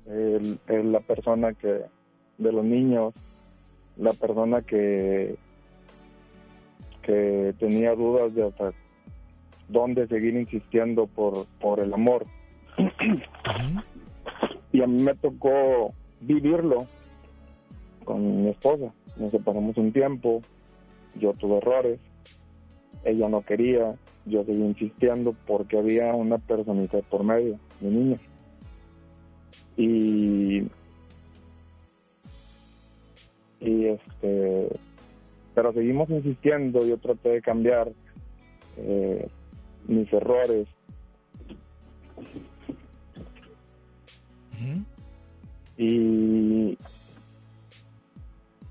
la 0.06 1.00
persona 1.02 1.54
que, 1.54 1.82
de 2.38 2.52
los 2.54 2.64
niños, 2.64 3.14
la 4.00 4.14
persona 4.14 4.62
que, 4.62 5.36
que 7.02 7.54
tenía 7.60 7.94
dudas 7.96 8.34
de 8.34 8.48
hasta 8.48 8.72
dónde 9.68 10.08
seguir 10.08 10.36
insistiendo 10.36 11.08
por, 11.08 11.46
por 11.60 11.80
el 11.80 11.94
amor. 11.94 12.24
y 14.72 14.82
a 14.82 14.88
mí 14.88 15.04
me 15.04 15.16
tocó 15.16 15.94
vivirlo 16.22 16.86
con 18.06 18.44
mi 18.44 18.50
esposa. 18.50 18.94
Nos 19.18 19.32
separamos 19.32 19.76
un 19.78 19.92
tiempo, 19.92 20.42
yo 21.20 21.34
tuve 21.34 21.58
errores, 21.58 22.00
ella 23.04 23.28
no 23.28 23.42
quería, 23.42 23.96
yo 24.26 24.44
seguí 24.46 24.64
insistiendo 24.64 25.36
porque 25.46 25.78
había 25.78 26.14
una 26.14 26.38
personita 26.38 27.00
por 27.10 27.24
medio, 27.24 27.60
mi 27.82 27.90
niña. 27.90 28.20
Y, 29.76 30.64
y 33.60 33.86
este, 33.86 34.70
pero 35.54 35.74
seguimos 35.74 36.10
insistiendo, 36.10 36.86
yo 36.86 36.98
traté 36.98 37.30
de 37.32 37.42
cambiar 37.42 37.92
eh, 38.78 39.28
mis 39.88 40.12
errores. 40.14 40.68
Y 45.78 46.78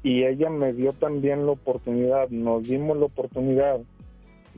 y 0.02 0.24
ella 0.24 0.48
me 0.48 0.72
dio 0.72 0.92
también 0.92 1.44
la 1.44 1.52
oportunidad, 1.52 2.28
nos 2.30 2.62
dimos 2.62 2.96
la 2.96 3.06
oportunidad. 3.06 3.80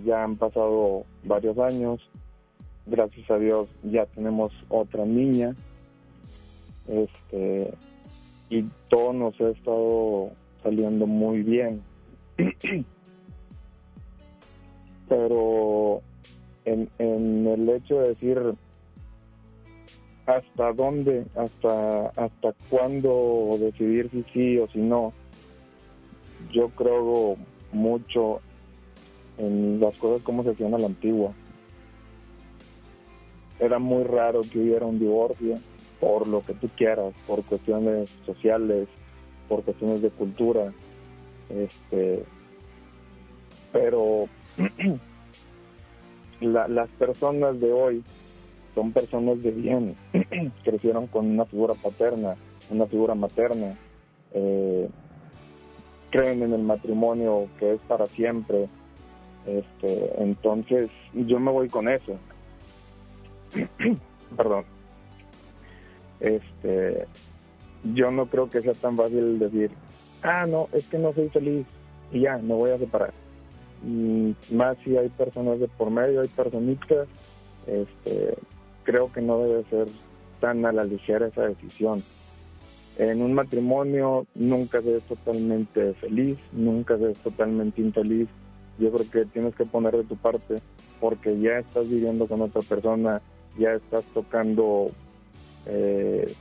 Ya 0.04 0.22
han 0.22 0.36
pasado 0.36 1.04
varios 1.24 1.58
años, 1.58 2.00
gracias 2.86 3.30
a 3.30 3.38
Dios 3.38 3.68
ya 3.82 4.06
tenemos 4.06 4.52
otra 4.68 5.04
niña. 5.04 5.54
Este 6.88 7.72
y 8.50 8.64
todo 8.88 9.12
nos 9.12 9.40
ha 9.40 9.48
estado 9.50 10.30
saliendo 10.62 11.06
muy 11.06 11.42
bien. 11.42 11.82
Pero 15.08 16.02
en, 16.64 16.90
en 16.98 17.46
el 17.46 17.68
hecho 17.68 18.00
de 18.00 18.08
decir 18.08 18.38
hasta 20.26 20.72
dónde, 20.72 21.24
hasta 21.36 22.08
hasta 22.08 22.52
cuándo 22.68 23.56
decidir 23.58 24.10
si 24.10 24.24
sí 24.32 24.58
o 24.58 24.68
si 24.68 24.78
no, 24.78 25.12
yo 26.52 26.68
creo 26.70 27.36
mucho 27.72 28.40
en 29.38 29.80
las 29.80 29.96
cosas 29.96 30.22
como 30.22 30.42
se 30.42 30.50
hacían 30.50 30.74
a 30.74 30.78
la 30.78 30.86
antigua. 30.86 31.32
Era 33.58 33.78
muy 33.78 34.04
raro 34.04 34.40
que 34.42 34.58
hubiera 34.58 34.86
un 34.86 34.98
divorcio 34.98 35.56
por 36.00 36.26
lo 36.26 36.42
que 36.42 36.54
tú 36.54 36.68
quieras, 36.76 37.14
por 37.26 37.44
cuestiones 37.44 38.10
sociales, 38.24 38.88
por 39.48 39.62
cuestiones 39.62 40.02
de 40.02 40.10
cultura. 40.10 40.72
Este, 41.48 42.24
pero 43.72 44.26
las 46.40 46.88
personas 46.90 47.60
de 47.60 47.72
hoy 47.72 48.02
son 48.74 48.92
personas 48.92 49.42
de 49.42 49.50
bien, 49.50 49.96
crecieron 50.64 51.06
con 51.06 51.26
una 51.26 51.44
figura 51.44 51.74
paterna, 51.74 52.36
una 52.70 52.86
figura 52.86 53.14
materna. 53.14 53.76
Eh, 54.32 54.88
creen 56.10 56.42
en 56.42 56.52
el 56.52 56.62
matrimonio 56.62 57.48
que 57.58 57.74
es 57.74 57.80
para 57.82 58.06
siempre. 58.06 58.68
Este, 59.46 60.22
entonces 60.22 60.90
yo 61.14 61.40
me 61.40 61.50
voy 61.50 61.68
con 61.68 61.88
eso. 61.88 62.16
Perdón. 64.36 64.64
Este, 66.20 67.06
yo 67.94 68.10
no 68.10 68.26
creo 68.26 68.48
que 68.48 68.60
sea 68.60 68.74
tan 68.74 68.96
fácil 68.96 69.38
decir, 69.38 69.70
ah, 70.22 70.46
no, 70.46 70.68
es 70.72 70.84
que 70.86 70.98
no 70.98 71.12
soy 71.12 71.28
feliz 71.28 71.66
y 72.12 72.20
ya, 72.20 72.38
me 72.38 72.54
voy 72.54 72.70
a 72.70 72.78
separar. 72.78 73.12
Y 73.86 74.34
más 74.52 74.76
si 74.84 74.96
hay 74.96 75.08
personas 75.08 75.58
de 75.58 75.68
por 75.68 75.90
medio, 75.90 76.20
hay 76.20 76.28
personitas, 76.28 77.08
este, 77.66 78.34
creo 78.84 79.10
que 79.12 79.22
no 79.22 79.40
debe 79.40 79.64
ser 79.70 79.86
tan 80.40 80.64
a 80.66 80.72
la 80.72 80.84
ligera 80.84 81.26
esa 81.26 81.46
decisión. 81.46 82.02
En 82.98 83.22
un 83.22 83.32
matrimonio 83.32 84.26
nunca 84.34 84.82
se 84.82 84.96
es 84.96 85.02
totalmente 85.04 85.94
feliz, 85.94 86.38
nunca 86.52 86.98
se 86.98 87.12
es 87.12 87.18
totalmente 87.18 87.80
infeliz. 87.80 88.28
Yo 88.78 88.90
creo 88.92 89.10
que 89.10 89.24
tienes 89.30 89.54
que 89.54 89.64
poner 89.64 89.96
de 89.96 90.04
tu 90.04 90.16
parte 90.16 90.56
porque 91.00 91.38
ya 91.38 91.58
estás 91.58 91.88
viviendo 91.88 92.26
con 92.26 92.42
otra 92.42 92.60
persona, 92.62 93.22
ya 93.58 93.72
estás 93.72 94.04
tocando 94.12 94.90
eh, 95.66 96.32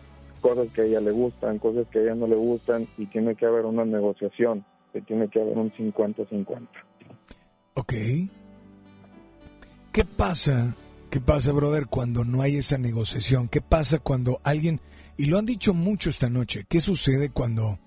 cosas 0.41 0.67
que 0.73 0.81
a 0.81 0.85
ella 0.85 1.01
le 1.01 1.11
gustan, 1.11 1.59
cosas 1.59 1.87
que 1.87 1.99
a 1.99 2.01
ella 2.03 2.15
no 2.15 2.27
le 2.27 2.35
gustan 2.35 2.87
y 2.97 3.05
tiene 3.07 3.35
que 3.35 3.45
haber 3.45 3.65
una 3.65 3.85
negociación, 3.85 4.65
que 4.93 5.01
tiene 5.01 5.27
que 5.29 5.41
haber 5.41 5.57
un 5.57 5.71
50-50. 5.71 6.67
Ok. 7.75 7.93
¿Qué 9.91 10.05
pasa? 10.05 10.75
¿Qué 11.09 11.19
pasa, 11.19 11.51
brother, 11.51 11.87
cuando 11.87 12.23
no 12.23 12.41
hay 12.41 12.57
esa 12.57 12.77
negociación? 12.77 13.47
¿Qué 13.47 13.61
pasa 13.61 13.99
cuando 13.99 14.39
alguien 14.43 14.79
y 15.19 15.25
lo 15.25 15.37
han 15.37 15.45
dicho 15.45 15.73
mucho 15.73 16.09
esta 16.09 16.29
noche. 16.29 16.65
¿Qué 16.69 16.79
sucede 16.79 17.29
cuando... 17.29 17.77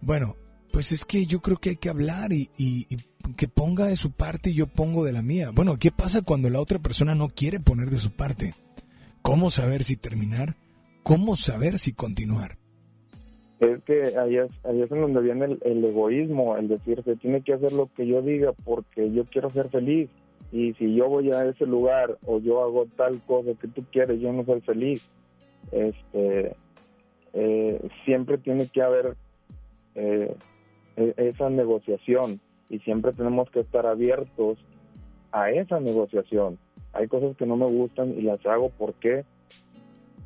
Bueno, 0.00 0.36
pues 0.72 0.92
es 0.92 1.04
que 1.04 1.26
yo 1.26 1.40
creo 1.40 1.56
que 1.56 1.70
hay 1.70 1.76
que 1.76 1.88
hablar 1.88 2.32
y, 2.32 2.86
que 3.36 3.48
ponga 3.48 3.86
de 3.86 3.96
su 3.96 4.12
parte 4.12 4.50
y 4.50 4.54
yo 4.54 4.68
pongo 4.68 5.04
de 5.04 5.12
la 5.12 5.20
mía. 5.20 5.50
Bueno, 5.52 5.80
¿qué 5.80 5.90
pasa 5.90 6.22
cuando 6.22 6.48
la 6.48 6.60
otra 6.60 6.78
persona 6.78 7.16
no 7.16 7.28
quiere 7.28 7.58
poner 7.58 7.90
de 7.90 7.98
su 7.98 8.12
parte? 8.12 8.54
¿Cómo 9.22 9.50
saber 9.50 9.84
si 9.84 9.96
terminar? 9.96 10.56
¿Cómo 11.02 11.36
saber 11.36 11.78
si 11.78 11.92
continuar? 11.92 12.58
Es 13.60 13.82
que 13.84 14.16
ahí 14.16 14.36
es, 14.36 14.50
es 14.64 14.92
en 14.92 15.00
donde 15.00 15.20
viene 15.20 15.46
el, 15.46 15.58
el, 15.62 15.84
egoísmo, 15.84 16.56
el 16.56 16.68
decir, 16.68 17.02
se 17.04 17.16
tiene 17.16 17.42
que 17.42 17.54
hacer 17.54 17.72
lo 17.72 17.92
que 17.92 18.06
yo 18.06 18.22
diga 18.22 18.52
porque 18.64 19.10
yo 19.12 19.24
quiero 19.24 19.50
ser 19.50 19.68
feliz. 19.68 20.08
Y 20.52 20.72
si 20.74 20.94
yo 20.94 21.08
voy 21.08 21.30
a 21.32 21.44
ese 21.44 21.66
lugar 21.66 22.16
o 22.26 22.38
yo 22.38 22.62
hago 22.62 22.86
tal 22.96 23.20
cosa 23.26 23.50
que 23.60 23.68
tú 23.68 23.84
quieres, 23.90 24.20
yo 24.20 24.32
no 24.32 24.44
soy 24.44 24.60
feliz 24.62 25.08
este, 25.72 26.56
eh, 27.32 27.88
siempre 28.04 28.38
tiene 28.38 28.68
que 28.68 28.82
haber 28.82 29.16
eh, 29.94 30.34
e-, 30.96 31.14
esa 31.16 31.50
negociación 31.50 32.40
y 32.68 32.78
siempre 32.80 33.12
tenemos 33.12 33.50
que 33.50 33.60
estar 33.60 33.86
abiertos 33.86 34.58
a 35.32 35.50
esa 35.50 35.80
negociación. 35.80 36.58
Hay 36.98 37.06
cosas 37.06 37.36
que 37.36 37.46
no 37.46 37.56
me 37.56 37.66
gustan 37.66 38.10
y 38.18 38.22
las 38.22 38.44
hago 38.44 38.70
porque 38.76 39.24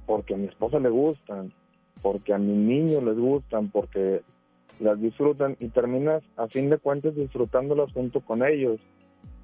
porque 0.06 0.34
a 0.34 0.36
mi 0.38 0.46
esposa 0.46 0.78
le 0.78 0.88
gustan, 0.88 1.52
porque 2.00 2.32
a 2.32 2.38
mi 2.38 2.54
niño 2.54 3.02
les 3.02 3.16
gustan, 3.16 3.70
porque 3.70 4.22
las 4.80 5.00
disfrutan 5.00 5.54
y 5.60 5.68
terminas 5.68 6.22
a 6.36 6.48
fin 6.48 6.70
de 6.70 6.78
cuentas 6.78 7.14
disfrutándolas 7.14 7.92
junto 7.92 8.20
con 8.20 8.42
ellos. 8.42 8.80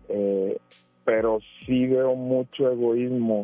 Eh, 0.08 0.56
pero 1.04 1.38
sí 1.66 1.86
veo 1.86 2.14
mucho 2.14 2.70
egoísmo 2.72 3.42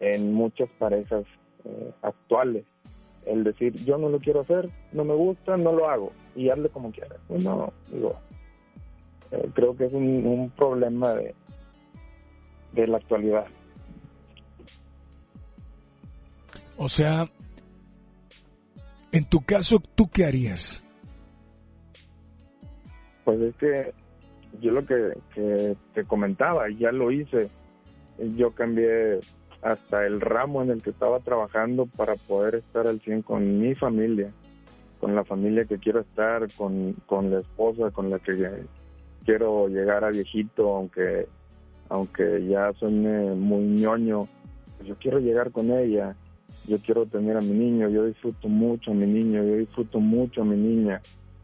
en 0.00 0.32
muchas 0.32 0.68
parejas 0.78 1.24
eh, 1.64 1.92
actuales. 2.02 2.66
El 3.24 3.44
decir, 3.44 3.72
yo 3.84 3.98
no 3.98 4.08
lo 4.08 4.18
quiero 4.18 4.40
hacer, 4.40 4.68
no 4.92 5.04
me 5.04 5.14
gusta, 5.14 5.56
no 5.56 5.72
lo 5.72 5.88
hago 5.88 6.12
y 6.34 6.50
hazle 6.50 6.68
como 6.70 6.90
quieras. 6.90 7.18
Pues 7.28 7.44
no, 7.44 7.72
digo, 7.92 8.16
eh, 9.30 9.48
creo 9.54 9.76
que 9.76 9.86
es 9.86 9.92
un, 9.92 10.52
problema 10.56 11.14
de, 11.14 11.34
de 12.72 12.86
la 12.86 12.98
actualidad. 12.98 13.46
O 16.76 16.88
sea, 16.88 17.26
en 19.12 19.24
tu 19.24 19.40
caso, 19.40 19.80
¿tú 19.94 20.08
qué 20.10 20.26
harías? 20.26 20.82
Pues 23.24 23.40
es 23.40 23.56
que 23.56 23.92
yo 24.60 24.72
lo 24.72 24.84
que, 24.84 25.12
que 25.34 25.76
te 25.94 26.04
comentaba, 26.04 26.68
ya 26.70 26.92
lo 26.92 27.10
hice. 27.10 27.48
Yo 28.18 28.52
cambié 28.52 29.20
hasta 29.62 30.06
el 30.06 30.20
ramo 30.20 30.62
en 30.62 30.70
el 30.70 30.82
que 30.82 30.90
estaba 30.90 31.18
trabajando 31.20 31.86
para 31.86 32.14
poder 32.14 32.56
estar 32.56 32.86
al 32.86 33.00
100 33.00 33.22
con 33.22 33.58
mi 33.58 33.74
familia, 33.74 34.30
con 35.00 35.14
la 35.14 35.24
familia 35.24 35.64
que 35.64 35.78
quiero 35.78 36.00
estar, 36.00 36.46
con, 36.54 36.92
con 37.06 37.30
la 37.30 37.40
esposa 37.40 37.90
con 37.90 38.10
la 38.10 38.18
que 38.18 38.66
quiero 39.24 39.68
llegar 39.68 40.04
a 40.04 40.10
viejito, 40.10 40.76
aunque, 40.76 41.26
aunque 41.88 42.46
ya 42.46 42.72
soy 42.74 42.92
muy 42.92 43.64
ñoño, 43.64 44.28
pues 44.76 44.88
yo 44.88 44.96
quiero 44.96 45.18
llegar 45.18 45.50
con 45.50 45.70
ella, 45.70 46.16
yo 46.66 46.78
quiero 46.78 47.06
tener 47.06 47.36
a 47.36 47.40
mi 47.40 47.52
niño, 47.52 47.88
yo 47.88 48.04
disfruto 48.04 48.48
mucho 48.48 48.90
a 48.90 48.94
mi 48.94 49.06
niño, 49.06 49.42
yo 49.44 49.56
disfruto 49.56 50.00
mucho 50.00 50.42
a 50.42 50.44
mi 50.44 50.56
niña, 50.56 51.00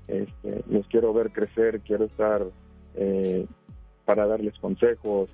este, 0.08 0.64
los 0.68 0.86
quiero 0.88 1.12
ver 1.12 1.30
crecer, 1.30 1.80
quiero 1.80 2.06
estar 2.06 2.44
eh, 2.94 3.46
para 4.04 4.26
darles 4.26 4.58
consejos, 4.58 5.30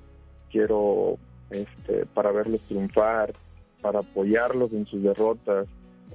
quiero 0.51 1.17
este, 1.51 2.07
para 2.07 2.31
verlos 2.33 2.61
triunfar, 2.63 3.33
para 3.81 4.01
apoyarlos 4.01 4.73
en 4.73 4.87
sus 4.87 5.03
derrotas. 5.03 5.67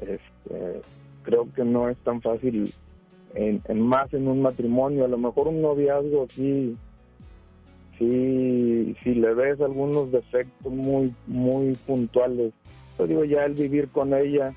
Este, 0.02 0.82
creo 1.24 1.48
que 1.56 1.64
no 1.64 1.90
es 1.90 1.98
tan 1.99 2.22
fácil, 2.22 2.72
en, 3.34 3.82
más 3.82 4.14
en 4.14 4.28
un 4.28 4.41
matrimonio, 4.41 5.06
a 5.06 5.07
lo 5.07 5.18
mejor 5.18 5.48
un 5.48 5.61
noviazgo 5.61 6.28
sí, 6.30 6.76
sí, 8.10 8.96
si 9.04 9.16
le 9.16 9.34
ves 9.34 9.60
algunos 9.62 10.12
defectos 10.12 10.72
muy, 10.72 11.14
muy 11.28 11.76
puntuales, 11.88 12.54
yo 12.98 13.08
digo 13.08 13.24
ya 13.24 13.46
el 13.46 13.54
vivir 13.54 13.90
con 13.90 14.14
ella 14.14 14.54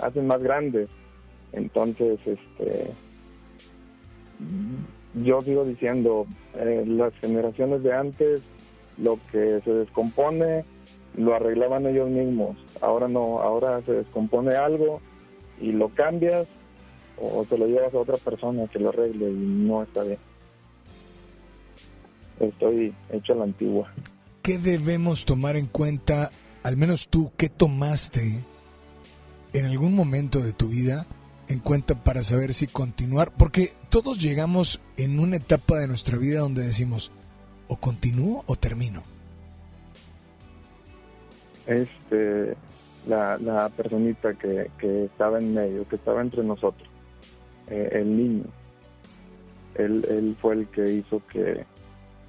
hace 0.00 0.22
más 0.22 0.42
grande. 0.42 0.86
Entonces, 1.52 2.18
este 2.26 2.90
yo 5.14 5.42
sigo 5.42 5.64
diciendo, 5.64 6.26
eh, 6.54 6.84
las 6.86 7.12
generaciones 7.14 7.82
de 7.82 7.92
antes 7.92 8.42
lo 8.98 9.18
que 9.32 9.60
se 9.64 9.72
descompone 9.72 10.64
lo 11.16 11.34
arreglaban 11.34 11.86
ellos 11.86 12.08
mismos. 12.08 12.56
Ahora 12.80 13.08
no, 13.08 13.40
ahora 13.40 13.82
se 13.82 13.92
descompone 13.92 14.54
algo 14.54 15.00
y 15.60 15.72
lo 15.72 15.88
cambias 15.88 16.46
o 17.16 17.44
te 17.44 17.58
lo 17.58 17.66
llevas 17.66 17.92
a 17.94 17.98
otra 17.98 18.16
persona 18.16 18.68
que 18.68 18.78
lo 18.78 18.90
arregle 18.90 19.30
y 19.30 19.34
no 19.34 19.82
está 19.82 20.04
bien. 20.04 20.18
Estoy 22.40 22.94
hecho 23.10 23.32
a 23.32 23.36
la 23.36 23.44
antigua. 23.44 23.92
¿Qué 24.42 24.58
debemos 24.58 25.24
tomar 25.24 25.56
en 25.56 25.66
cuenta, 25.66 26.30
al 26.62 26.76
menos 26.76 27.08
tú, 27.08 27.32
qué 27.36 27.48
tomaste 27.48 28.38
en 29.52 29.66
algún 29.66 29.94
momento 29.94 30.40
de 30.40 30.52
tu 30.52 30.68
vida 30.68 31.06
en 31.48 31.58
cuenta 31.60 32.02
para 32.02 32.22
saber 32.22 32.54
si 32.54 32.66
continuar? 32.66 33.32
Porque 33.36 33.72
todos 33.88 34.18
llegamos 34.18 34.80
en 34.96 35.18
una 35.20 35.36
etapa 35.36 35.78
de 35.78 35.88
nuestra 35.88 36.16
vida 36.16 36.40
donde 36.40 36.62
decimos, 36.62 37.12
o 37.68 37.76
continúo 37.76 38.44
o 38.46 38.56
termino. 38.56 39.02
Este, 41.66 42.56
la, 43.06 43.36
la 43.38 43.68
personita 43.68 44.32
que, 44.34 44.70
que 44.78 45.04
estaba 45.04 45.38
en 45.38 45.52
medio, 45.54 45.86
que 45.88 45.96
estaba 45.96 46.22
entre 46.22 46.42
nosotros, 46.42 46.88
eh, 47.68 47.90
el 47.92 48.16
niño, 48.16 48.44
él, 49.74 50.04
él 50.08 50.36
fue 50.40 50.54
el 50.54 50.66
que 50.68 50.90
hizo 50.90 51.22
que, 51.30 51.66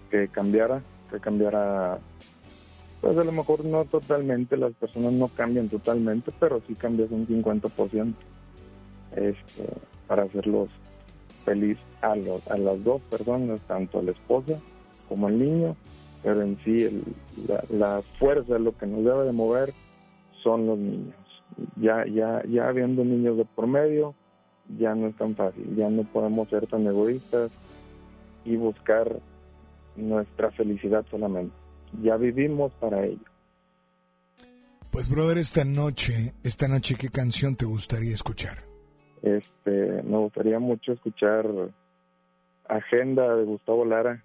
que 0.10 0.27
cambiara, 0.27 0.81
que 1.10 1.19
cambiara, 1.19 1.99
pues 3.02 3.18
a 3.18 3.23
lo 3.23 3.31
mejor 3.31 3.65
no 3.65 3.86
totalmente, 3.86 4.57
las 4.57 4.73
personas 4.73 5.14
no 5.14 5.27
cambian 5.27 5.69
totalmente, 5.69 6.31
pero 6.40 6.61
sí 6.68 6.76
cambias 6.76 7.11
un 7.11 7.27
50% 7.27 8.14
este, 9.15 9.65
para 10.07 10.23
hacerlos 10.23 10.69
feliz 11.45 11.77
a, 12.02 12.15
los, 12.15 12.48
a 12.49 12.57
las 12.57 12.84
dos 12.84 13.02
personas, 13.10 13.61
tanto 13.61 13.99
a 13.99 14.03
la 14.03 14.11
esposa 14.11 14.60
como 15.07 15.27
al 15.27 15.38
niño, 15.38 15.76
pero 16.23 16.41
en 16.41 16.57
sí 16.64 16.84
el, 16.84 17.03
la, 17.48 17.64
la 17.69 18.02
fuerza, 18.19 18.60
lo 18.60 18.77
que 18.77 18.86
nos 18.86 19.03
debe 19.03 19.26
de 19.26 19.31
mover 19.31 19.73
son 20.44 20.68
los 20.68 20.77
niños. 20.77 21.15
Ya, 21.76 22.06
ya, 22.06 22.44
ya 22.48 22.68
habiendo 22.69 23.03
niños 23.03 23.38
de 23.38 23.45
por 23.45 23.68
medio, 23.68 24.14
ya 24.77 24.94
no 24.94 25.07
es 25.07 25.15
tan 25.15 25.36
fácil, 25.36 25.76
ya 25.76 25.90
no 25.90 26.03
podemos 26.03 26.48
ser 26.49 26.68
tan 26.68 26.86
egoístas 26.86 27.52
y 28.45 28.56
buscar 28.56 29.19
nuestra 29.95 30.52
felicidad 30.52 31.06
solamente. 31.10 31.53
Ya 32.02 32.18
vivimos 32.18 32.72
para 32.74 33.06
ello. 33.06 33.26
Pues 34.91 35.10
brother, 35.10 35.38
esta 35.38 35.64
noche, 35.64 36.34
esta 36.44 36.68
noche, 36.68 36.95
¿qué 36.95 37.10
canción 37.10 37.56
te 37.56 37.66
gustaría 37.66 38.14
escuchar? 38.14 38.57
Este, 39.22 40.02
me 40.03 40.18
gustaría 40.18 40.60
mucho 40.60 40.94
escuchar 40.94 41.45
Agenda 42.68 43.36
de 43.36 43.44
Gustavo 43.45 43.86
Lara, 43.86 44.24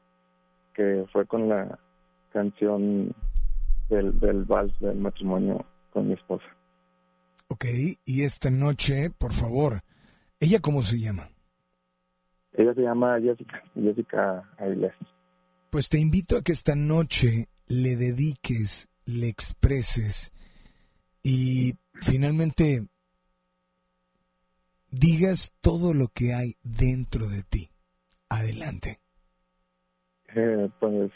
que 0.75 1.05
fue 1.13 1.27
con 1.27 1.49
la 1.49 1.79
canción 2.33 3.15
del, 3.89 4.19
del 4.21 4.45
vals 4.45 4.79
del 4.81 4.97
matrimonio 4.97 5.65
con 5.93 6.09
mi 6.09 6.15
esposa. 6.15 6.45
Ok, 7.49 7.67
y 8.05 8.25
esta 8.25 8.51
noche, 8.51 9.11
por 9.11 9.33
favor, 9.33 9.81
¿ella 10.41 10.61
cómo 10.61 10.83
se 10.83 10.99
llama? 10.99 11.29
Ella 12.53 12.73
se 12.75 12.83
llama 12.83 13.21
Jessica, 13.21 13.63
Jessica 13.75 14.43
Avilés. 14.59 14.95
Pues 15.75 15.89
te 15.89 15.99
invito 15.99 16.37
a 16.37 16.43
que 16.43 16.53
esta 16.53 16.77
noche 16.77 17.49
le 17.67 17.97
dediques, 17.97 18.89
le 19.07 19.29
expreses 19.29 20.31
y 21.21 21.73
finalmente 21.95 22.87
digas 24.89 25.53
todo 25.61 25.93
lo 25.93 26.07
que 26.15 26.33
hay 26.33 26.53
dentro 26.63 27.27
de 27.27 27.43
ti. 27.43 27.71
Adelante. 28.29 29.01
Eh, 30.37 30.71
pues 30.79 31.11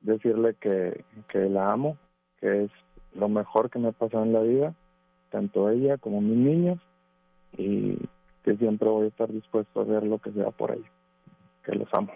decirle 0.00 0.54
que, 0.60 1.04
que 1.28 1.48
la 1.48 1.72
amo, 1.72 1.98
que 2.38 2.66
es 2.66 2.70
lo 3.16 3.28
mejor 3.28 3.68
que 3.68 3.80
me 3.80 3.88
ha 3.88 3.92
pasado 3.92 4.22
en 4.22 4.32
la 4.32 4.42
vida, 4.42 4.76
tanto 5.32 5.70
ella 5.70 5.98
como 5.98 6.20
mis 6.20 6.38
niños, 6.38 6.78
y 7.58 7.98
que 8.44 8.56
siempre 8.58 8.88
voy 8.88 9.06
a 9.06 9.08
estar 9.08 9.32
dispuesto 9.32 9.80
a 9.80 9.82
hacer 9.82 10.04
lo 10.04 10.20
que 10.20 10.30
sea 10.30 10.52
por 10.52 10.70
ella, 10.70 10.92
que 11.64 11.72
los 11.72 11.92
amo. 11.92 12.12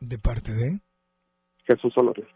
¿De 0.00 0.18
parte 0.18 0.52
de? 0.52 0.80
Jesús 1.64 1.92
Solores. 1.94 2.26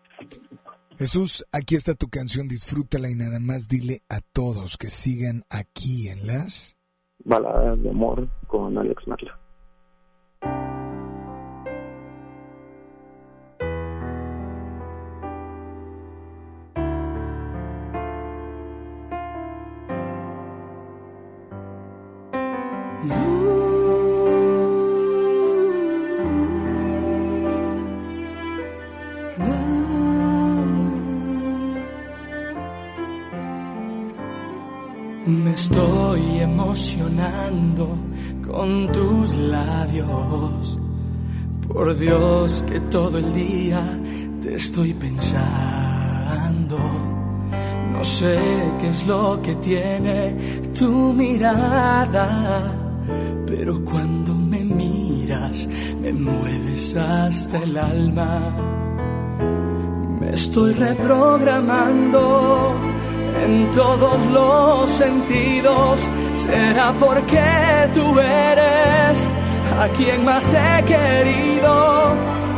Jesús, 0.99 1.47
aquí 1.51 1.77
está 1.77 1.95
tu 1.95 2.09
canción, 2.09 2.47
disfrútala 2.47 3.09
y 3.09 3.15
nada 3.15 3.41
más 3.41 3.69
dile 3.69 4.01
a 4.11 4.21
todos 4.21 4.77
que 4.77 4.91
sigan 4.91 5.45
aquí 5.49 6.09
en 6.09 6.27
las... 6.27 6.77
Baladas 7.25 7.83
de 7.83 7.89
amor 7.89 8.29
con 8.47 8.77
Alex 8.77 9.07
Marla. 9.07 9.40
Me 35.31 35.53
estoy 35.53 36.41
emocionando 36.41 37.97
con 38.45 38.91
tus 38.91 39.35
labios. 39.35 40.77
Por 41.69 41.97
Dios 41.97 42.65
que 42.69 42.81
todo 42.81 43.19
el 43.19 43.33
día 43.33 43.81
te 44.43 44.57
estoy 44.57 44.93
pensando. 44.93 46.79
No 47.93 48.03
sé 48.03 48.41
qué 48.81 48.89
es 48.89 49.07
lo 49.07 49.41
que 49.41 49.55
tiene 49.57 50.35
tu 50.77 51.13
mirada, 51.13 52.75
pero 53.47 53.85
cuando 53.85 54.35
me 54.35 54.65
miras 54.65 55.69
me 56.03 56.13
mueves 56.13 56.97
hasta 56.97 57.59
el 57.59 57.79
alma. 57.79 58.53
Me 60.19 60.31
estoy 60.31 60.75
reprogramando 60.75 62.90
en 63.37 63.71
todos 63.73 64.25
los 64.27 64.91
sentidos. 64.91 66.01
Será 66.33 66.93
porque 66.99 67.89
tú 67.95 68.19
eres 68.19 69.19
a 69.79 69.89
quien 69.89 70.25
más 70.25 70.55
he 70.55 70.85
querido. 70.85 72.15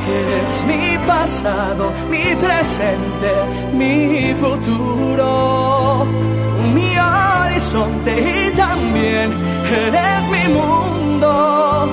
Eres 0.09 0.65
mi 0.67 0.99
pasado, 1.07 1.93
mi 2.11 2.35
presente, 2.35 3.33
mi 3.73 4.35
futuro. 4.35 6.07
Tú 6.43 6.51
mi 6.75 6.97
horizonte 6.99 8.13
y 8.21 8.51
también 8.57 9.33
eres 9.71 10.29
mi 10.29 10.49
mundo. 10.53 11.89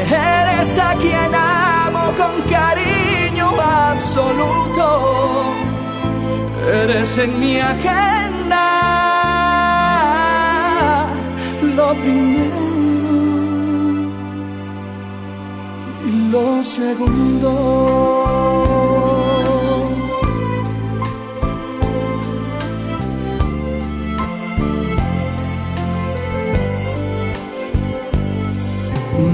Eres 0.00 0.78
a 0.78 0.94
quien 0.96 1.34
amo 1.34 2.12
con 2.18 2.42
cariño 2.50 3.48
absoluto. 3.60 4.84
Eres 6.70 7.18
en 7.18 7.40
mi 7.40 7.58
agenda 7.58 8.23
lo 11.76 11.94
primero 11.94 12.64
y 16.06 16.30
lo 16.30 16.62
segundo. 16.62 17.50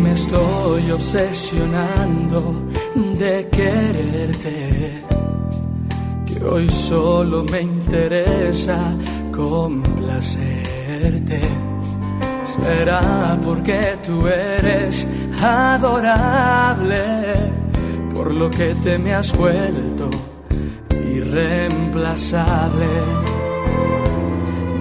Me 0.03 0.13
estoy 0.13 0.91
obsesionando 0.91 2.55
de 3.19 3.49
quererte 3.49 5.05
que 6.27 6.45
hoy 6.45 6.69
solo 6.69 7.45
me 7.45 7.61
interesa 7.91 8.79
complacerte. 9.35 11.41
Será 12.45 13.37
porque 13.45 13.99
tú 14.07 14.29
eres 14.29 15.09
adorable, 15.43 17.03
por 18.15 18.33
lo 18.33 18.49
que 18.49 18.77
te 18.77 18.97
me 18.97 19.13
has 19.13 19.37
vuelto 19.37 20.09
irreemplazable. 21.17 22.87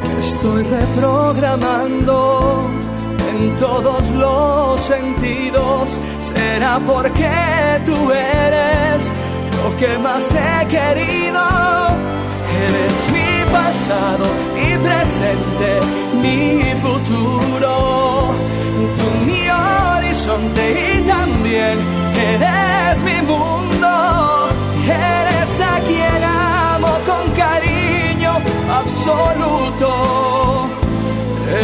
Me 0.04 0.20
estoy 0.20 0.64
reprogramando 0.64 2.62
en 3.32 3.56
todos 3.56 4.08
los 4.12 4.80
sentidos. 4.82 5.90
Será 6.20 6.80
porque 6.86 7.82
tú 7.88 8.12
eres 8.12 9.12
lo 9.64 9.76
que 9.78 9.98
más 9.98 10.36
he 10.36 10.68
querido 10.68 11.79
eres 12.68 12.98
mi 13.16 13.32
pasado, 13.52 14.26
mi 14.56 14.70
presente, 14.86 15.70
mi 16.22 16.74
futuro. 16.84 17.74
Tú 18.98 19.08
mi 19.28 19.44
horizonte 19.50 20.64
y 20.96 21.02
también 21.02 21.76
eres 22.34 23.04
mi 23.04 23.20
mundo. 23.32 24.50
Eres 24.86 25.62
a 25.62 25.80
quien 25.88 26.24
amo 26.24 26.92
con 27.10 27.24
cariño 27.36 28.34
absoluto. 28.80 29.90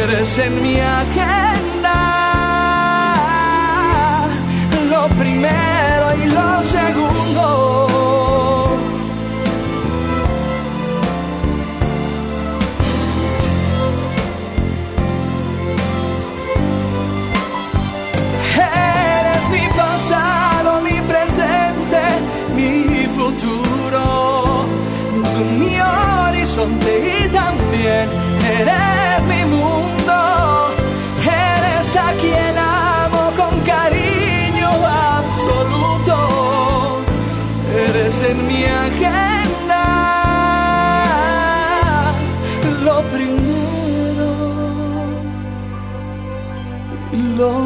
Eres 0.04 0.40
en 0.40 0.54
mi 0.64 0.80
agenda. 0.80 1.98
Lo 4.90 5.08
primero 5.22 6.06
y 6.24 6.26
lo 6.38 6.64
segundo. 6.64 7.95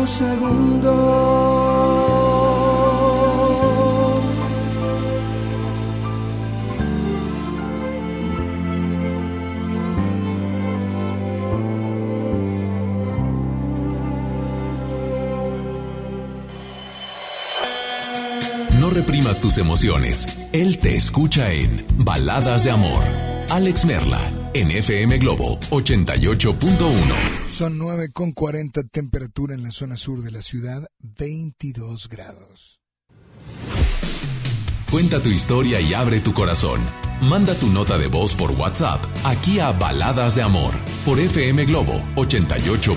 Segundo. 0.09 0.95
No 18.79 18.89
reprimas 18.89 19.39
tus 19.39 19.57
emociones. 19.57 20.25
Él 20.51 20.79
te 20.79 20.95
escucha 20.95 21.51
en 21.51 21.85
Baladas 21.97 22.63
de 22.63 22.71
Amor. 22.71 23.03
Alex 23.49 23.85
Merla, 23.85 24.21
en 24.53 24.71
FM 24.71 25.17
Globo 25.19 25.59
88.1. 25.69 27.38
Son 27.59 27.77
9 27.77 28.07
con 28.13 28.31
40 28.31 28.83
temperatura 28.83 29.53
en 29.53 29.63
la 29.63 29.71
zona 29.71 29.97
sur 29.97 30.21
de 30.21 30.31
la 30.31 30.41
ciudad, 30.41 30.87
22 30.99 32.07
grados. 32.07 32.79
Cuenta 34.89 35.21
tu 35.21 35.27
historia 35.27 35.81
y 35.81 35.93
abre 35.93 36.21
tu 36.21 36.33
corazón. 36.33 36.79
Manda 37.23 37.53
tu 37.55 37.67
nota 37.67 37.97
de 37.97 38.07
voz 38.07 38.33
por 38.33 38.51
WhatsApp 38.51 39.03
aquí 39.25 39.59
a 39.59 39.73
Baladas 39.73 40.35
de 40.35 40.41
Amor 40.41 40.73
por 41.03 41.19
FM 41.19 41.65
Globo 41.65 42.01
88.1. 42.15 42.95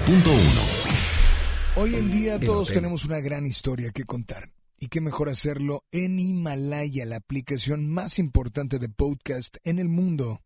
Hoy 1.74 1.96
en 1.96 2.12
día 2.12 2.38
todos 2.38 2.68
tenemos 2.68 3.04
una 3.04 3.18
gran 3.18 3.44
historia 3.44 3.90
que 3.90 4.04
contar. 4.04 4.52
Y 4.78 4.86
qué 4.86 5.00
mejor 5.00 5.28
hacerlo 5.28 5.82
en 5.90 6.20
Himalaya, 6.20 7.04
la 7.04 7.16
aplicación 7.16 7.90
más 7.90 8.20
importante 8.20 8.78
de 8.78 8.88
podcast 8.88 9.56
en 9.64 9.80
el 9.80 9.88
mundo. 9.88 10.40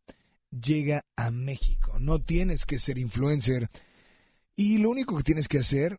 Llega 0.51 1.05
a 1.17 1.31
México. 1.31 1.99
No 2.01 2.19
tienes 2.19 2.65
que 2.65 2.79
ser 2.79 2.97
influencer. 2.97 3.69
Y 4.57 4.79
lo 4.79 4.91
único 4.91 5.17
que 5.17 5.23
tienes 5.23 5.49
que 5.49 5.59
hacer 5.59 5.99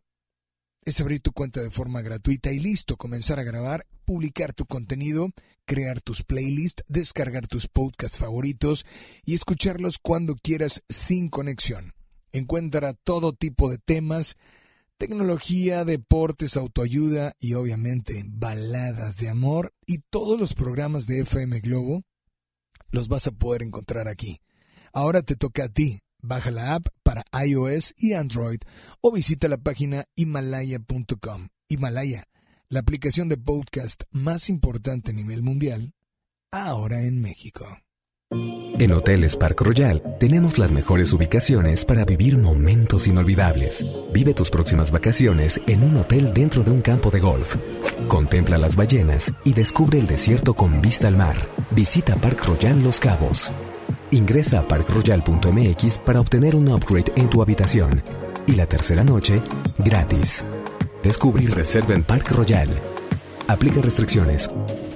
es 0.83 0.99
abrir 0.99 1.19
tu 1.19 1.31
cuenta 1.31 1.61
de 1.61 1.69
forma 1.69 2.01
gratuita 2.01 2.51
y 2.51 2.59
listo, 2.59 2.97
comenzar 2.97 3.39
a 3.39 3.43
grabar, 3.43 3.85
publicar 4.05 4.53
tu 4.53 4.65
contenido, 4.65 5.31
crear 5.65 6.01
tus 6.01 6.23
playlists, 6.23 6.83
descargar 6.87 7.45
tus 7.47 7.67
podcasts 7.67 8.17
favoritos 8.17 8.85
y 9.25 9.33
escucharlos 9.33 9.99
cuando 9.99 10.35
quieras 10.35 10.83
sin 10.89 11.29
conexión. 11.29 11.93
Encuentra 12.31 12.93
todo 12.93 13.33
tipo 13.33 13.69
de 13.69 13.77
temas, 13.77 14.37
tecnología, 14.97 15.85
deportes, 15.85 16.57
autoayuda 16.57 17.33
y 17.39 17.53
obviamente 17.53 18.23
baladas 18.25 19.17
de 19.17 19.29
amor 19.29 19.73
y 19.85 19.99
todos 20.09 20.39
los 20.39 20.53
programas 20.53 21.05
de 21.05 21.19
FM 21.19 21.59
Globo 21.59 22.03
los 22.91 23.07
vas 23.07 23.27
a 23.27 23.31
poder 23.31 23.61
encontrar 23.61 24.07
aquí. 24.07 24.39
Ahora 24.93 25.21
te 25.21 25.35
toca 25.35 25.65
a 25.65 25.69
ti. 25.69 25.99
Baja 26.21 26.51
la 26.51 26.75
app 26.75 26.87
para 27.03 27.23
iOS 27.45 27.93
y 27.97 28.13
Android 28.13 28.59
o 29.01 29.11
visita 29.11 29.47
la 29.47 29.57
página 29.57 30.05
himalaya.com. 30.15 31.47
Himalaya, 31.69 32.27
la 32.69 32.79
aplicación 32.79 33.29
de 33.29 33.37
podcast 33.37 34.03
más 34.11 34.49
importante 34.49 35.11
a 35.11 35.13
nivel 35.13 35.43
mundial, 35.43 35.93
ahora 36.51 37.03
en 37.03 37.21
México. 37.21 37.65
En 38.29 38.91
Hoteles 38.91 39.35
Park 39.35 39.61
Royal 39.61 40.03
tenemos 40.19 40.57
las 40.59 40.71
mejores 40.71 41.13
ubicaciones 41.13 41.85
para 41.85 42.05
vivir 42.05 42.37
momentos 42.37 43.07
inolvidables. 43.07 43.85
Vive 44.13 44.33
tus 44.33 44.49
próximas 44.49 44.91
vacaciones 44.91 45.61
en 45.65 45.83
un 45.83 45.97
hotel 45.97 46.33
dentro 46.33 46.63
de 46.63 46.71
un 46.71 46.81
campo 46.81 47.09
de 47.09 47.19
golf. 47.19 47.55
Contempla 48.07 48.57
las 48.57 48.75
ballenas 48.75 49.33
y 49.45 49.53
descubre 49.53 49.97
el 49.97 50.07
desierto 50.07 50.53
con 50.53 50.81
vista 50.81 51.07
al 51.07 51.17
mar. 51.17 51.37
Visita 51.71 52.15
Park 52.17 52.45
Royal 52.45 52.83
Los 52.83 52.99
Cabos. 52.99 53.51
Ingresa 54.11 54.59
a 54.59 54.67
parkroyal.mx 54.67 55.97
para 55.99 56.19
obtener 56.19 56.55
un 56.55 56.69
upgrade 56.69 57.11
en 57.15 57.29
tu 57.29 57.41
habitación. 57.41 58.01
Y 58.45 58.55
la 58.55 58.65
tercera 58.65 59.03
noche, 59.03 59.41
gratis. 59.77 60.45
Descubre 61.03 61.43
y 61.43 61.47
reserva 61.47 61.93
en 61.93 62.03
Park 62.03 62.31
Royal. 62.31 62.69
Aplica 63.47 63.81
restricciones. 63.81 64.49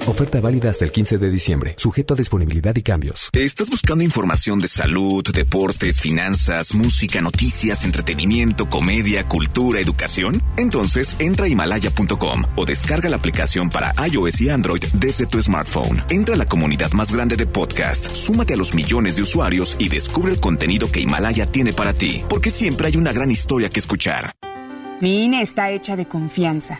Oferta 0.08 0.42
válida 0.42 0.70
hasta 0.70 0.84
el 0.84 0.92
15 0.92 1.18
de 1.20 1.30
diciembre, 1.30 1.76
sujeto 1.78 2.16
a 2.16 2.18
disponibilidad 2.18 2.76
y 2.76 2.82
cambios. 2.82 3.30
¿Estás 3.34 3.70
buscando 3.70 4.04
información 4.04 4.60
de 4.60 4.68
salud, 4.68 5.24
deportes, 5.32 6.02
finanzas, 6.02 6.74
música, 6.74 7.22
noticias, 7.22 7.86
entretenimiento, 7.86 8.68
comedia, 8.68 9.28
cultura, 9.28 9.80
educación? 9.80 10.42
Entonces 10.58 11.16
entra 11.20 11.46
a 11.46 11.50
himalaya.com 11.50 12.44
o 12.56 12.66
descarga 12.66 13.10
la 13.10 13.18
aplicación 13.18 13.70
para 13.70 13.94
iOS 14.08 14.42
y 14.42 14.50
Android 14.50 14.84
desde 14.94 15.28
tu 15.28 15.42
smartphone. 15.42 16.02
Entra 16.10 16.36
a 16.36 16.38
la 16.38 16.48
comunidad 16.48 16.92
más 16.94 17.12
grande 17.12 17.38
de 17.38 17.46
podcast, 17.46 18.14
súmate 18.14 18.56
a 18.56 18.58
los 18.58 18.74
millones 18.74 19.16
de 19.16 19.22
usuarios 19.22 19.76
y 19.80 19.88
descubre 19.88 20.32
el 20.34 20.40
contenido 20.40 20.92
que 20.92 21.00
Himalaya 21.00 21.46
tiene 21.46 21.74
para 21.74 21.94
ti, 21.94 22.24
porque 22.28 22.50
siempre 22.50 22.88
hay 22.88 22.98
una 22.98 23.14
gran 23.14 23.30
historia 23.30 23.70
que 23.70 23.80
escuchar. 23.80 24.34
Mi 25.00 25.24
INE 25.24 25.42
está 25.42 25.72
hecha 25.72 25.96
de 25.96 26.08
confianza. 26.08 26.80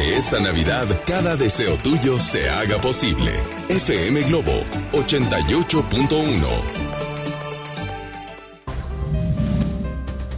Que 0.00 0.16
esta 0.16 0.40
Navidad 0.40 0.86
cada 1.06 1.36
deseo 1.36 1.76
tuyo 1.76 2.18
se 2.20 2.48
haga 2.48 2.78
posible. 2.80 3.32
FM 3.68 4.22
Globo 4.22 4.64
88.1. 4.92 6.46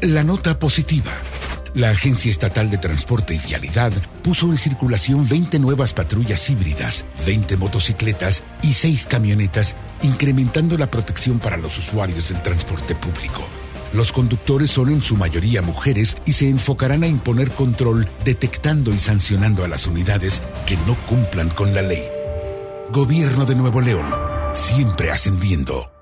La 0.01 0.25
nota 0.25 0.59
positiva. 0.59 1.13
La 1.75 1.91
Agencia 1.91 2.33
Estatal 2.33 2.71
de 2.71 2.79
Transporte 2.79 3.37
y 3.37 3.39
Vialidad 3.39 3.93
puso 4.25 4.47
en 4.47 4.57
circulación 4.57 5.29
20 5.29 5.61
nuevas 5.61 5.93
patrullas 5.93 6.51
híbridas, 6.51 7.05
20 7.25 7.57
motocicletas 7.57 8.43
y 8.63 8.73
6 8.73 9.07
camionetas, 9.07 9.77
incrementando 10.03 10.77
la 10.77 10.91
protección 10.91 11.39
para 11.39 11.57
los 11.57 11.79
usuarios 11.79 12.31
del 12.31 12.43
transporte 12.43 12.97
público. 12.97 13.47
Los 13.95 14.11
conductores 14.13 14.71
son 14.71 14.91
en 14.91 15.03
su 15.03 15.17
mayoría 15.17 15.61
mujeres 15.61 16.17
y 16.25 16.33
se 16.33 16.49
enfocarán 16.49 17.03
a 17.03 17.07
imponer 17.07 17.51
control 17.51 18.09
detectando 18.25 18.91
y 18.91 18.99
sancionando 18.99 19.65
a 19.65 19.69
las 19.69 19.87
unidades 19.87 20.41
que 20.67 20.77
no 20.87 20.97
cumplan 21.09 21.51
con 21.51 21.75
la 21.75 21.83
ley. 21.83 22.05
Gobierno 22.91 23.45
de 23.45 23.55
Nuevo 23.55 23.81
León, 23.81 24.07
siempre 24.55 25.11
ascendiendo. 25.11 26.02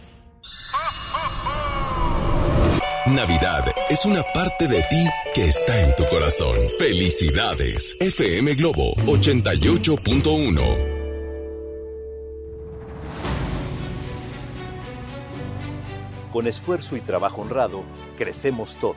Navidad 3.15 3.65
es 3.89 4.05
una 4.05 4.23
parte 4.33 4.69
de 4.69 4.81
ti 4.83 5.05
que 5.35 5.49
está 5.49 5.81
en 5.81 5.93
tu 5.97 6.05
corazón. 6.05 6.55
Felicidades. 6.79 7.97
FM 7.99 8.55
Globo 8.55 8.93
88.1. 9.05 10.77
Con 16.31 16.47
esfuerzo 16.47 16.95
y 16.95 17.01
trabajo 17.01 17.41
honrado, 17.41 17.83
crecemos 18.17 18.77
todos. 18.79 18.95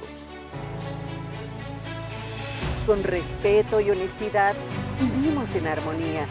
Con 2.86 3.02
respeto 3.02 3.80
y 3.80 3.90
honestidad, 3.90 4.54
vivimos 5.00 5.52
en 5.56 5.66
armonía. 5.66 6.28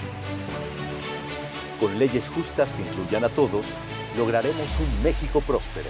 Con 1.82 2.00
leyes 2.00 2.30
justas 2.30 2.72
que 2.72 2.82
incluyan 2.82 3.26
a 3.26 3.30
todos, 3.30 3.66
lograremos 4.18 4.68
un 4.80 5.04
México 5.04 5.42
próspero. 5.42 5.90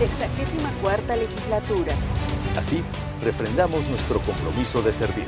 Sexagésima 0.00 0.72
cuarta 0.80 1.14
legislatura. 1.14 1.92
Así, 2.56 2.82
refrendamos 3.22 3.86
nuestro 3.86 4.18
compromiso 4.20 4.80
de 4.80 4.94
servir. 4.94 5.26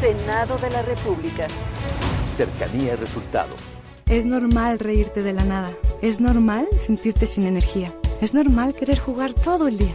Senado 0.00 0.58
de 0.58 0.70
la 0.70 0.82
República. 0.82 1.46
Cercanía 2.36 2.94
y 2.94 2.96
resultados. 2.96 3.54
Es 4.06 4.26
normal 4.26 4.80
reírte 4.80 5.22
de 5.22 5.32
la 5.32 5.44
nada. 5.44 5.70
Es 6.02 6.18
normal 6.18 6.66
sentirte 6.84 7.28
sin 7.28 7.46
energía. 7.46 7.94
Es 8.20 8.34
normal 8.34 8.74
querer 8.74 8.98
jugar 8.98 9.34
todo 9.34 9.68
el 9.68 9.78
día. 9.78 9.94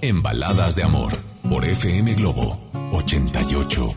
en 0.00 0.22
Baladas 0.22 0.76
de 0.76 0.84
Amor 0.84 1.12
por 1.48 1.64
FM 1.64 2.14
Globo 2.14 2.58
88.1. 2.92 3.94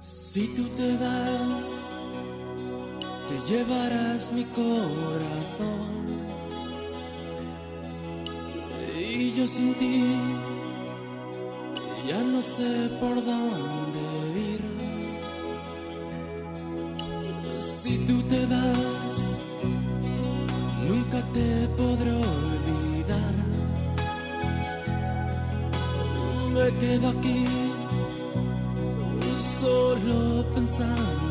Si 0.00 0.46
tú 0.54 0.64
te 0.76 0.96
vas, 0.96 1.64
te 3.28 3.52
llevarás 3.52 4.32
mi 4.32 4.44
corazón. 4.44 6.00
Y 8.98 9.32
yo 9.32 9.46
sin 9.46 9.74
ti 9.74 10.49
sé 12.56 12.90
por 13.00 13.16
dónde 13.30 14.02
ir. 14.52 14.62
Si 17.58 17.92
tú 18.06 18.16
te 18.32 18.40
vas, 18.46 19.16
nunca 20.88 21.18
te 21.34 21.68
podré 21.78 22.12
olvidar. 22.12 23.34
Me 26.54 26.66
quedo 26.80 27.08
aquí 27.14 27.44
solo 29.60 30.44
pensando 30.54 31.29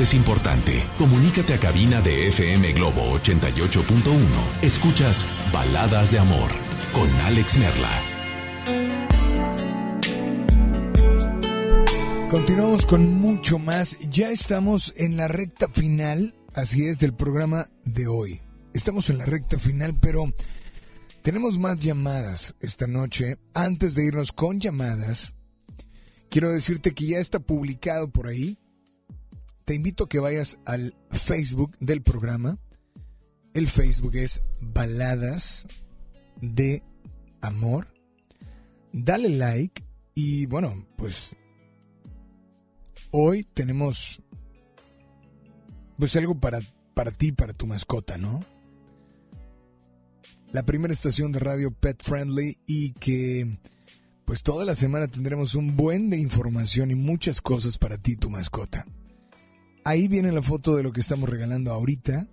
es 0.00 0.14
importante. 0.14 0.82
Comunícate 0.98 1.54
a 1.54 1.60
cabina 1.60 2.00
de 2.00 2.28
FM 2.28 2.72
Globo 2.72 3.16
88.1. 3.18 4.24
Escuchas 4.62 5.24
Baladas 5.52 6.10
de 6.10 6.18
Amor 6.18 6.50
con 6.92 7.08
Alex 7.20 7.58
Merla. 7.58 8.02
Continuamos 12.30 12.86
con 12.86 13.14
mucho 13.20 13.58
más. 13.58 13.96
Ya 14.10 14.30
estamos 14.30 14.92
en 14.96 15.16
la 15.16 15.28
recta 15.28 15.68
final, 15.68 16.34
así 16.54 16.88
es, 16.88 16.98
del 16.98 17.14
programa 17.14 17.68
de 17.84 18.08
hoy. 18.08 18.42
Estamos 18.72 19.10
en 19.10 19.18
la 19.18 19.26
recta 19.26 19.58
final, 19.58 19.96
pero 20.00 20.32
tenemos 21.22 21.58
más 21.58 21.78
llamadas 21.78 22.56
esta 22.60 22.88
noche. 22.88 23.38
Antes 23.54 23.94
de 23.94 24.06
irnos 24.06 24.32
con 24.32 24.58
llamadas, 24.58 25.34
quiero 26.28 26.50
decirte 26.50 26.92
que 26.92 27.06
ya 27.06 27.18
está 27.18 27.38
publicado 27.38 28.10
por 28.10 28.26
ahí. 28.26 28.58
Te 29.64 29.74
invito 29.74 30.04
a 30.04 30.08
que 30.08 30.18
vayas 30.18 30.58
al 30.66 30.94
Facebook 31.10 31.76
del 31.80 32.02
programa. 32.02 32.58
El 33.54 33.66
Facebook 33.68 34.14
es 34.14 34.42
Baladas 34.60 35.66
de 36.42 36.82
Amor. 37.40 37.88
Dale 38.92 39.30
like 39.30 39.82
y 40.14 40.44
bueno, 40.46 40.86
pues 40.96 41.34
hoy 43.10 43.44
tenemos 43.44 44.22
pues 45.98 46.14
algo 46.16 46.38
para, 46.38 46.60
para 46.92 47.10
ti, 47.10 47.32
para 47.32 47.54
tu 47.54 47.66
mascota, 47.66 48.18
¿no? 48.18 48.40
La 50.52 50.64
primera 50.64 50.92
estación 50.92 51.32
de 51.32 51.38
radio 51.38 51.70
pet 51.70 52.02
friendly 52.02 52.58
y 52.66 52.92
que 52.92 53.58
pues 54.26 54.42
toda 54.42 54.66
la 54.66 54.74
semana 54.74 55.08
tendremos 55.08 55.54
un 55.54 55.74
buen 55.74 56.10
de 56.10 56.18
información 56.18 56.90
y 56.90 56.94
muchas 56.94 57.40
cosas 57.40 57.78
para 57.78 57.96
ti, 57.96 58.16
tu 58.16 58.28
mascota. 58.28 58.86
Ahí 59.84 60.08
viene 60.08 60.32
la 60.32 60.42
foto 60.42 60.76
de 60.76 60.82
lo 60.82 60.92
que 60.92 61.00
estamos 61.00 61.28
regalando 61.28 61.70
ahorita 61.70 62.26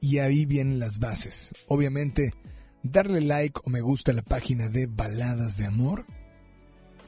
y 0.00 0.18
ahí 0.18 0.44
vienen 0.44 0.78
las 0.78 0.98
bases. 0.98 1.54
Obviamente, 1.68 2.34
darle 2.82 3.22
like 3.22 3.60
o 3.64 3.70
me 3.70 3.80
gusta 3.80 4.12
a 4.12 4.14
la 4.14 4.22
página 4.22 4.68
de 4.68 4.86
Baladas 4.86 5.56
de 5.56 5.64
Amor, 5.64 6.04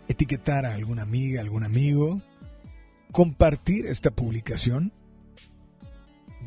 etiquetar 0.09 0.65
a 0.65 0.75
alguna 0.75 1.03
amiga, 1.03 1.43
algún 1.43 1.65
amigo, 1.65 2.23
compartir 3.13 3.85
esta 3.87 4.11
publicación, 4.11 4.93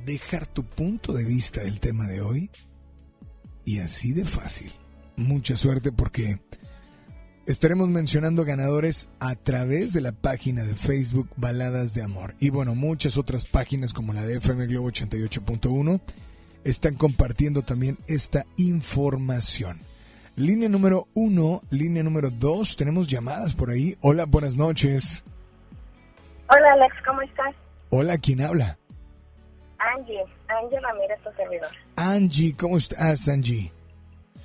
dejar 0.03 0.47
tu 0.47 0.63
punto 0.63 1.13
de 1.13 1.25
vista 1.25 1.61
del 1.61 1.79
tema 1.79 2.07
de 2.07 2.21
hoy 2.21 2.49
y 3.65 3.79
así 3.79 4.13
de 4.13 4.25
fácil. 4.25 4.71
Mucha 5.15 5.55
suerte 5.55 5.91
porque 5.91 6.41
estaremos 7.45 7.87
mencionando 7.89 8.43
ganadores 8.43 9.09
a 9.19 9.35
través 9.35 9.93
de 9.93 10.01
la 10.01 10.11
página 10.11 10.63
de 10.63 10.73
Facebook 10.73 11.29
Baladas 11.35 11.93
de 11.93 12.03
Amor. 12.03 12.33
Y 12.39 12.49
bueno, 12.49 12.75
muchas 12.75 13.17
otras 13.17 13.45
páginas 13.45 13.93
como 13.93 14.13
la 14.13 14.23
de 14.23 14.37
FM 14.37 14.65
Globo 14.67 14.89
88.1 14.89 16.01
están 16.63 16.95
compartiendo 16.95 17.61
también 17.61 17.97
esta 18.07 18.45
información. 18.57 19.79
Línea 20.35 20.67
número 20.67 21.07
uno, 21.13 21.61
línea 21.69 22.03
número 22.03 22.29
dos, 22.29 22.75
tenemos 22.75 23.07
llamadas 23.07 23.53
por 23.53 23.69
ahí. 23.69 23.95
Hola, 24.01 24.25
buenas 24.25 24.57
noches. 24.57 25.23
Hola 26.49 26.73
Alex, 26.73 26.95
¿cómo 27.05 27.21
estás? 27.21 27.55
Hola, 27.89 28.17
¿quién 28.17 28.41
habla? 28.41 28.77
Angie, 29.77 30.23
Angie 30.47 30.79
Ramírez, 30.79 31.19
tu 31.23 31.31
servidor. 31.33 31.69
Angie, 31.95 32.55
¿cómo 32.57 32.77
estás, 32.77 33.29
Angie? 33.29 33.71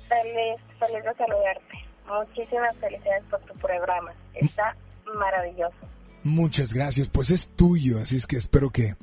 Feliz, 0.07 0.61
feliz 0.79 1.03
de 1.03 1.13
saludarte. 1.15 1.80
Muchísimas 2.19 2.75
felicidades 2.77 3.23
por 3.29 3.39
tu 3.41 3.53
programa. 3.59 4.11
Está 4.33 4.75
maravilloso. 5.15 5.75
Muchas 6.23 6.73
gracias, 6.73 7.09
pues 7.09 7.31
es 7.31 7.49
tuyo, 7.49 7.99
así 7.99 8.15
es 8.17 8.27
que 8.27 8.37
espero 8.37 8.69
que, 8.69 8.95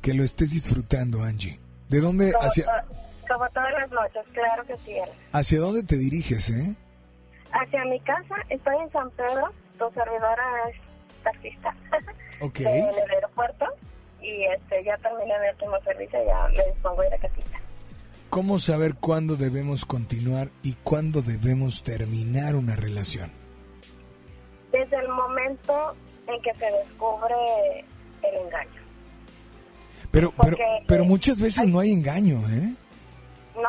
que 0.00 0.14
lo 0.14 0.22
estés 0.24 0.52
disfrutando, 0.52 1.22
Angie. 1.22 1.58
¿De 1.88 2.00
dónde, 2.00 2.32
Como, 2.32 2.46
hacia, 2.46 2.64
to- 2.64 2.94
como 3.28 3.48
todas 3.50 3.72
las 3.72 3.90
noches, 3.92 4.22
claro 4.32 4.64
que 4.64 4.76
sí. 4.78 4.96
Hacia 5.32 5.58
dónde 5.60 5.82
te 5.82 5.96
diriges, 5.96 6.48
eh? 6.50 6.74
Hacia 7.52 7.84
mi 7.84 8.00
casa, 8.00 8.34
estoy 8.48 8.76
en 8.82 8.90
San 8.92 9.10
Pedro, 9.10 9.50
tu 9.78 9.90
servidora 9.92 10.44
es 10.70 11.22
taxista 11.22 11.74
Ok. 12.40 12.60
en 12.60 12.88
el 12.88 13.10
aeropuerto 13.10 13.66
y 14.22 14.44
este 14.44 14.84
ya 14.84 14.96
terminé 14.98 15.38
de 15.38 15.50
último 15.50 15.78
servicio, 15.84 16.18
ya 16.26 16.48
me 16.48 16.64
dispongo 16.72 17.02
a 17.02 17.06
ir 17.08 17.14
a 17.14 17.18
casita. 17.18 17.58
¿Cómo 18.30 18.58
saber 18.58 18.94
cuándo 18.96 19.36
debemos 19.36 19.84
continuar 19.84 20.50
y 20.62 20.74
cuándo 20.84 21.22
debemos 21.22 21.82
terminar 21.82 22.56
una 22.56 22.76
relación? 22.76 23.32
Desde 24.70 24.96
el 24.96 25.08
momento 25.08 25.94
en 26.26 26.40
que 26.42 26.54
se 26.54 26.66
descubre 26.66 27.34
el 28.22 28.34
engaño, 28.46 28.82
Pero, 30.10 30.30
pero, 30.30 30.56
Porque- 30.56 30.84
pero 30.86 31.04
muchas 31.04 31.40
veces 31.40 31.66
no 31.66 31.80
hay 31.80 31.92
engaño, 31.92 32.38
¿eh? 32.48 32.74
¿no? 33.56 33.68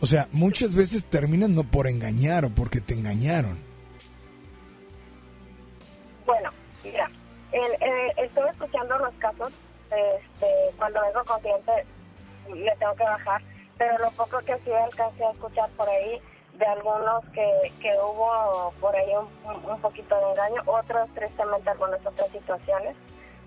O 0.00 0.06
sea, 0.06 0.28
muchas 0.32 0.74
veces 0.74 1.04
terminan 1.04 1.54
no 1.54 1.62
por 1.64 1.86
engañar 1.86 2.44
o 2.44 2.50
porque 2.50 2.80
te 2.80 2.94
engañaron. 2.94 3.58
Bueno, 6.26 6.50
mira, 6.84 7.08
en- 7.52 7.82
eh, 7.82 8.12
estoy 8.18 8.48
escuchando 8.50 8.98
los 8.98 9.14
casos, 9.14 9.52
este, 9.90 10.46
cuando 10.76 11.00
vengo 11.02 11.24
con 11.24 11.40
cliente 11.40 11.72
le 12.54 12.76
tengo 12.76 12.94
que 12.96 13.04
bajar, 13.04 13.42
pero 13.80 13.96
lo 13.96 14.10
poco 14.10 14.40
que 14.40 14.58
sí 14.58 14.70
alcancé 14.72 15.24
a 15.24 15.30
escuchar 15.30 15.70
por 15.70 15.88
ahí 15.88 16.20
de 16.52 16.66
algunos 16.66 17.24
que, 17.30 17.72
que 17.80 17.94
hubo 17.94 18.74
por 18.78 18.94
ahí 18.94 19.10
un, 19.16 19.54
un- 19.70 19.80
poquito 19.80 20.14
de 20.16 20.30
engaño, 20.32 20.62
otros 20.66 21.08
tristemente 21.14 21.70
algunas 21.70 22.04
otras 22.04 22.28
situaciones, 22.28 22.94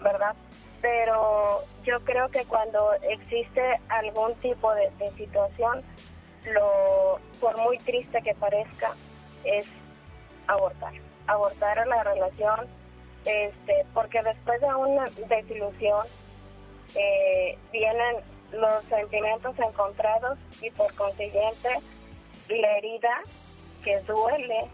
¿verdad? 0.02 0.36
Pero 0.82 1.60
yo 1.84 2.04
creo 2.04 2.30
que 2.30 2.46
cuando 2.46 2.94
existe 3.04 3.80
algún 3.90 4.34
tipo 4.36 4.74
de, 4.74 4.90
de 4.98 5.12
situación, 5.12 5.84
lo 6.46 7.20
por 7.40 7.56
muy 7.60 7.78
triste 7.78 8.20
que 8.24 8.34
parezca, 8.34 8.94
es 9.44 9.68
abortar, 10.48 10.94
abortar 11.28 11.78
a 11.78 11.86
la 11.86 12.04
relación, 12.04 12.68
este, 13.26 13.86
porque 13.94 14.24
después 14.24 14.60
de 14.62 14.74
una 14.74 15.06
desilusión 15.30 16.08
eh, 16.96 17.60
vienen 17.72 18.16
los 18.54 18.84
sentimientos 18.86 19.58
encontrados 19.60 20.38
y 20.62 20.70
por 20.72 20.94
consiguiente 20.96 21.70
la 22.50 22.78
herida 22.78 23.22
que 23.84 24.00
duele 24.02 24.70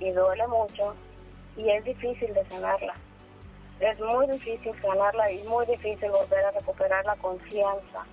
y 0.00 0.10
duele 0.10 0.46
mucho 0.46 0.94
y 1.56 1.70
es 1.70 1.84
difícil 1.84 2.34
de 2.34 2.44
sanarla. 2.46 2.94
Es 3.80 3.98
muy 4.00 4.26
difícil 4.28 4.72
sanarla 4.80 5.30
y 5.30 5.42
muy 5.44 5.66
difícil 5.66 6.10
volver 6.10 6.44
a 6.44 6.50
recuperar 6.52 7.04
la 7.06 7.16
confianza 7.16 8.06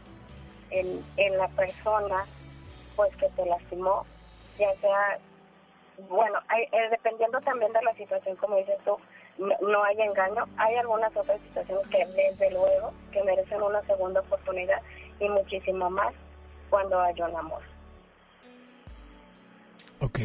en, 0.70 1.04
en 1.18 1.38
la 1.38 1.48
persona 1.50 2.26
pues 2.96 3.16
que 3.16 3.30
te 3.30 3.46
lastimó, 3.46 4.06
ya 4.58 4.74
sea 4.78 5.20
bueno, 6.10 6.40
hay, 6.48 6.64
eh, 6.64 6.90
dependiendo 6.90 7.40
también 7.42 7.72
de 7.74 7.82
la 7.82 7.94
situación, 7.94 8.36
como 8.38 8.58
dices 8.58 8.78
tú, 8.84 8.98
no, 9.62 9.84
hay 9.84 10.00
engaño. 10.02 10.46
Hay 10.58 10.76
algunas 10.76 11.16
otras 11.16 11.40
situaciones 11.48 11.88
que, 11.90 12.06
desde 12.06 12.52
luego, 12.52 12.94
que 13.12 13.24
merecen 13.24 13.62
una 13.62 13.82
segunda 13.84 14.20
oportunidad 14.22 14.82
y 15.20 15.28
muchísimo 15.30 15.90
más 15.90 16.14
cuando 16.70 17.00
hay 17.00 17.14
un 17.22 17.36
amor. 17.36 17.62
Ok. 20.00 20.20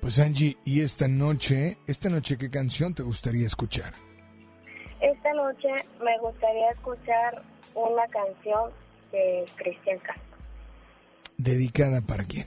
Pues 0.00 0.18
Angie, 0.18 0.56
¿y 0.64 0.82
esta 0.82 1.06
noche, 1.06 1.78
esta 1.86 2.08
noche 2.08 2.36
qué 2.36 2.50
canción 2.50 2.92
te 2.94 3.02
gustaría 3.04 3.46
escuchar? 3.46 3.92
Esta 5.00 5.32
noche 5.34 5.68
me 6.02 6.18
gustaría 6.18 6.70
escuchar 6.70 7.42
una 7.74 8.06
canción 8.08 8.70
de 9.12 9.44
Cristian 9.56 9.98
Castro, 10.00 10.36
¿Dedicada 11.38 12.00
para 12.00 12.24
quién? 12.24 12.46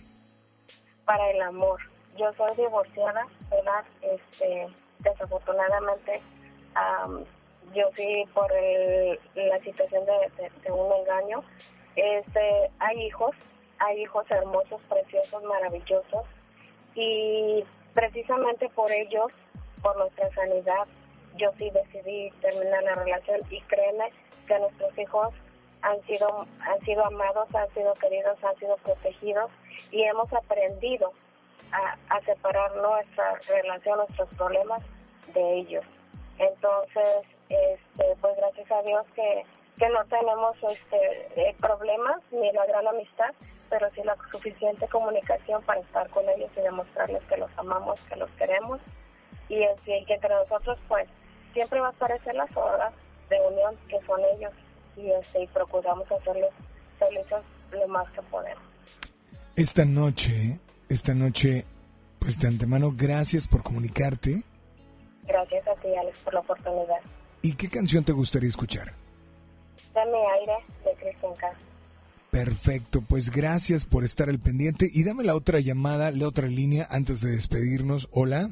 para 1.05 1.29
el 1.31 1.41
amor. 1.41 1.79
Yo 2.17 2.31
soy 2.37 2.55
divorciada, 2.57 3.27
¿verdad? 3.51 3.85
Este, 4.01 4.67
desafortunadamente, 4.99 6.21
am, 6.75 7.23
yo 7.73 7.89
sí 7.95 8.25
por 8.33 8.51
el- 8.51 9.19
la 9.35 9.59
situación 9.59 10.05
de 10.05 10.71
un 10.71 10.91
engaño. 10.93 11.43
Este, 11.95 12.69
hay 12.79 13.01
hijos, 13.03 13.35
hay 13.79 14.01
hijos 14.01 14.25
hermosos, 14.29 14.81
preciosos, 14.89 15.43
maravillosos, 15.43 16.25
y 16.93 17.63
precisamente 17.93 18.69
por 18.69 18.91
ellos, 18.91 19.31
por 19.81 19.97
nuestra 19.97 20.29
sanidad, 20.33 20.87
yo 21.35 21.51
sí 21.57 21.69
decidí 21.69 22.31
terminar 22.41 22.83
la 22.83 22.95
relación. 22.95 23.41
Y 23.49 23.61
créeme 23.61 24.11
que 24.47 24.59
nuestros 24.59 24.97
hijos 24.97 25.29
han 25.81 26.01
sido 26.03 26.45
han 26.61 26.79
sido 26.85 27.05
amados, 27.05 27.53
han 27.53 27.69
sido 27.73 27.93
queridos, 27.95 28.41
han 28.43 28.55
sido 28.55 28.77
protegidos. 28.77 29.51
Y 29.91 30.03
hemos 30.03 30.31
aprendido 30.33 31.11
a, 31.71 32.15
a 32.15 32.21
separar 32.21 32.75
nuestra 32.75 33.39
relación, 33.47 33.97
nuestros 33.97 34.29
problemas 34.35 34.81
de 35.33 35.59
ellos. 35.59 35.85
Entonces, 36.37 37.27
este, 37.49 38.03
pues 38.21 38.35
gracias 38.37 38.71
a 38.71 38.81
Dios 38.81 39.03
que, 39.15 39.45
que 39.77 39.89
no 39.89 40.03
tenemos 40.05 40.55
este 40.63 41.49
eh, 41.49 41.55
problemas 41.59 42.21
ni 42.31 42.51
la 42.51 42.65
gran 42.65 42.87
amistad, 42.87 43.33
pero 43.69 43.89
sí 43.91 44.01
la 44.03 44.15
suficiente 44.31 44.87
comunicación 44.87 45.61
para 45.63 45.81
estar 45.81 46.09
con 46.09 46.27
ellos 46.29 46.49
y 46.55 46.61
demostrarles 46.61 47.23
que 47.23 47.37
los 47.37 47.51
amamos, 47.57 47.99
que 48.01 48.15
los 48.15 48.29
queremos 48.31 48.79
y, 49.49 49.59
y 49.63 50.05
que 50.05 50.13
entre 50.13 50.33
nosotros 50.33 50.77
pues 50.87 51.07
siempre 51.53 51.79
va 51.79 51.87
a 51.87 51.91
aparecer 51.91 52.35
las 52.35 52.55
horas 52.57 52.93
de 53.29 53.37
unión 53.51 53.75
que 53.87 53.99
son 54.05 54.21
ellos 54.35 54.53
y, 54.97 55.11
este, 55.11 55.43
y 55.43 55.47
procuramos 55.47 56.09
hacerles 56.11 56.51
felices 56.99 57.41
lo 57.71 57.87
más 57.87 58.09
que 58.11 58.21
podemos. 58.23 58.63
Esta 59.55 59.85
noche, 59.85 60.59
esta 60.89 61.13
noche, 61.13 61.65
pues 62.19 62.39
de 62.39 62.47
antemano, 62.47 62.93
gracias 62.95 63.47
por 63.47 63.63
comunicarte. 63.63 64.43
Gracias 65.27 65.67
a 65.67 65.73
ti, 65.81 65.87
Alex, 65.99 66.19
por 66.19 66.33
la 66.33 66.39
oportunidad. 66.41 66.97
¿Y 67.41 67.53
qué 67.53 67.69
canción 67.69 68.03
te 68.03 68.11
gustaría 68.13 68.49
escuchar? 68.49 68.93
Dame 69.93 70.17
aire 70.39 70.53
de 70.83 70.93
Cristian 71.01 71.33
Castro. 71.35 71.65
Perfecto, 72.31 73.01
pues 73.01 73.31
gracias 73.31 73.85
por 73.85 74.03
estar 74.03 74.29
al 74.29 74.39
pendiente 74.39 74.89
y 74.93 75.03
dame 75.05 75.23
la 75.23 75.35
otra 75.35 75.59
llamada, 75.61 76.11
la 76.11 76.27
otra 76.27 76.47
línea 76.47 76.85
antes 76.89 77.21
de 77.21 77.31
despedirnos. 77.31 78.09
Hola, 78.11 78.49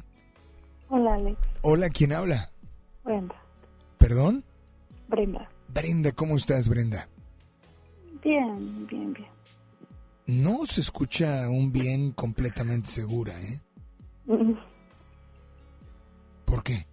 Hola, 0.88 1.14
Alex. 1.14 1.36
hola, 1.62 1.90
¿quién 1.90 2.12
habla? 2.12 2.50
Brenda. 3.04 3.34
¿Perdón? 3.98 4.44
Brenda. 5.08 5.50
Brenda, 5.68 6.12
¿cómo 6.12 6.36
estás, 6.36 6.68
Brenda? 6.68 7.08
Bien, 8.22 8.86
bien, 8.86 9.12
bien. 9.12 9.28
No 10.26 10.64
se 10.66 10.80
escucha 10.80 11.48
un 11.48 11.72
bien 11.72 12.12
completamente 12.12 12.88
segura, 12.88 13.40
¿eh? 13.40 13.60
¿Por 16.44 16.62
qué? 16.62 16.86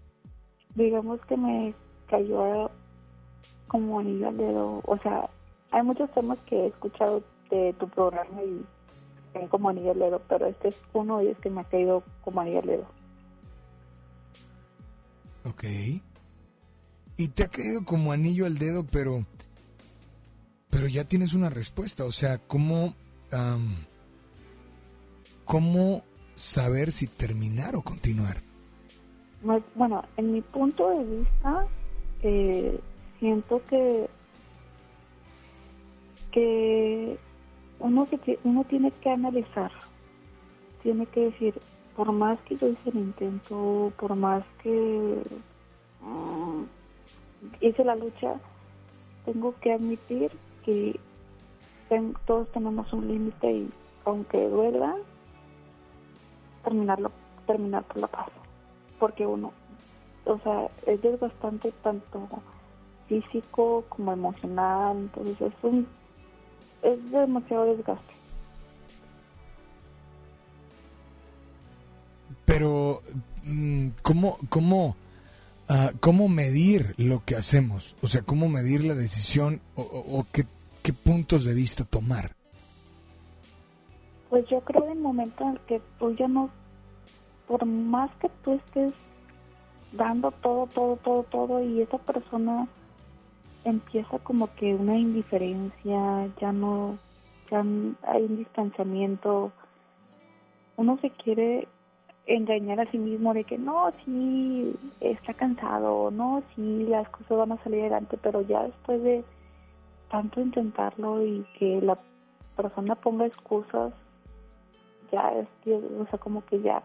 Digamos 0.75 1.19
que 1.27 1.37
me 1.37 1.73
cayó 2.07 2.71
como 3.67 3.99
anillo 3.99 4.27
al 4.29 4.37
dedo. 4.37 4.81
O 4.85 4.97
sea, 4.97 5.29
hay 5.71 5.83
muchos 5.83 6.11
temas 6.13 6.39
que 6.39 6.55
he 6.55 6.67
escuchado 6.67 7.23
de 7.49 7.73
tu 7.79 7.87
programa 7.89 8.41
y 8.43 8.65
como 9.49 9.69
anillo 9.69 9.91
al 9.91 9.99
dedo, 9.99 10.21
pero 10.27 10.47
este 10.47 10.69
es 10.69 10.81
uno 10.93 11.21
y 11.21 11.27
es 11.27 11.37
que 11.37 11.49
me 11.49 11.61
ha 11.61 11.63
caído 11.63 12.03
como 12.23 12.41
anillo 12.41 12.59
al 12.59 12.67
dedo. 12.67 12.85
Ok. 15.45 15.63
Y 17.17 17.27
te 17.29 17.43
ha 17.43 17.47
caído 17.47 17.83
como 17.85 18.11
anillo 18.11 18.45
al 18.45 18.57
dedo, 18.57 18.85
pero. 18.85 19.25
Pero 20.69 20.87
ya 20.87 21.03
tienes 21.05 21.33
una 21.33 21.49
respuesta. 21.49 22.05
O 22.05 22.11
sea, 22.11 22.39
¿cómo. 22.39 22.95
Am, 23.31 23.75
¿Cómo 25.45 26.03
saber 26.35 26.91
si 26.91 27.07
terminar 27.07 27.75
o 27.75 27.81
continuar? 27.81 28.41
Más- 29.43 29.63
Bueno, 29.75 30.03
en 30.17 30.31
mi 30.33 30.41
punto 30.41 30.89
de 30.89 31.03
vista, 31.03 31.65
eh, 32.21 32.79
siento 33.19 33.61
que 33.67 34.07
que 36.31 37.17
uno, 37.79 38.07
se, 38.09 38.39
uno 38.45 38.63
tiene 38.63 38.91
que 38.91 39.09
analizar, 39.09 39.71
tiene 40.81 41.05
que 41.07 41.25
decir, 41.25 41.53
por 41.95 42.11
más 42.13 42.39
que 42.41 42.55
yo 42.55 42.69
hice 42.69 42.89
el 42.89 42.95
intento, 42.97 43.91
por 43.99 44.15
más 44.15 44.45
que 44.63 45.21
mm, 46.01 46.63
hice 47.59 47.83
la 47.83 47.95
lucha, 47.95 48.39
tengo 49.25 49.53
que 49.59 49.73
admitir 49.73 50.31
que 50.63 50.97
todos 52.25 52.49
tenemos 52.51 52.91
un 52.93 53.07
límite 53.07 53.51
y 53.51 53.69
aunque 54.05 54.47
duela, 54.47 54.95
terminarlo, 56.63 57.11
terminar 57.45 57.83
por 57.83 57.97
la 57.97 58.07
paz. 58.07 58.27
Porque 58.99 59.25
uno, 59.25 59.51
o 60.25 60.37
sea, 60.39 60.67
es 60.85 61.01
desgastante 61.01 61.71
tanto 61.83 62.27
físico 63.07 63.83
como 63.89 64.13
emocional, 64.13 64.97
entonces 64.97 65.41
es 65.41 65.53
un, 65.63 65.87
es 66.81 67.11
demasiado 67.11 67.65
desgaste. 67.65 68.13
Pero, 72.45 73.01
mm, 73.43 73.89
¿cómo, 74.01 74.37
cómo, 74.49 74.95
ah, 75.67 75.91
cómo 75.99 76.27
medir 76.29 76.93
lo 76.97 77.23
que 77.25 77.35
hacemos? 77.35 77.95
O 78.01 78.07
sea, 78.07 78.21
¿cómo 78.21 78.49
medir 78.49 78.83
la 78.83 78.95
decisión 78.95 79.61
o, 79.75 79.81
o 79.81 80.25
qué, 80.31 80.45
qué 80.81 80.93
puntos 80.93 81.45
de 81.45 81.53
vista 81.53 81.83
tomar? 81.83 82.31
Pues 84.29 84.47
yo 84.47 84.61
creo 84.61 84.85
en 84.85 84.91
el 84.91 84.99
momento 84.99 85.43
en 85.43 85.49
el 85.51 85.59
que 85.61 85.81
tú 85.99 86.15
ya 86.15 86.27
no, 86.27 86.49
por 87.47 87.65
más 87.65 88.09
que 88.15 88.29
tú 88.43 88.53
estés 88.53 88.93
dando 89.91 90.31
todo, 90.31 90.67
todo, 90.67 90.95
todo, 90.97 91.23
todo 91.23 91.61
y 91.61 91.81
esa 91.81 91.97
persona 91.97 92.67
empieza 93.65 94.17
como 94.19 94.53
que 94.55 94.73
una 94.73 94.97
indiferencia, 94.97 96.29
ya 96.39 96.51
no, 96.51 96.97
ya 97.49 97.59
hay 97.59 98.23
un 98.23 98.37
distanciamiento, 98.37 99.51
uno 100.77 100.97
se 101.01 101.09
quiere 101.11 101.67
engañar 102.25 102.79
a 102.79 102.89
sí 102.89 102.97
mismo 102.97 103.33
de 103.33 103.43
que 103.43 103.57
no, 103.57 103.91
sí, 104.05 104.73
está 104.99 105.33
cansado, 105.33 106.09
no, 106.11 106.41
sí, 106.55 106.85
las 106.87 107.07
cosas 107.09 107.37
van 107.37 107.51
a 107.51 107.63
salir 107.63 107.81
adelante, 107.81 108.17
pero 108.21 108.41
ya 108.41 108.63
después 108.63 109.03
de 109.03 109.23
tanto 110.11 110.41
intentarlo 110.41 111.25
y 111.25 111.45
que 111.57 111.79
la 111.81 111.97
persona 112.57 112.95
ponga 112.95 113.25
excusas, 113.25 113.93
ya 115.11 115.29
es, 115.29 115.47
o 115.65 116.05
sea, 116.07 116.19
como 116.19 116.45
que 116.45 116.61
ya 116.61 116.83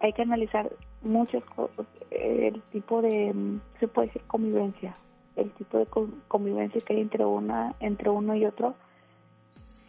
hay 0.00 0.12
que 0.12 0.22
analizar 0.22 0.70
muchas 1.02 1.44
cosas, 1.44 1.86
el 2.10 2.60
tipo 2.72 3.00
de, 3.00 3.32
se 3.78 3.86
puede 3.86 4.08
decir 4.08 4.22
convivencia, 4.26 4.94
el 5.36 5.50
tipo 5.52 5.78
de 5.78 5.86
convivencia 6.28 6.80
que 6.80 6.94
hay 6.94 7.00
entre 7.00 7.24
una, 7.24 7.74
entre 7.80 8.10
uno 8.10 8.34
y 8.34 8.44
otro, 8.44 8.74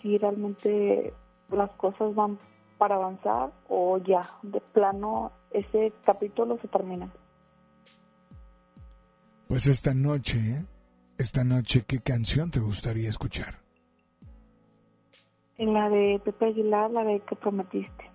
si 0.01 0.17
realmente 0.17 1.13
las 1.49 1.71
cosas 1.71 2.13
van 2.13 2.37
para 2.77 2.95
avanzar 2.95 3.51
o 3.69 3.97
ya, 3.97 4.21
de 4.43 4.61
plano, 4.61 5.31
ese 5.51 5.93
capítulo 6.03 6.57
se 6.61 6.67
termina. 6.67 7.09
Pues 9.47 9.67
esta 9.67 9.93
noche, 9.93 10.65
esta 11.21 11.43
noche, 11.43 11.83
¿qué 11.87 11.99
canción 11.99 12.51
te 12.51 12.59
gustaría 12.59 13.07
escuchar? 13.07 13.55
En 15.57 15.73
la 15.73 15.89
de 15.89 16.19
Pepe 16.25 16.45
Aguilar, 16.47 16.89
la 16.91 17.03
de 17.03 17.19
que 17.21 17.35
prometiste. 17.35 18.11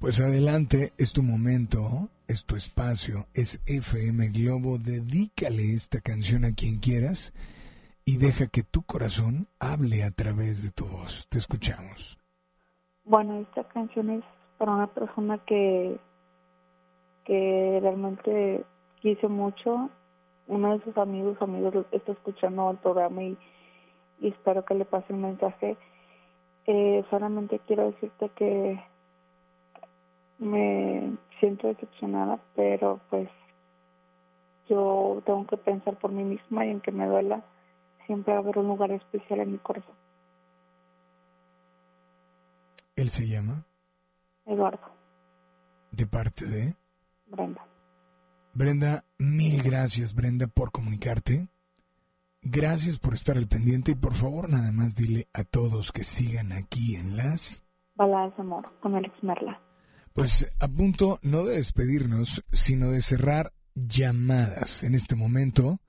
Pues 0.00 0.20
adelante, 0.20 0.92
es 0.98 1.12
tu 1.12 1.22
momento, 1.22 2.08
es 2.26 2.46
tu 2.46 2.56
espacio, 2.56 3.26
es 3.34 3.62
FM 3.66 4.30
Globo, 4.30 4.78
dedícale 4.78 5.74
esta 5.74 6.00
canción 6.00 6.44
a 6.44 6.54
quien 6.54 6.78
quieras 6.78 7.32
y 8.04 8.18
deja 8.18 8.46
que 8.46 8.62
tu 8.62 8.82
corazón 8.82 9.48
hable 9.58 10.04
a 10.04 10.10
través 10.10 10.62
de 10.62 10.70
tu 10.72 10.86
voz. 10.86 11.28
Te 11.28 11.38
escuchamos. 11.38 12.18
Bueno, 13.04 13.40
esta 13.40 13.64
canción 13.68 14.10
es 14.10 14.24
para 14.58 14.72
una 14.72 14.86
persona 14.86 15.38
que, 15.44 15.98
que 17.24 17.78
realmente 17.82 18.64
quise 19.00 19.28
mucho. 19.28 19.90
Uno 20.46 20.76
de 20.76 20.84
sus 20.84 20.96
amigos, 20.98 21.36
amigos 21.40 21.86
está 21.92 22.12
escuchando 22.12 22.70
el 22.70 22.76
programa 22.78 23.22
y 23.22 23.38
y 24.20 24.28
espero 24.28 24.64
que 24.64 24.74
le 24.74 24.84
pase 24.84 25.12
un 25.12 25.22
mensaje. 25.22 25.76
Eh, 26.66 27.04
solamente 27.10 27.60
quiero 27.66 27.90
decirte 27.90 28.30
que 28.30 28.82
me 30.38 31.16
siento 31.40 31.68
decepcionada, 31.68 32.40
pero 32.54 33.00
pues 33.10 33.28
yo 34.68 35.22
tengo 35.26 35.46
que 35.46 35.56
pensar 35.56 35.98
por 35.98 36.10
mí 36.10 36.24
misma 36.24 36.64
y 36.64 36.70
aunque 36.70 36.90
me 36.90 37.06
duela, 37.06 37.44
siempre 38.06 38.32
va 38.32 38.38
a 38.38 38.42
haber 38.42 38.58
un 38.58 38.68
lugar 38.68 38.90
especial 38.92 39.40
en 39.40 39.52
mi 39.52 39.58
corazón. 39.58 39.94
¿Él 42.96 43.08
se 43.10 43.26
llama? 43.26 43.66
Eduardo. 44.46 44.88
¿De 45.90 46.06
parte 46.06 46.46
de? 46.46 46.74
Brenda. 47.26 47.66
Brenda, 48.56 49.04
mil 49.18 49.60
gracias, 49.60 50.14
Brenda, 50.14 50.46
por 50.46 50.70
comunicarte. 50.70 51.48
Gracias 52.40 53.00
por 53.00 53.14
estar 53.14 53.36
al 53.36 53.48
pendiente 53.48 53.92
y 53.92 53.94
por 53.96 54.14
favor 54.14 54.48
nada 54.48 54.70
más 54.70 54.94
dile 54.94 55.26
a 55.32 55.42
todos 55.42 55.90
que 55.90 56.04
sigan 56.04 56.52
aquí 56.52 56.94
en 56.94 57.16
las... 57.16 57.64
Baladas 57.96 58.36
de 58.36 58.42
Amor 58.42 58.78
con 58.80 58.94
Alex 58.94 59.12
Merla. 59.22 59.60
Pues 60.12 60.54
a 60.60 60.68
punto 60.68 61.18
no 61.22 61.44
de 61.44 61.56
despedirnos, 61.56 62.44
sino 62.52 62.90
de 62.90 63.02
cerrar 63.02 63.52
llamadas. 63.74 64.84
En 64.84 64.94
este 64.94 65.16
momento 65.16 65.80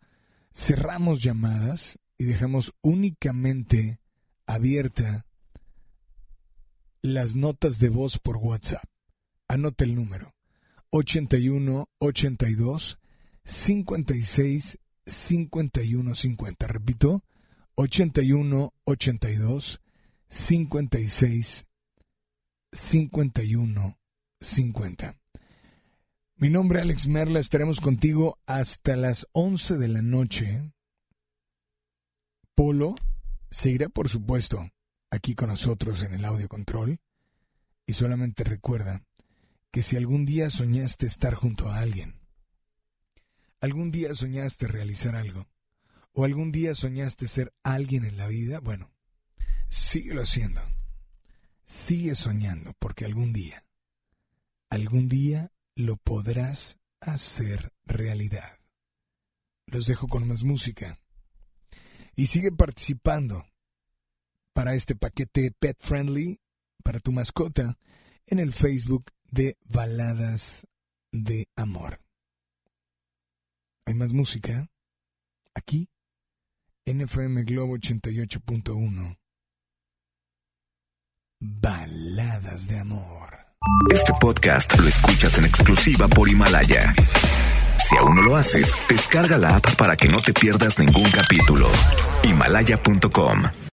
cerramos 0.52 1.22
llamadas 1.22 2.00
y 2.18 2.26
dejamos 2.26 2.74
únicamente 2.82 4.00
abierta 4.48 5.28
las 7.04 7.36
notas 7.36 7.78
de 7.78 7.90
voz 7.90 8.18
por 8.18 8.38
WhatsApp. 8.38 8.86
Anota 9.48 9.84
el 9.84 9.94
número 9.94 10.35
81 10.97 11.89
82 11.99 12.99
56 13.43 14.80
5150. 15.05 16.67
Repito, 16.67 17.22
81 17.76 18.73
82 18.85 19.81
56 20.30 21.67
51 22.72 23.99
50. 24.39 25.19
Mi 26.38 26.49
nombre 26.49 26.80
es 26.80 26.84
Alex 26.84 27.07
Merla, 27.07 27.41
estaremos 27.41 27.81
contigo 27.81 28.39
hasta 28.45 28.95
las 28.95 29.27
11 29.34 29.77
de 29.77 29.88
la 29.89 30.01
noche. 30.01 30.72
Polo 32.55 32.95
seguirá, 33.51 33.89
por 33.89 34.07
supuesto, 34.07 34.69
aquí 35.11 35.35
con 35.35 35.49
nosotros 35.49 36.03
en 36.03 36.13
el 36.13 36.23
audio 36.23 36.47
control. 36.47 37.01
Y 37.85 37.93
solamente 37.93 38.45
recuerda 38.45 39.03
que 39.76 39.84
si 39.84 39.97
algún 39.97 40.23
día 40.23 40.49
soñaste 40.49 41.06
estar 41.06 41.34
junto 41.34 41.68
a 41.68 41.80
alguien, 41.80 42.15
¿Algún 43.65 43.89
día 43.89 44.14
soñaste 44.14 44.68
realizar 44.68 45.15
algo? 45.15 45.49
¿O 46.11 46.23
algún 46.23 46.52
día 46.52 46.76
soñaste 46.76 47.27
ser 47.27 47.52
alguien 47.64 48.06
en 48.06 48.15
la 48.15 48.27
vida? 48.27 48.60
Bueno, 48.60 48.93
síguelo 49.69 50.22
haciendo. 50.22 50.61
Sigue 51.65 52.14
soñando 52.14 52.73
porque 52.77 53.06
algún 53.06 53.34
día, 53.34 53.65
algún 54.69 55.10
día 55.10 55.52
lo 55.76 55.97
podrás 55.97 56.77
hacer 57.02 57.73
realidad. 57.85 58.60
Los 59.65 59.88
dejo 59.88 60.07
con 60.07 60.27
más 60.27 60.43
música. 60.43 60.99
Y 62.15 62.27
sigue 62.27 62.52
participando 62.52 63.45
para 64.53 64.76
este 64.76 64.95
paquete 64.95 65.52
pet 65.57 65.77
friendly 65.80 66.39
para 66.84 66.99
tu 66.99 67.11
mascota 67.11 67.80
en 68.27 68.38
el 68.38 68.53
Facebook 68.53 69.11
de 69.36 69.57
Baladas 69.66 70.66
de 71.12 71.49
Amor. 71.57 71.99
Hay 73.86 73.94
más 73.94 74.14
música 74.14 74.70
aquí 75.53 75.90
en 76.86 77.02
FM 77.02 77.44
Globo 77.44 77.76
88.1. 77.76 79.18
Baladas 81.41 82.68
de 82.70 82.80
amor. 82.80 83.38
Este 83.94 84.14
podcast 84.22 84.80
lo 84.80 84.88
escuchas 84.88 85.38
en 85.38 85.45
exclusiva 85.45 86.07
por 86.07 86.30
Himalaya. 86.30 86.95
Si 87.90 87.98
aún 87.98 88.16
no 88.16 88.22
lo 88.22 88.38
haces, 88.38 88.74
descarga 88.88 89.38
la 89.38 89.57
app 89.57 89.76
para 89.76 89.98
que 89.98 90.07
no 90.07 90.18
te 90.18 90.34
pierdas 90.34 90.80
ningún 90.80 91.12
capítulo. 91.12 91.68
Himalaya.com 92.24 93.44